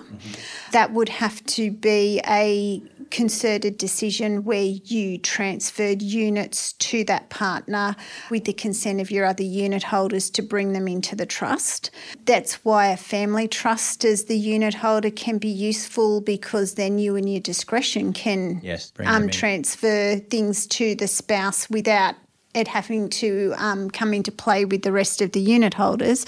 That 0.71 0.93
would 0.93 1.09
have 1.09 1.45
to 1.47 1.73
be 1.73 2.21
a 2.25 2.81
concerted 3.11 3.77
decision 3.79 4.45
where 4.45 4.63
you 4.63 5.19
transferred 5.19 6.03
units 6.03 6.73
to 6.75 7.03
that 7.05 7.31
partner 7.31 7.97
with 8.31 8.45
the 8.45 8.53
consent 8.53 9.01
of 9.01 9.11
your 9.11 9.27
other 9.27 9.43
unit 9.43 9.83
holders 9.83 10.31
to 10.31 10.43
bring 10.43 10.73
them 10.73 10.87
into 10.87 11.17
the 11.17 11.27
trust. 11.27 11.91
That's 12.27 12.65
why 12.65 12.87
a 12.87 12.97
family 12.97 13.49
trust 13.49 14.05
as 14.05 14.27
the 14.27 14.39
unit 14.39 14.75
holder 14.75 15.11
can 15.11 15.39
be 15.39 15.49
useful 15.49 16.21
because 16.21 16.75
then 16.75 17.01
you 17.01 17.17
and 17.17 17.29
your 17.29 17.41
discretion 17.41 18.13
can 18.13 18.61
Yes, 18.63 18.93
um, 19.05 19.29
transfer 19.29 20.17
things 20.17 20.69
to 20.69 20.95
the 20.95 21.09
spouse 21.09 21.69
without 21.69 22.15
it 22.55 22.69
having 22.69 23.11
to 23.11 23.53
um, 23.57 23.91
come 23.91 24.15
into 24.15 24.31
play 24.31 24.65
with 24.65 24.83
the 24.83 24.93
rest 24.93 25.21
of 25.21 25.33
the 25.33 25.41
unit 25.41 25.75
holders. 25.75 26.25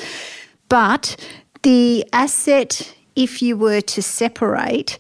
But 0.69 1.17
the 1.63 2.05
asset, 2.13 2.95
if 3.15 3.43
you 3.43 3.57
were 3.57 3.81
to 3.81 4.03
separate, 4.03 4.99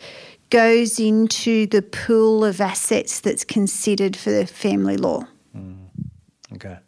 goes 0.50 1.00
into 1.00 1.66
the 1.66 1.82
pool 1.82 2.44
of 2.44 2.60
assets 2.60 3.20
that's 3.20 3.44
considered 3.44 4.16
for 4.16 4.30
the 4.30 4.46
family 4.46 4.96
law. 4.96 5.24
Mm. 5.56 5.88
Okay. 6.54 6.78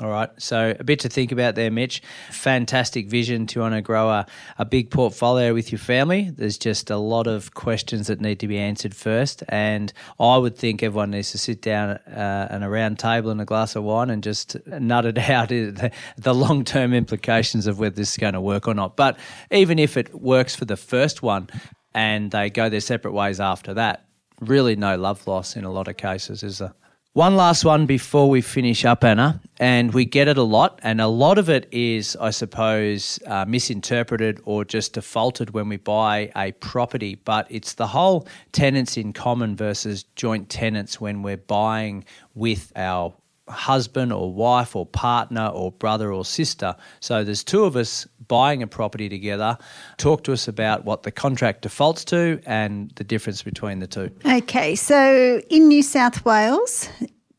All 0.00 0.10
right. 0.10 0.30
So 0.38 0.76
a 0.78 0.84
bit 0.84 1.00
to 1.00 1.08
think 1.08 1.32
about 1.32 1.56
there, 1.56 1.72
Mitch. 1.72 2.02
Fantastic 2.30 3.08
vision 3.08 3.48
to 3.48 3.60
want 3.60 3.74
to 3.74 3.82
grow 3.82 4.08
a, 4.08 4.26
a 4.56 4.64
big 4.64 4.92
portfolio 4.92 5.52
with 5.52 5.72
your 5.72 5.80
family. 5.80 6.30
There's 6.30 6.56
just 6.56 6.88
a 6.88 6.96
lot 6.96 7.26
of 7.26 7.54
questions 7.54 8.06
that 8.06 8.20
need 8.20 8.38
to 8.38 8.46
be 8.46 8.58
answered 8.58 8.94
first. 8.94 9.42
And 9.48 9.92
I 10.20 10.36
would 10.36 10.56
think 10.56 10.84
everyone 10.84 11.10
needs 11.10 11.32
to 11.32 11.38
sit 11.38 11.62
down 11.62 11.90
uh, 11.90 12.46
at 12.48 12.62
a 12.62 12.68
round 12.68 13.00
table 13.00 13.30
and 13.30 13.40
a 13.40 13.44
glass 13.44 13.74
of 13.74 13.82
wine 13.82 14.08
and 14.08 14.22
just 14.22 14.56
nut 14.68 15.04
it 15.04 15.18
out 15.30 15.48
the, 15.48 15.90
the 16.16 16.34
long 16.34 16.64
term 16.64 16.94
implications 16.94 17.66
of 17.66 17.80
whether 17.80 17.96
this 17.96 18.12
is 18.12 18.18
going 18.18 18.34
to 18.34 18.40
work 18.40 18.68
or 18.68 18.74
not. 18.74 18.96
But 18.96 19.18
even 19.50 19.80
if 19.80 19.96
it 19.96 20.14
works 20.14 20.54
for 20.54 20.64
the 20.64 20.76
first 20.76 21.24
one 21.24 21.48
and 21.92 22.30
they 22.30 22.50
go 22.50 22.68
their 22.68 22.80
separate 22.80 23.14
ways 23.14 23.40
after 23.40 23.74
that, 23.74 24.04
really 24.40 24.76
no 24.76 24.96
love 24.96 25.26
loss 25.26 25.56
in 25.56 25.64
a 25.64 25.72
lot 25.72 25.88
of 25.88 25.96
cases, 25.96 26.44
is 26.44 26.58
there? 26.58 26.72
One 27.18 27.34
last 27.34 27.64
one 27.64 27.86
before 27.86 28.30
we 28.30 28.40
finish 28.40 28.84
up, 28.84 29.02
Anna, 29.02 29.40
and 29.58 29.92
we 29.92 30.04
get 30.04 30.28
it 30.28 30.38
a 30.38 30.44
lot, 30.44 30.78
and 30.84 31.00
a 31.00 31.08
lot 31.08 31.36
of 31.36 31.50
it 31.50 31.66
is, 31.72 32.14
I 32.20 32.30
suppose, 32.30 33.18
uh, 33.26 33.44
misinterpreted 33.44 34.40
or 34.44 34.64
just 34.64 34.92
defaulted 34.92 35.50
when 35.50 35.68
we 35.68 35.78
buy 35.78 36.30
a 36.36 36.52
property. 36.52 37.16
But 37.16 37.48
it's 37.50 37.74
the 37.74 37.88
whole 37.88 38.28
tenants 38.52 38.96
in 38.96 39.12
common 39.12 39.56
versus 39.56 40.04
joint 40.14 40.48
tenants 40.48 41.00
when 41.00 41.24
we're 41.24 41.38
buying 41.38 42.04
with 42.36 42.72
our 42.76 43.12
husband 43.48 44.12
or 44.12 44.32
wife 44.32 44.76
or 44.76 44.86
partner 44.86 45.46
or 45.46 45.72
brother 45.72 46.12
or 46.12 46.24
sister. 46.24 46.74
So 47.00 47.24
there's 47.24 47.44
two 47.44 47.64
of 47.64 47.76
us 47.76 48.06
buying 48.26 48.62
a 48.62 48.66
property 48.66 49.08
together. 49.08 49.58
Talk 49.96 50.24
to 50.24 50.32
us 50.32 50.48
about 50.48 50.84
what 50.84 51.02
the 51.02 51.10
contract 51.10 51.62
defaults 51.62 52.04
to 52.06 52.40
and 52.46 52.90
the 52.96 53.04
difference 53.04 53.42
between 53.42 53.80
the 53.80 53.86
two. 53.86 54.10
Okay, 54.24 54.74
so 54.74 55.40
in 55.50 55.68
New 55.68 55.82
South 55.82 56.24
Wales, 56.24 56.88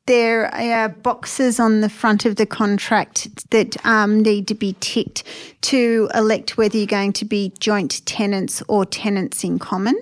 there 0.10 0.52
are 0.56 0.90
boxes 0.90 1.60
on 1.60 1.82
the 1.82 1.88
front 1.88 2.26
of 2.26 2.36
the 2.36 2.46
contract 2.48 3.28
that 3.52 3.78
um, 3.86 4.24
need 4.24 4.48
to 4.48 4.56
be 4.56 4.76
ticked 4.80 5.24
to 5.62 6.10
elect 6.16 6.58
whether 6.58 6.76
you're 6.76 6.88
going 6.88 7.14
to 7.14 7.26
be 7.26 7.54
joint 7.60 8.04
tenants 8.08 8.64
or 8.68 8.88
tenants 8.88 9.44
in 9.44 9.60
common. 9.60 9.96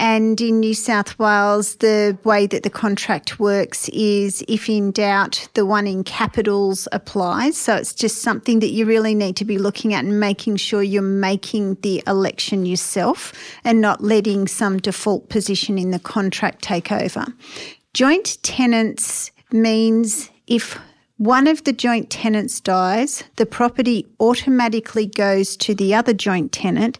And 0.00 0.40
in 0.40 0.58
New 0.58 0.74
South 0.74 1.16
Wales, 1.16 1.76
the 1.76 2.18
way 2.24 2.48
that 2.48 2.64
the 2.64 2.70
contract 2.70 3.38
works 3.38 3.88
is 3.90 4.42
if 4.48 4.68
in 4.68 4.90
doubt, 4.90 5.48
the 5.54 5.64
one 5.64 5.86
in 5.86 6.02
capitals 6.02 6.88
applies. 6.90 7.56
So 7.56 7.76
it's 7.76 7.94
just 7.94 8.20
something 8.20 8.58
that 8.58 8.70
you 8.70 8.84
really 8.84 9.14
need 9.14 9.36
to 9.36 9.44
be 9.44 9.58
looking 9.58 9.94
at 9.94 10.04
and 10.04 10.18
making 10.18 10.56
sure 10.56 10.82
you're 10.82 11.02
making 11.02 11.76
the 11.82 12.02
election 12.08 12.66
yourself 12.66 13.32
and 13.62 13.80
not 13.80 14.02
letting 14.02 14.48
some 14.48 14.78
default 14.78 15.28
position 15.28 15.78
in 15.78 15.92
the 15.92 16.00
contract 16.00 16.62
take 16.62 16.90
over. 16.90 17.26
Joint 17.94 18.38
tenants 18.42 19.30
means 19.52 20.30
if 20.46 20.78
one 21.18 21.46
of 21.46 21.62
the 21.62 21.72
joint 21.72 22.10
tenants 22.10 22.60
dies, 22.60 23.22
the 23.36 23.46
property 23.46 24.06
automatically 24.18 25.06
goes 25.06 25.56
to 25.58 25.74
the 25.74 25.94
other 25.94 26.12
joint 26.12 26.50
tenant, 26.50 26.98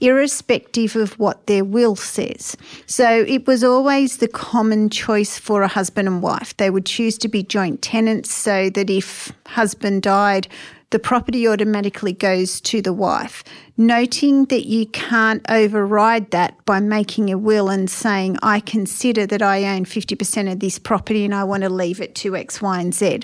irrespective 0.00 0.94
of 0.94 1.18
what 1.18 1.46
their 1.46 1.64
will 1.64 1.96
says. 1.96 2.54
So 2.86 3.24
it 3.26 3.46
was 3.46 3.64
always 3.64 4.18
the 4.18 4.28
common 4.28 4.90
choice 4.90 5.38
for 5.38 5.62
a 5.62 5.68
husband 5.68 6.06
and 6.06 6.20
wife. 6.20 6.54
They 6.58 6.68
would 6.68 6.84
choose 6.84 7.16
to 7.18 7.28
be 7.28 7.42
joint 7.42 7.80
tenants 7.80 8.30
so 8.30 8.68
that 8.68 8.90
if 8.90 9.32
husband 9.46 10.02
died, 10.02 10.48
the 10.92 10.98
property 10.98 11.48
automatically 11.48 12.12
goes 12.12 12.60
to 12.60 12.80
the 12.80 12.92
wife. 12.92 13.42
Noting 13.76 14.44
that 14.46 14.66
you 14.66 14.86
can't 14.86 15.44
override 15.48 16.30
that 16.30 16.64
by 16.66 16.80
making 16.80 17.30
a 17.30 17.38
will 17.38 17.70
and 17.70 17.90
saying, 17.90 18.36
I 18.42 18.60
consider 18.60 19.26
that 19.26 19.42
I 19.42 19.64
own 19.74 19.86
50% 19.86 20.52
of 20.52 20.60
this 20.60 20.78
property 20.78 21.24
and 21.24 21.34
I 21.34 21.44
want 21.44 21.62
to 21.62 21.70
leave 21.70 22.00
it 22.00 22.14
to 22.16 22.36
X, 22.36 22.60
Y, 22.60 22.80
and 22.80 22.94
Z. 22.94 23.20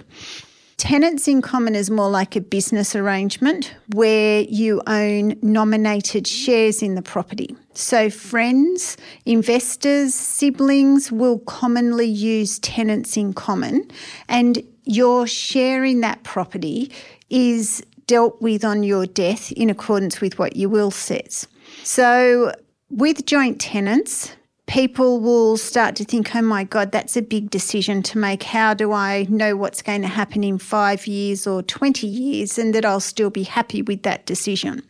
Tenants 0.79 1.29
in 1.29 1.43
common 1.43 1.75
is 1.75 1.91
more 1.91 2.09
like 2.09 2.37
a 2.37 2.41
business 2.41 2.95
arrangement 2.97 3.75
where 3.95 4.43
you 4.43 4.81
own 4.87 5.35
nominated 5.43 6.27
shares 6.27 6.83
in 6.83 6.95
the 6.95 7.03
property. 7.03 7.55
So, 7.75 8.09
friends, 8.11 8.97
investors, 9.27 10.15
siblings 10.15 11.13
will 11.13 11.41
commonly 11.41 12.07
use 12.07 12.61
tenants 12.61 13.17
in 13.17 13.35
common, 13.35 13.91
and 14.29 14.63
your 14.85 15.27
share 15.27 15.85
in 15.85 16.01
that 16.01 16.23
property 16.23 16.91
is 17.31 17.83
dealt 18.07 18.41
with 18.41 18.65
on 18.65 18.83
your 18.83 19.07
death 19.07 19.53
in 19.53 19.71
accordance 19.71 20.21
with 20.21 20.39
what 20.39 20.57
your 20.57 20.71
will 20.71 20.91
says. 20.91 21.47
So, 21.85 22.53
with 22.91 23.27
joint 23.27 23.61
tenants, 23.61 24.35
people 24.67 25.21
will 25.21 25.57
start 25.57 25.97
to 25.97 26.05
think, 26.05 26.35
oh 26.35 26.43
my 26.43 26.65
God, 26.65 26.93
that's 26.93 27.17
a 27.17 27.23
big 27.23 27.51
decision 27.51 28.03
to 28.05 28.19
make. 28.19 28.43
How 28.43 28.75
do 28.75 28.93
I 28.93 29.27
know 29.29 29.57
what's 29.57 29.83
going 29.83 30.03
to 30.03 30.09
happen 30.09 30.45
in 30.45 30.59
five 30.59 31.07
years 31.07 31.47
or 31.47 31.63
20 31.63 32.07
years 32.07 32.59
and 32.59 32.75
that 32.75 32.85
I'll 32.85 33.01
still 33.01 33.31
be 33.31 33.43
happy 33.43 33.83
with 33.83 34.03
that 34.03 34.27
decision? 34.27 34.83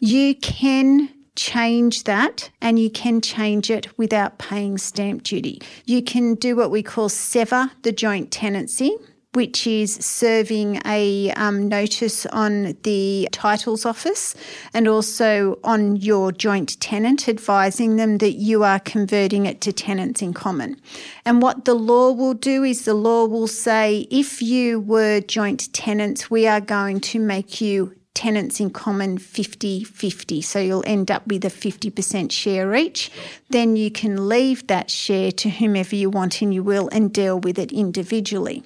You 0.00 0.34
can 0.34 1.08
change 1.36 2.04
that 2.04 2.50
and 2.60 2.78
you 2.78 2.90
can 2.90 3.20
change 3.20 3.70
it 3.70 3.98
without 3.98 4.38
paying 4.38 4.78
stamp 4.78 5.24
duty. 5.24 5.60
You 5.84 6.02
can 6.02 6.34
do 6.34 6.54
what 6.54 6.70
we 6.70 6.82
call 6.82 7.08
sever 7.08 7.70
the 7.82 7.92
joint 7.92 8.30
tenancy 8.30 8.96
which 9.34 9.66
is 9.66 9.94
serving 9.94 10.80
a 10.86 11.30
um, 11.32 11.68
notice 11.68 12.26
on 12.26 12.76
the 12.82 13.28
titles 13.32 13.84
office 13.84 14.34
and 14.72 14.88
also 14.88 15.58
on 15.64 15.96
your 15.96 16.32
joint 16.32 16.80
tenant, 16.80 17.28
advising 17.28 17.96
them 17.96 18.18
that 18.18 18.34
you 18.34 18.62
are 18.62 18.80
converting 18.80 19.46
it 19.46 19.60
to 19.60 19.72
tenants 19.72 20.22
in 20.22 20.32
common. 20.32 20.80
And 21.24 21.42
what 21.42 21.64
the 21.64 21.74
law 21.74 22.12
will 22.12 22.34
do 22.34 22.64
is 22.64 22.84
the 22.84 22.94
law 22.94 23.26
will 23.26 23.48
say 23.48 24.06
if 24.10 24.40
you 24.40 24.80
were 24.80 25.20
joint 25.20 25.72
tenants, 25.72 26.30
we 26.30 26.46
are 26.46 26.60
going 26.60 27.00
to 27.00 27.18
make 27.18 27.60
you 27.60 27.94
tenants 28.14 28.60
in 28.60 28.70
common 28.70 29.18
50 29.18 29.84
50. 29.84 30.40
So 30.40 30.58
you'll 30.60 30.84
end 30.86 31.10
up 31.10 31.26
with 31.26 31.44
a 31.44 31.48
50% 31.48 32.30
share 32.30 32.74
each. 32.74 33.10
Then 33.50 33.76
you 33.76 33.90
can 33.90 34.28
leave 34.28 34.66
that 34.68 34.90
share 34.90 35.32
to 35.32 35.50
whomever 35.50 35.96
you 35.96 36.08
want 36.10 36.40
in 36.40 36.52
your 36.52 36.62
will 36.62 36.88
and 36.92 37.12
deal 37.12 37.38
with 37.38 37.58
it 37.58 37.72
individually. 37.72 38.62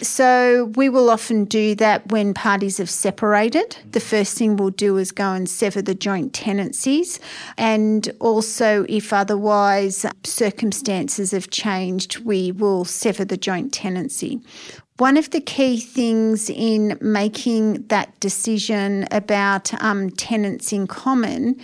So 0.00 0.72
we 0.76 0.88
will 0.88 1.10
often 1.10 1.44
do 1.44 1.74
that 1.76 2.10
when 2.10 2.32
parties 2.32 2.78
have 2.78 2.90
separated. 2.90 3.76
The 3.90 4.00
first 4.00 4.38
thing 4.38 4.56
we'll 4.56 4.70
do 4.70 4.96
is 4.96 5.10
go 5.12 5.32
and 5.32 5.48
sever 5.48 5.82
the 5.82 5.94
joint 5.94 6.32
tenancies. 6.32 7.18
And 7.58 8.08
also, 8.20 8.86
if 8.88 9.12
otherwise 9.12 10.06
circumstances 10.24 11.32
have 11.32 11.50
changed, 11.50 12.18
we 12.20 12.52
will 12.52 12.84
sever 12.84 13.24
the 13.24 13.36
joint 13.36 13.72
tenancy. 13.72 14.40
One 14.98 15.16
of 15.16 15.30
the 15.30 15.40
key 15.40 15.80
things 15.80 16.50
in 16.50 16.98
making 17.00 17.86
that 17.88 18.20
decision 18.20 19.06
about 19.10 19.72
um, 19.82 20.10
tenants 20.10 20.72
in 20.72 20.86
common 20.86 21.60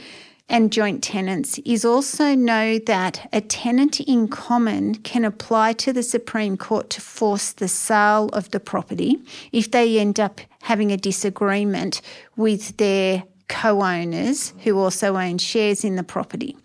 and 0.49 0.73
joint 0.73 1.03
tenants 1.03 1.59
is 1.59 1.85
also 1.85 2.35
know 2.35 2.79
that 2.79 3.29
a 3.33 3.43
tenant 3.43 4.01
in 4.01 4.29
common 4.29 4.95
can 4.97 5.25
apply 5.25 5.75
to 5.75 5.93
the 5.93 6.03
Supreme 6.03 6.57
Court 6.57 6.89
to 6.91 7.03
force 7.03 7.53
the 7.53 7.69
sale 7.69 8.31
of 8.33 8.51
the 8.51 8.61
property 8.61 9.19
if 9.53 9.71
they 9.71 9.99
end 9.99 10.19
up 10.19 10.41
having 10.63 10.91
a 10.91 10.97
disagreement 10.97 12.01
with 12.37 12.79
their 12.79 13.25
co 13.49 13.83
owners 13.83 14.53
who 14.65 14.79
also 14.79 15.17
own 15.17 15.39
shares 15.39 15.85
in 15.85 15.97
the 15.97 16.03
property. 16.03 16.57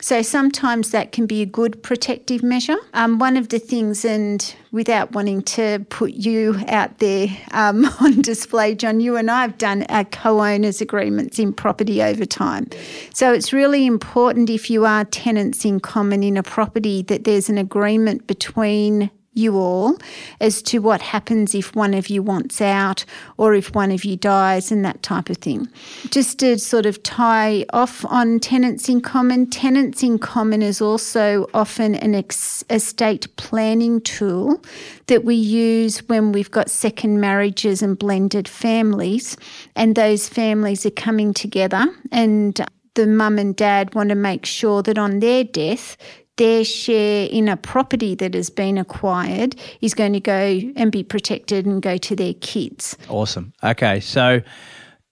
So 0.00 0.22
sometimes 0.22 0.90
that 0.90 1.10
can 1.10 1.26
be 1.26 1.42
a 1.42 1.46
good 1.46 1.82
protective 1.82 2.42
measure. 2.42 2.76
Um, 2.94 3.18
one 3.18 3.36
of 3.36 3.48
the 3.48 3.58
things, 3.58 4.04
and 4.04 4.54
without 4.70 5.12
wanting 5.12 5.42
to 5.42 5.84
put 5.88 6.12
you 6.12 6.60
out 6.68 6.98
there 6.98 7.28
um, 7.50 7.86
on 8.00 8.20
display, 8.22 8.74
John, 8.74 9.00
you 9.00 9.16
and 9.16 9.30
I 9.30 9.40
have 9.42 9.58
done 9.58 9.84
our 9.88 10.04
co 10.04 10.40
owners 10.44 10.80
agreements 10.80 11.38
in 11.38 11.52
property 11.52 12.02
over 12.02 12.24
time. 12.24 12.68
So 13.12 13.32
it's 13.32 13.52
really 13.52 13.86
important 13.86 14.50
if 14.50 14.70
you 14.70 14.84
are 14.84 15.04
tenants 15.06 15.64
in 15.64 15.80
common 15.80 16.22
in 16.22 16.36
a 16.36 16.42
property 16.42 17.02
that 17.02 17.24
there's 17.24 17.48
an 17.48 17.58
agreement 17.58 18.26
between 18.26 19.10
you 19.36 19.56
all 19.56 19.96
as 20.40 20.62
to 20.62 20.78
what 20.78 21.00
happens 21.02 21.54
if 21.54 21.74
one 21.74 21.94
of 21.94 22.08
you 22.08 22.22
wants 22.22 22.60
out 22.60 23.04
or 23.36 23.54
if 23.54 23.74
one 23.74 23.90
of 23.90 24.04
you 24.04 24.16
dies 24.16 24.72
and 24.72 24.84
that 24.84 25.02
type 25.02 25.30
of 25.30 25.36
thing. 25.38 25.68
Just 26.10 26.38
to 26.40 26.58
sort 26.58 26.86
of 26.86 27.02
tie 27.02 27.64
off 27.72 28.04
on 28.06 28.40
tenants 28.40 28.88
in 28.88 29.00
common, 29.00 29.48
tenants 29.48 30.02
in 30.02 30.18
common 30.18 30.62
is 30.62 30.80
also 30.80 31.46
often 31.54 31.94
an 31.96 32.14
ex- 32.14 32.64
estate 32.70 33.34
planning 33.36 34.00
tool 34.00 34.62
that 35.06 35.24
we 35.24 35.34
use 35.34 35.98
when 36.08 36.32
we've 36.32 36.50
got 36.50 36.70
second 36.70 37.20
marriages 37.20 37.82
and 37.82 37.98
blended 37.98 38.48
families, 38.48 39.36
and 39.74 39.94
those 39.94 40.28
families 40.28 40.84
are 40.86 40.90
coming 40.90 41.32
together 41.32 41.86
and 42.10 42.60
the 42.96 43.06
mum 43.06 43.38
and 43.38 43.54
dad 43.54 43.94
want 43.94 44.08
to 44.08 44.14
make 44.14 44.44
sure 44.44 44.82
that 44.82 44.98
on 44.98 45.20
their 45.20 45.44
death, 45.44 45.96
their 46.36 46.64
share 46.64 47.26
in 47.30 47.48
a 47.48 47.56
property 47.56 48.14
that 48.14 48.34
has 48.34 48.50
been 48.50 48.78
acquired 48.78 49.56
is 49.80 49.94
going 49.94 50.12
to 50.12 50.20
go 50.20 50.60
and 50.76 50.92
be 50.92 51.02
protected 51.02 51.66
and 51.66 51.82
go 51.82 51.96
to 51.96 52.14
their 52.14 52.34
kids. 52.34 52.96
Awesome. 53.08 53.52
Okay, 53.64 54.00
so 54.00 54.42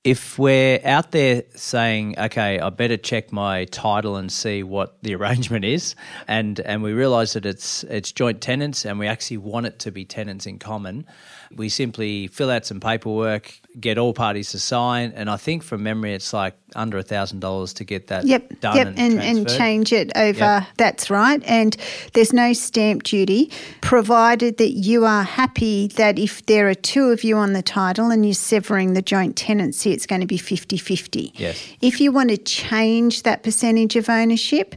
if 0.04 0.38
we're 0.38 0.80
out 0.84 1.12
there 1.12 1.44
saying, 1.54 2.18
okay, 2.18 2.60
I 2.60 2.68
better 2.68 2.98
check 2.98 3.32
my 3.32 3.64
title 3.64 4.16
and 4.16 4.30
see 4.30 4.62
what 4.62 5.02
the 5.02 5.14
arrangement 5.16 5.64
is, 5.64 5.96
and 6.28 6.60
and 6.60 6.82
we 6.82 6.92
realise 6.92 7.32
that 7.32 7.46
it's 7.46 7.84
it's 7.84 8.12
joint 8.12 8.42
tenants, 8.42 8.84
and 8.84 8.98
we 8.98 9.06
actually 9.06 9.38
want 9.38 9.66
it 9.66 9.78
to 9.80 9.90
be 9.90 10.04
tenants 10.04 10.46
in 10.46 10.58
common, 10.58 11.06
we 11.54 11.68
simply 11.68 12.26
fill 12.28 12.50
out 12.50 12.66
some 12.66 12.80
paperwork, 12.80 13.60
get 13.78 13.98
all 13.98 14.12
parties 14.12 14.50
to 14.52 14.58
sign, 14.58 15.12
and 15.14 15.28
I 15.30 15.36
think 15.36 15.62
from 15.62 15.82
memory 15.82 16.14
it's 16.14 16.32
like 16.32 16.54
under 16.76 16.98
a 16.98 17.02
thousand 17.02 17.40
dollars 17.40 17.72
to 17.74 17.84
get 17.84 18.08
that 18.08 18.26
yep, 18.26 18.60
done 18.60 18.76
yep, 18.76 18.86
and, 18.88 18.98
and, 18.98 19.20
and 19.20 19.48
change 19.48 19.92
it 19.92 20.10
over. 20.16 20.38
Yep. 20.38 20.66
That's 20.76 21.10
right, 21.10 21.42
and 21.44 21.76
there's 22.12 22.32
no 22.32 22.52
stamp 22.52 23.04
duty, 23.04 23.50
provided 23.80 24.58
that 24.58 24.72
you 24.72 25.04
are 25.04 25.22
happy 25.22 25.88
that 25.88 26.18
if 26.18 26.44
there 26.46 26.68
are 26.68 26.74
two 26.74 27.10
of 27.10 27.24
you 27.24 27.36
on 27.36 27.52
the 27.52 27.62
title 27.62 28.10
and 28.10 28.24
you're 28.24 28.34
severing 28.34 28.94
the 28.94 29.02
joint 29.02 29.36
tenancy, 29.36 29.92
it's 29.92 30.06
going 30.06 30.20
to 30.20 30.26
be 30.26 30.38
50-50. 30.38 31.32
Yes. 31.34 31.60
If 31.80 32.00
you 32.00 32.12
want 32.12 32.30
to 32.30 32.36
change 32.36 33.22
that 33.22 33.42
percentage 33.42 33.96
of 33.96 34.08
ownership, 34.08 34.74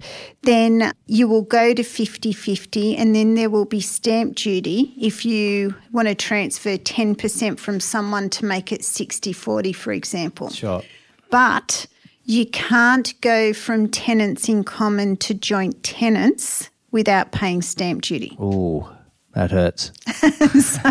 then 0.48 0.94
you 1.08 1.28
will 1.28 1.42
go 1.42 1.74
to 1.74 1.84
50-50 1.84 2.98
and 2.98 3.14
then 3.14 3.36
there 3.36 3.50
will 3.50 3.66
be 3.66 3.82
stamp 3.82 4.36
duty 4.36 4.94
if 4.98 5.26
you 5.26 5.76
want 5.92 6.08
to 6.08 6.16
transfer 6.16 6.78
10% 6.78 7.60
from 7.60 7.80
someone 7.80 8.30
to 8.30 8.46
make 8.46 8.72
it 8.72 8.82
60-40, 8.82 9.76
for 9.76 9.92
example. 9.92 10.50
Sure. 10.50 10.82
But 11.30 11.86
you 12.24 12.46
can't 12.46 13.20
go 13.22 13.52
from 13.54 13.90
tenants 13.90 14.48
in 14.48 14.64
common 14.64 15.18
to 15.18 15.34
joint 15.34 15.84
tenants 15.84 16.70
without 16.92 17.32
paying 17.32 17.62
stamp 17.62 18.02
duty. 18.04 18.36
Oh, 18.40 18.90
that 19.34 19.52
hurts. 19.52 19.92
so 20.64 20.82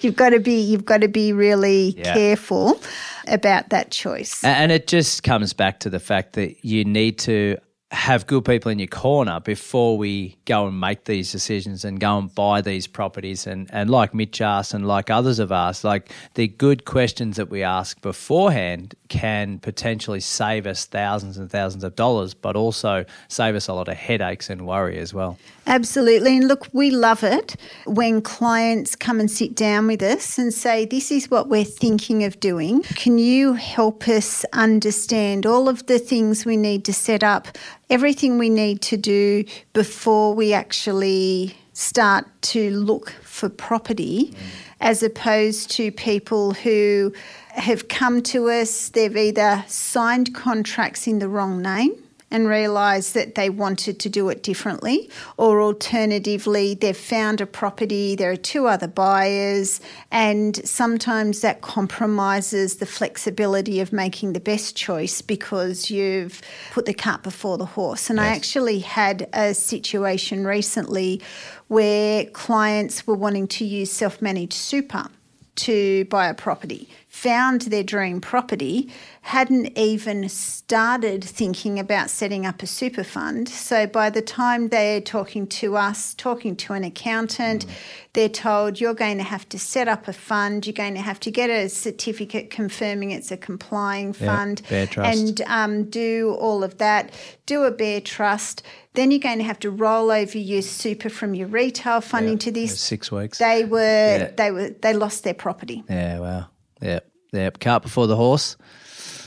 You've 0.00 0.16
got 0.16 0.30
to 0.30 0.40
be 0.40 0.60
you've 0.60 0.84
got 0.84 1.00
to 1.02 1.08
be 1.08 1.32
really 1.32 1.94
Yeah. 1.98 2.14
careful 2.14 2.80
about 3.28 3.70
that 3.70 3.90
choice. 3.90 4.42
And 4.44 4.70
it 4.72 4.86
just 4.86 5.22
comes 5.22 5.52
back 5.52 5.80
to 5.80 5.90
the 5.90 6.00
fact 6.00 6.32
that 6.34 6.64
you 6.64 6.84
need 6.84 7.18
to 7.20 7.58
have 7.92 8.26
good 8.26 8.44
people 8.44 8.70
in 8.70 8.78
your 8.78 8.88
corner 8.88 9.38
before 9.38 9.98
we 9.98 10.36
go 10.46 10.66
and 10.66 10.80
make 10.80 11.04
these 11.04 11.30
decisions 11.30 11.84
and 11.84 12.00
go 12.00 12.18
and 12.18 12.34
buy 12.34 12.62
these 12.62 12.86
properties. 12.86 13.46
And, 13.46 13.68
and 13.70 13.90
like 13.90 14.14
Mitch 14.14 14.40
asked 14.40 14.72
and 14.72 14.88
like 14.88 15.10
others 15.10 15.36
have 15.36 15.52
asked, 15.52 15.84
like 15.84 16.10
the 16.34 16.48
good 16.48 16.86
questions 16.86 17.36
that 17.36 17.50
we 17.50 17.62
ask 17.62 18.00
beforehand 18.00 18.94
can 19.08 19.58
potentially 19.58 20.20
save 20.20 20.66
us 20.66 20.86
thousands 20.86 21.36
and 21.36 21.50
thousands 21.50 21.84
of 21.84 21.94
dollars, 21.94 22.32
but 22.32 22.56
also 22.56 23.04
save 23.28 23.54
us 23.54 23.68
a 23.68 23.74
lot 23.74 23.88
of 23.88 23.94
headaches 23.94 24.48
and 24.48 24.66
worry 24.66 24.98
as 24.98 25.12
well. 25.12 25.38
Absolutely. 25.66 26.36
And 26.38 26.48
look, 26.48 26.68
we 26.72 26.90
love 26.90 27.22
it 27.22 27.56
when 27.84 28.20
clients 28.22 28.96
come 28.96 29.20
and 29.20 29.30
sit 29.30 29.54
down 29.54 29.86
with 29.86 30.02
us 30.02 30.38
and 30.38 30.52
say, 30.52 30.86
This 30.86 31.12
is 31.12 31.30
what 31.30 31.48
we're 31.48 31.64
thinking 31.64 32.24
of 32.24 32.40
doing. 32.40 32.82
Can 32.82 33.18
you 33.18 33.52
help 33.52 34.08
us 34.08 34.44
understand 34.52 35.46
all 35.46 35.68
of 35.68 35.86
the 35.86 35.98
things 35.98 36.44
we 36.44 36.56
need 36.56 36.84
to 36.86 36.92
set 36.92 37.22
up, 37.22 37.48
everything 37.92 38.38
we 38.38 38.48
need 38.48 38.80
to 38.80 38.96
do 38.96 39.44
before 39.74 40.34
we 40.34 40.52
actually 40.52 41.54
start 41.74 42.24
to 42.42 42.70
look 42.70 43.10
for 43.22 43.48
property, 43.48 44.32
mm. 44.32 44.36
as 44.80 45.02
opposed 45.02 45.70
to 45.72 45.92
people 45.92 46.54
who 46.54 47.12
have 47.50 47.88
come 47.88 48.22
to 48.22 48.50
us, 48.50 48.88
they've 48.90 49.16
either 49.16 49.64
signed 49.68 50.34
contracts 50.34 51.06
in 51.06 51.18
the 51.18 51.28
wrong 51.28 51.60
name 51.60 51.92
and 52.32 52.48
realised 52.48 53.12
that 53.12 53.34
they 53.34 53.50
wanted 53.50 54.00
to 54.00 54.08
do 54.08 54.30
it 54.30 54.42
differently, 54.42 55.10
or 55.36 55.60
alternatively, 55.60 56.74
they've 56.74 56.96
found 56.96 57.42
a 57.42 57.46
property, 57.46 58.16
there 58.16 58.32
are 58.32 58.36
two 58.36 58.66
other 58.66 58.88
buyers, 58.88 59.80
and 60.10 60.56
sometimes 60.66 61.42
that 61.42 61.60
compromises 61.60 62.76
the 62.76 62.86
flexibility 62.86 63.80
of 63.80 63.92
making 63.92 64.32
the 64.32 64.40
best 64.40 64.74
choice 64.74 65.20
because 65.20 65.90
you've 65.90 66.40
put 66.70 66.86
the 66.86 66.94
cart 66.94 67.22
before 67.22 67.58
the 67.58 67.66
horse. 67.66 68.08
And 68.08 68.18
I 68.18 68.28
actually 68.28 68.78
had 68.78 69.28
a 69.34 69.52
situation 69.52 70.46
recently 70.46 71.20
where 71.68 72.24
clients 72.26 73.06
were 73.06 73.14
wanting 73.14 73.46
to 73.48 73.64
use 73.66 73.92
self 73.92 74.22
managed 74.22 74.54
super 74.54 75.06
to 75.54 76.06
buy 76.06 76.28
a 76.28 76.34
property, 76.34 76.88
found 77.12 77.60
their 77.62 77.82
dream 77.84 78.22
property, 78.22 78.90
hadn't 79.20 79.76
even 79.78 80.26
started 80.30 81.22
thinking 81.22 81.78
about 81.78 82.08
setting 82.08 82.46
up 82.46 82.62
a 82.62 82.66
super 82.66 83.04
fund. 83.04 83.46
So 83.50 83.86
by 83.86 84.08
the 84.08 84.22
time 84.22 84.70
they're 84.70 85.02
talking 85.02 85.46
to 85.48 85.76
us, 85.76 86.14
talking 86.14 86.56
to 86.56 86.72
an 86.72 86.84
accountant, 86.84 87.66
they're 88.14 88.30
told 88.30 88.80
you're 88.80 88.94
going 88.94 89.18
to 89.18 89.24
have 89.24 89.46
to 89.50 89.58
set 89.58 89.88
up 89.88 90.08
a 90.08 90.14
fund, 90.14 90.66
you're 90.66 90.72
going 90.72 90.94
to 90.94 91.02
have 91.02 91.20
to 91.20 91.30
get 91.30 91.50
a 91.50 91.68
certificate 91.68 92.48
confirming 92.48 93.10
it's 93.10 93.30
a 93.30 93.36
complying 93.36 94.14
fund 94.14 94.62
and 94.96 95.42
um, 95.42 95.84
do 95.90 96.34
all 96.40 96.64
of 96.64 96.78
that, 96.78 97.12
do 97.44 97.64
a 97.64 97.70
bare 97.70 98.00
trust. 98.00 98.62
Then 98.94 99.10
you're 99.10 99.20
going 99.20 99.38
to 99.38 99.44
have 99.44 99.58
to 99.60 99.70
roll 99.70 100.10
over 100.10 100.38
your 100.38 100.62
super 100.62 101.10
from 101.10 101.34
your 101.34 101.48
retail 101.48 102.00
fund 102.00 102.26
Yeah, 102.26 102.32
into 102.32 102.50
this. 102.50 102.80
six 102.80 103.12
weeks. 103.12 103.36
They 103.38 103.64
were 103.66 103.78
Yeah. 104.18 104.30
they 104.36 104.50
were 104.50 104.70
they 104.70 104.94
lost 104.94 105.24
their 105.24 105.34
property. 105.34 105.84
Yeah, 105.88 106.18
wow. 106.18 106.46
Yep. 106.82 107.08
Yep. 107.32 107.60
Cart 107.60 107.82
before 107.82 108.06
the 108.06 108.16
horse. 108.16 108.56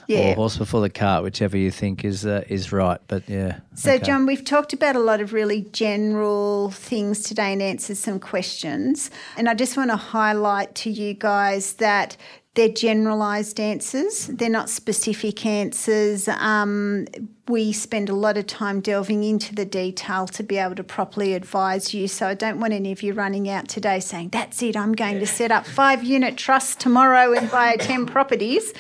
Yeah. 0.08 0.32
Or 0.32 0.36
horse 0.36 0.58
before 0.58 0.82
the 0.82 0.90
cart, 0.90 1.24
whichever 1.24 1.58
you 1.58 1.72
think 1.72 2.06
is 2.06 2.28
uh, 2.28 2.44
is 2.48 2.72
right. 2.72 3.00
But 3.08 3.28
yeah. 3.28 3.62
So, 3.74 3.94
okay. 3.94 4.06
John, 4.06 4.28
we've 4.28 4.44
talked 4.44 4.72
about 4.72 4.96
a 4.96 5.00
lot 5.00 5.20
of 5.20 5.34
really 5.34 5.64
general 5.72 6.70
things 6.70 7.22
today 7.22 7.54
and 7.54 7.62
answered 7.62 7.98
some 7.98 8.20
questions. 8.20 9.10
And 9.36 9.50
I 9.50 9.56
just 9.56 9.78
want 9.78 9.90
to 9.90 9.98
highlight 9.98 10.76
to 10.76 10.92
you 10.92 11.16
guys 11.16 11.74
that 11.74 12.18
they're 12.56 12.70
generalised 12.70 13.60
answers, 13.60 14.28
they're 14.28 14.50
not 14.50 14.70
specific 14.70 15.46
answers. 15.46 16.28
Um, 16.28 17.06
we 17.48 17.74
spend 17.74 18.10
a 18.10 18.16
lot 18.16 18.38
of 18.38 18.48
time 18.48 18.80
delving 18.80 19.24
into 19.24 19.54
the 19.54 19.66
detail 19.66 20.26
to 20.28 20.42
be 20.42 20.58
able 20.58 20.76
to 20.76 20.84
properly 20.84 21.34
advise 21.34 21.94
you. 21.94 22.08
So 22.08 22.28
I 22.28 22.34
don't 22.34 22.60
want 22.60 22.74
any 22.74 22.92
of 22.92 23.04
you 23.04 23.14
running 23.14 23.50
out 23.50 23.68
today 23.68 24.00
saying, 24.00 24.30
that's 24.30 24.64
it, 24.64 24.76
I'm 24.76 24.94
going 24.94 25.20
to 25.20 25.28
set 25.28 25.52
up 25.52 25.68
five 25.68 26.04
unit 26.04 26.38
trusts 26.38 26.76
tomorrow 26.76 27.34
and 27.34 27.52
buy 27.52 27.76
10 27.76 28.06
properties. 28.06 28.74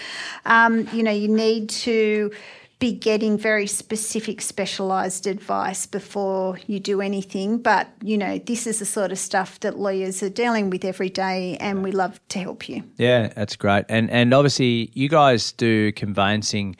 Um, 0.45 0.87
you 0.93 1.03
know, 1.03 1.11
you 1.11 1.27
need 1.27 1.69
to 1.69 2.31
be 2.85 2.91
getting 2.91 3.35
very 3.35 3.65
specific, 3.65 4.39
specialised 4.41 5.25
advice 5.25 5.87
before 5.87 6.59
you 6.67 6.79
do 6.79 7.01
anything. 7.01 7.57
But, 7.57 7.87
you 8.03 8.15
know, 8.15 8.37
this 8.37 8.67
is 8.67 8.77
the 8.77 8.85
sort 8.85 9.11
of 9.11 9.17
stuff 9.17 9.59
that 9.61 9.79
lawyers 9.79 10.21
are 10.21 10.29
dealing 10.29 10.69
with 10.69 10.85
every 10.85 11.09
day, 11.09 11.57
and 11.59 11.83
we 11.83 11.91
love 11.91 12.19
to 12.29 12.37
help 12.37 12.69
you. 12.69 12.83
Yeah, 12.97 13.29
that's 13.35 13.55
great. 13.55 13.85
And 13.89 14.11
and 14.11 14.35
obviously 14.35 14.91
you 14.93 15.09
guys 15.09 15.51
do 15.51 15.91
conveyancing 15.93 16.75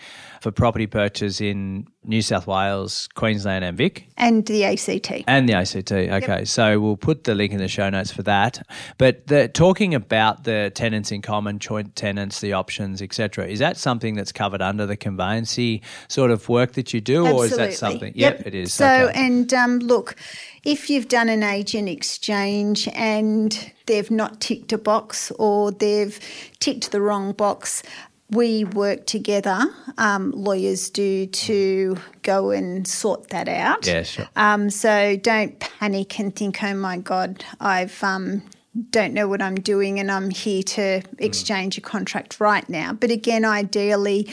for 0.45 0.51
property 0.51 0.85
purchase 0.85 1.41
in 1.41 1.87
New 2.03 2.21
South 2.21 2.45
Wales, 2.45 3.09
Queensland 3.15 3.65
and 3.65 3.75
Vic. 3.75 4.07
And 4.15 4.45
the 4.45 4.63
ACT. 4.63 5.23
And 5.25 5.49
the 5.49 5.53
ACT. 5.53 5.91
Okay, 5.91 6.45
so 6.45 6.79
we'll 6.79 6.97
put 6.97 7.23
the 7.23 7.33
link 7.33 7.51
in 7.51 7.57
the 7.57 7.67
show 7.67 7.89
notes 7.89 8.11
for 8.11 8.21
that. 8.21 8.61
But 8.99 9.25
the, 9.25 9.47
talking 9.47 9.95
about 9.95 10.43
the 10.43 10.71
tenants 10.75 11.11
in 11.11 11.23
common, 11.23 11.57
joint 11.57 11.95
tenants, 11.95 12.41
the 12.41 12.53
options, 12.53 13.01
etc., 13.01 13.47
is 13.47 13.57
that 13.57 13.75
something 13.75 14.13
that's 14.13 14.31
covered 14.31 14.61
under 14.61 14.85
the 14.85 14.95
conveyancy 14.95 15.81
sort 16.09 16.29
of 16.29 16.47
work 16.47 16.73
that 16.73 16.93
you 16.93 17.01
do, 17.01 17.25
or 17.25 17.45
is 17.45 17.57
that 17.57 17.73
something? 17.73 18.13
Yep, 18.15 18.45
it 18.45 18.53
is. 18.53 18.71
So, 18.71 18.85
okay. 18.85 19.19
and 19.19 19.51
um, 19.51 19.79
look, 19.79 20.15
if 20.63 20.91
you've 20.91 21.07
done 21.07 21.27
an 21.27 21.41
agent 21.41 21.89
exchange 21.89 22.87
and 22.89 23.71
they've 23.87 24.11
not 24.11 24.41
ticked 24.41 24.71
a 24.71 24.77
box 24.77 25.31
or 25.39 25.71
they've 25.71 26.19
ticked 26.59 26.91
the 26.91 27.01
wrong 27.01 27.31
box, 27.31 27.81
we 28.29 28.63
work 28.63 29.05
together, 29.05 29.65
um, 29.97 30.31
lawyers 30.31 30.89
do, 30.89 31.27
to 31.27 31.97
go 32.23 32.51
and 32.51 32.87
sort 32.87 33.29
that 33.29 33.47
out. 33.47 33.85
Yeah, 33.85 34.03
sure. 34.03 34.27
Um, 34.35 34.69
so 34.69 35.15
don't 35.17 35.59
panic 35.59 36.19
and 36.19 36.35
think, 36.35 36.63
oh 36.63 36.73
my 36.73 36.97
God, 36.97 37.45
I've 37.59 38.03
um, 38.03 38.41
don't 38.89 39.13
know 39.13 39.27
what 39.27 39.41
I'm 39.41 39.55
doing 39.55 39.99
and 39.99 40.11
I'm 40.11 40.29
here 40.29 40.61
to 40.61 41.01
exchange 41.17 41.77
a 41.77 41.81
contract 41.81 42.41
right 42.41 42.67
now. 42.67 42.91
But 42.91 43.09
again, 43.09 43.45
ideally, 43.45 44.27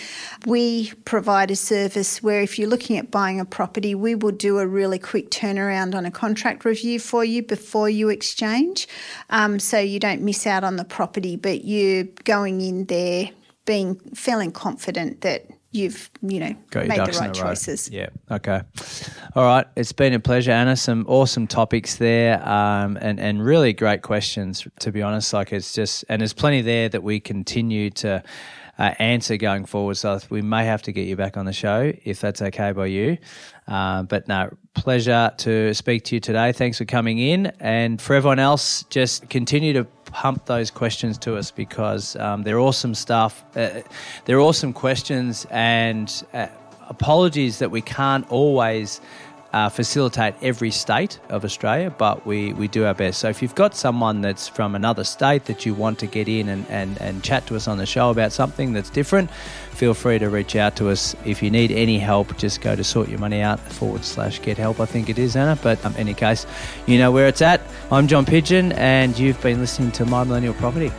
we 0.47 0.93
provide 1.05 1.53
a 1.53 1.57
service 1.57 2.23
where 2.23 2.41
if 2.41 2.59
you're 2.59 2.69
looking 2.69 2.97
at 2.99 3.11
buying 3.11 3.39
a 3.39 3.45
property, 3.45 3.95
we 3.95 4.17
will 4.17 4.33
do 4.33 4.59
a 4.59 4.67
really 4.67 4.99
quick 4.99 5.31
turnaround 5.31 5.95
on 5.95 6.07
a 6.07 6.11
contract 6.11 6.65
review 6.65 6.99
for 6.99 7.25
you 7.25 7.43
before 7.43 7.89
you 7.89 8.09
exchange. 8.09 8.89
Um, 9.31 9.61
so 9.61 9.79
you 9.79 10.01
don't 10.01 10.23
miss 10.23 10.45
out 10.45 10.65
on 10.65 10.75
the 10.77 10.85
property, 10.85 11.37
but 11.37 11.65
you're 11.65 12.05
going 12.25 12.61
in 12.63 12.87
there 12.87 13.31
being 13.65 13.97
feeling 14.15 14.51
confident 14.53 15.21
that 15.23 15.47
you've 15.71 16.11
you 16.21 16.39
know 16.39 16.55
Got 16.71 16.87
made 16.87 16.99
the 16.99 17.19
right 17.19 17.27
row. 17.29 17.33
choices. 17.33 17.89
Yeah. 17.91 18.09
Okay. 18.31 18.61
All 19.35 19.45
right. 19.45 19.67
It's 19.77 19.93
been 19.93 20.13
a 20.13 20.21
pleasure, 20.21 20.51
Anna. 20.53 20.77
Some 20.77 21.05
awesome 21.09 21.47
topics 21.47 21.97
there, 21.97 22.47
um, 22.47 22.99
and 23.01 23.19
and 23.19 23.45
really 23.45 23.73
great 23.73 24.03
questions. 24.03 24.67
To 24.81 24.93
be 24.93 25.03
honest, 25.03 25.33
like 25.33 25.53
it's 25.53 25.73
just 25.73 26.05
and 26.09 26.21
there's 26.21 26.35
plenty 26.35 26.61
there 26.61 26.89
that 26.89 27.03
we 27.03 27.21
continue 27.21 27.91
to. 27.91 28.23
Uh, 28.79 28.95
answer 28.99 29.37
going 29.37 29.67
forward, 29.67 29.95
so 29.99 30.19
we 30.31 30.41
may 30.41 30.65
have 30.65 30.81
to 30.81 30.93
get 30.93 31.07
you 31.07 31.15
back 31.15 31.37
on 31.37 31.45
the 31.45 31.53
show 31.53 31.93
if 32.05 32.23
that's 32.23 32.41
okay 32.41 32.73
by 32.73 32.87
you. 32.87 33.19
Uh, 33.69 34.03
but 34.03 34.27
no, 34.27 34.51
pleasure 34.75 35.31
to 35.37 35.75
speak 35.75 36.05
to 36.05 36.17
you 36.17 36.21
today. 36.21 36.53
Thanks 36.53 36.79
for 36.79 36.87
coming 36.87 37.19
in, 37.19 37.53
and 37.61 38.01
for 38.01 38.17
everyone 38.17 38.39
else, 38.39 38.83
just 38.85 39.29
continue 39.29 39.75
to 39.75 39.85
pump 40.13 40.45
those 40.47 40.71
questions 40.71 41.19
to 41.19 41.37
us 41.37 41.51
because 41.51 42.17
um, 42.17 42.43
they're 42.43 42.61
awesome 42.61 42.95
stuff. 42.95 43.45
Uh, 43.57 43.81
they're 44.25 44.41
awesome 44.41 44.73
questions, 44.73 45.47
and 45.51 46.25
uh, 46.33 46.47
apologies 46.89 47.59
that 47.59 47.71
we 47.71 47.81
can't 47.81 48.31
always 48.31 49.01
uh, 49.53 49.69
facilitate 49.69 50.35
every 50.43 50.71
state 50.71 51.19
of 51.29 51.45
Australia, 51.45 51.91
but 51.91 52.27
we, 52.27 52.53
we 52.55 52.69
do 52.69 52.87
our 52.87 52.95
best. 52.95 53.19
So 53.19 53.29
if 53.29 53.43
you've 53.43 53.55
got 53.55 53.75
someone 53.75 54.21
that's 54.23 54.49
from 54.49 54.75
another 54.75 55.05
state 55.05 55.45
that 55.45 55.67
you 55.67 55.75
want 55.75 55.99
to 55.99 56.07
get 56.07 56.29
in 56.29 56.49
and, 56.49 56.67
and, 56.69 57.01
and 57.01 57.23
chat 57.23 57.47
to 57.49 57.57
us 57.57 57.69
on 57.69 57.79
the 57.79 57.87
show 57.87 58.11
about 58.11 58.33
something 58.33 58.73
that's 58.73 58.91
different, 58.91 59.31
feel 59.73 59.95
free 59.95 60.19
to 60.19 60.31
reach 60.31 60.57
out 60.57 60.77
to 60.77 60.89
us. 60.89 61.15
If 61.25 61.43
you 61.43 61.51
need 61.51 61.71
any 61.71 61.99
help, 61.99 62.37
just 62.39 62.61
go 62.61 62.75
to 62.75 62.85
sort 62.85 63.09
your 63.09 63.19
money 63.19 63.41
out 63.41 63.61
forward 63.61 64.05
slash 64.05 64.41
get 64.41 64.57
help, 64.57 64.81
I 64.81 64.87
think 64.87 65.09
it 65.09 65.19
is, 65.19 65.37
Anna. 65.37 65.59
But 65.63 65.85
um, 65.85 65.95
any 65.99 66.15
case, 66.15 66.47
you 66.87 66.99
know 66.99 67.13
where 67.13 67.29
it's 67.29 67.43
at. 67.43 67.61
I'm 67.91 68.07
John 68.09 68.25
Pidgeon, 68.25 68.73
and 68.73 69.19
you've 69.19 69.41
been 69.43 69.61
listening 69.61 69.93
to 69.93 70.07
My 70.07 70.25
Millennial 70.25 70.55
Property. 70.55 70.91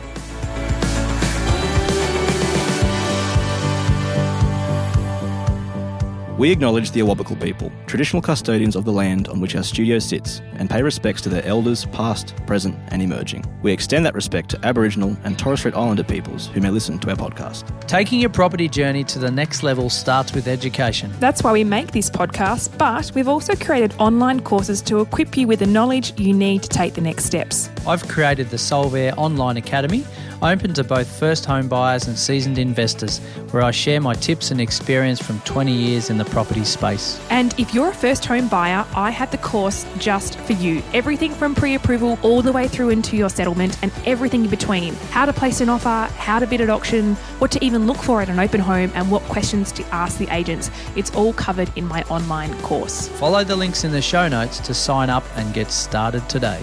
We 6.36 6.50
acknowledge 6.50 6.90
the 6.90 6.98
Awabakal 6.98 7.40
people, 7.40 7.70
traditional 7.86 8.20
custodians 8.20 8.74
of 8.74 8.84
the 8.84 8.90
land 8.90 9.28
on 9.28 9.40
which 9.40 9.54
our 9.54 9.62
studio 9.62 10.00
sits, 10.00 10.42
and 10.54 10.68
pay 10.68 10.82
respects 10.82 11.22
to 11.22 11.28
their 11.28 11.44
elders 11.44 11.84
past, 11.86 12.34
present, 12.44 12.76
and 12.88 13.00
emerging. 13.00 13.44
We 13.62 13.70
extend 13.70 14.04
that 14.04 14.16
respect 14.16 14.50
to 14.50 14.66
Aboriginal 14.66 15.16
and 15.22 15.38
Torres 15.38 15.60
Strait 15.60 15.76
Islander 15.76 16.02
peoples 16.02 16.48
who 16.48 16.60
may 16.60 16.70
listen 16.70 16.98
to 16.98 17.10
our 17.10 17.16
podcast. 17.16 17.86
Taking 17.86 18.18
your 18.18 18.30
property 18.30 18.68
journey 18.68 19.04
to 19.04 19.20
the 19.20 19.30
next 19.30 19.62
level 19.62 19.88
starts 19.88 20.34
with 20.34 20.48
education. 20.48 21.12
That's 21.20 21.44
why 21.44 21.52
we 21.52 21.62
make 21.62 21.92
this 21.92 22.10
podcast, 22.10 22.76
but 22.78 23.12
we've 23.14 23.28
also 23.28 23.54
created 23.54 23.94
online 24.00 24.40
courses 24.40 24.82
to 24.82 25.02
equip 25.02 25.36
you 25.36 25.46
with 25.46 25.60
the 25.60 25.66
knowledge 25.66 26.18
you 26.18 26.32
need 26.32 26.64
to 26.64 26.68
take 26.68 26.94
the 26.94 27.00
next 27.00 27.26
steps. 27.26 27.70
I've 27.86 28.08
created 28.08 28.50
the 28.50 28.56
Solvere 28.56 29.16
Online 29.16 29.56
Academy, 29.56 30.04
open 30.42 30.74
to 30.74 30.82
both 30.82 31.06
first 31.06 31.44
home 31.44 31.68
buyers 31.68 32.08
and 32.08 32.18
seasoned 32.18 32.58
investors, 32.58 33.20
where 33.52 33.62
I 33.62 33.70
share 33.70 34.00
my 34.00 34.14
tips 34.14 34.50
and 34.50 34.60
experience 34.60 35.22
from 35.22 35.38
20 35.40 35.72
years 35.72 36.10
in 36.10 36.18
the 36.24 36.30
property 36.30 36.64
space. 36.64 37.20
And 37.30 37.54
if 37.58 37.74
you're 37.74 37.90
a 37.90 37.94
first 37.94 38.24
home 38.24 38.48
buyer, 38.48 38.86
I 38.94 39.10
have 39.10 39.30
the 39.30 39.38
course 39.38 39.86
just 39.98 40.38
for 40.40 40.54
you. 40.54 40.82
Everything 40.92 41.32
from 41.32 41.54
pre 41.54 41.74
approval 41.74 42.18
all 42.22 42.42
the 42.42 42.52
way 42.52 42.68
through 42.68 42.90
into 42.90 43.16
your 43.16 43.28
settlement 43.28 43.78
and 43.82 43.92
everything 44.06 44.44
in 44.44 44.50
between. 44.50 44.94
How 45.10 45.26
to 45.26 45.32
place 45.32 45.60
an 45.60 45.68
offer, 45.68 46.12
how 46.14 46.38
to 46.38 46.46
bid 46.46 46.60
at 46.60 46.70
auction, 46.70 47.14
what 47.38 47.50
to 47.52 47.64
even 47.64 47.86
look 47.86 47.98
for 47.98 48.22
at 48.22 48.28
an 48.28 48.38
open 48.38 48.60
home, 48.60 48.90
and 48.94 49.10
what 49.10 49.22
questions 49.22 49.72
to 49.72 49.84
ask 49.94 50.18
the 50.18 50.28
agents. 50.34 50.70
It's 50.96 51.14
all 51.14 51.32
covered 51.32 51.70
in 51.76 51.86
my 51.86 52.02
online 52.04 52.58
course. 52.62 53.08
Follow 53.08 53.44
the 53.44 53.56
links 53.56 53.84
in 53.84 53.92
the 53.92 54.02
show 54.02 54.28
notes 54.28 54.58
to 54.60 54.74
sign 54.74 55.10
up 55.10 55.24
and 55.36 55.52
get 55.54 55.70
started 55.70 56.28
today. 56.28 56.62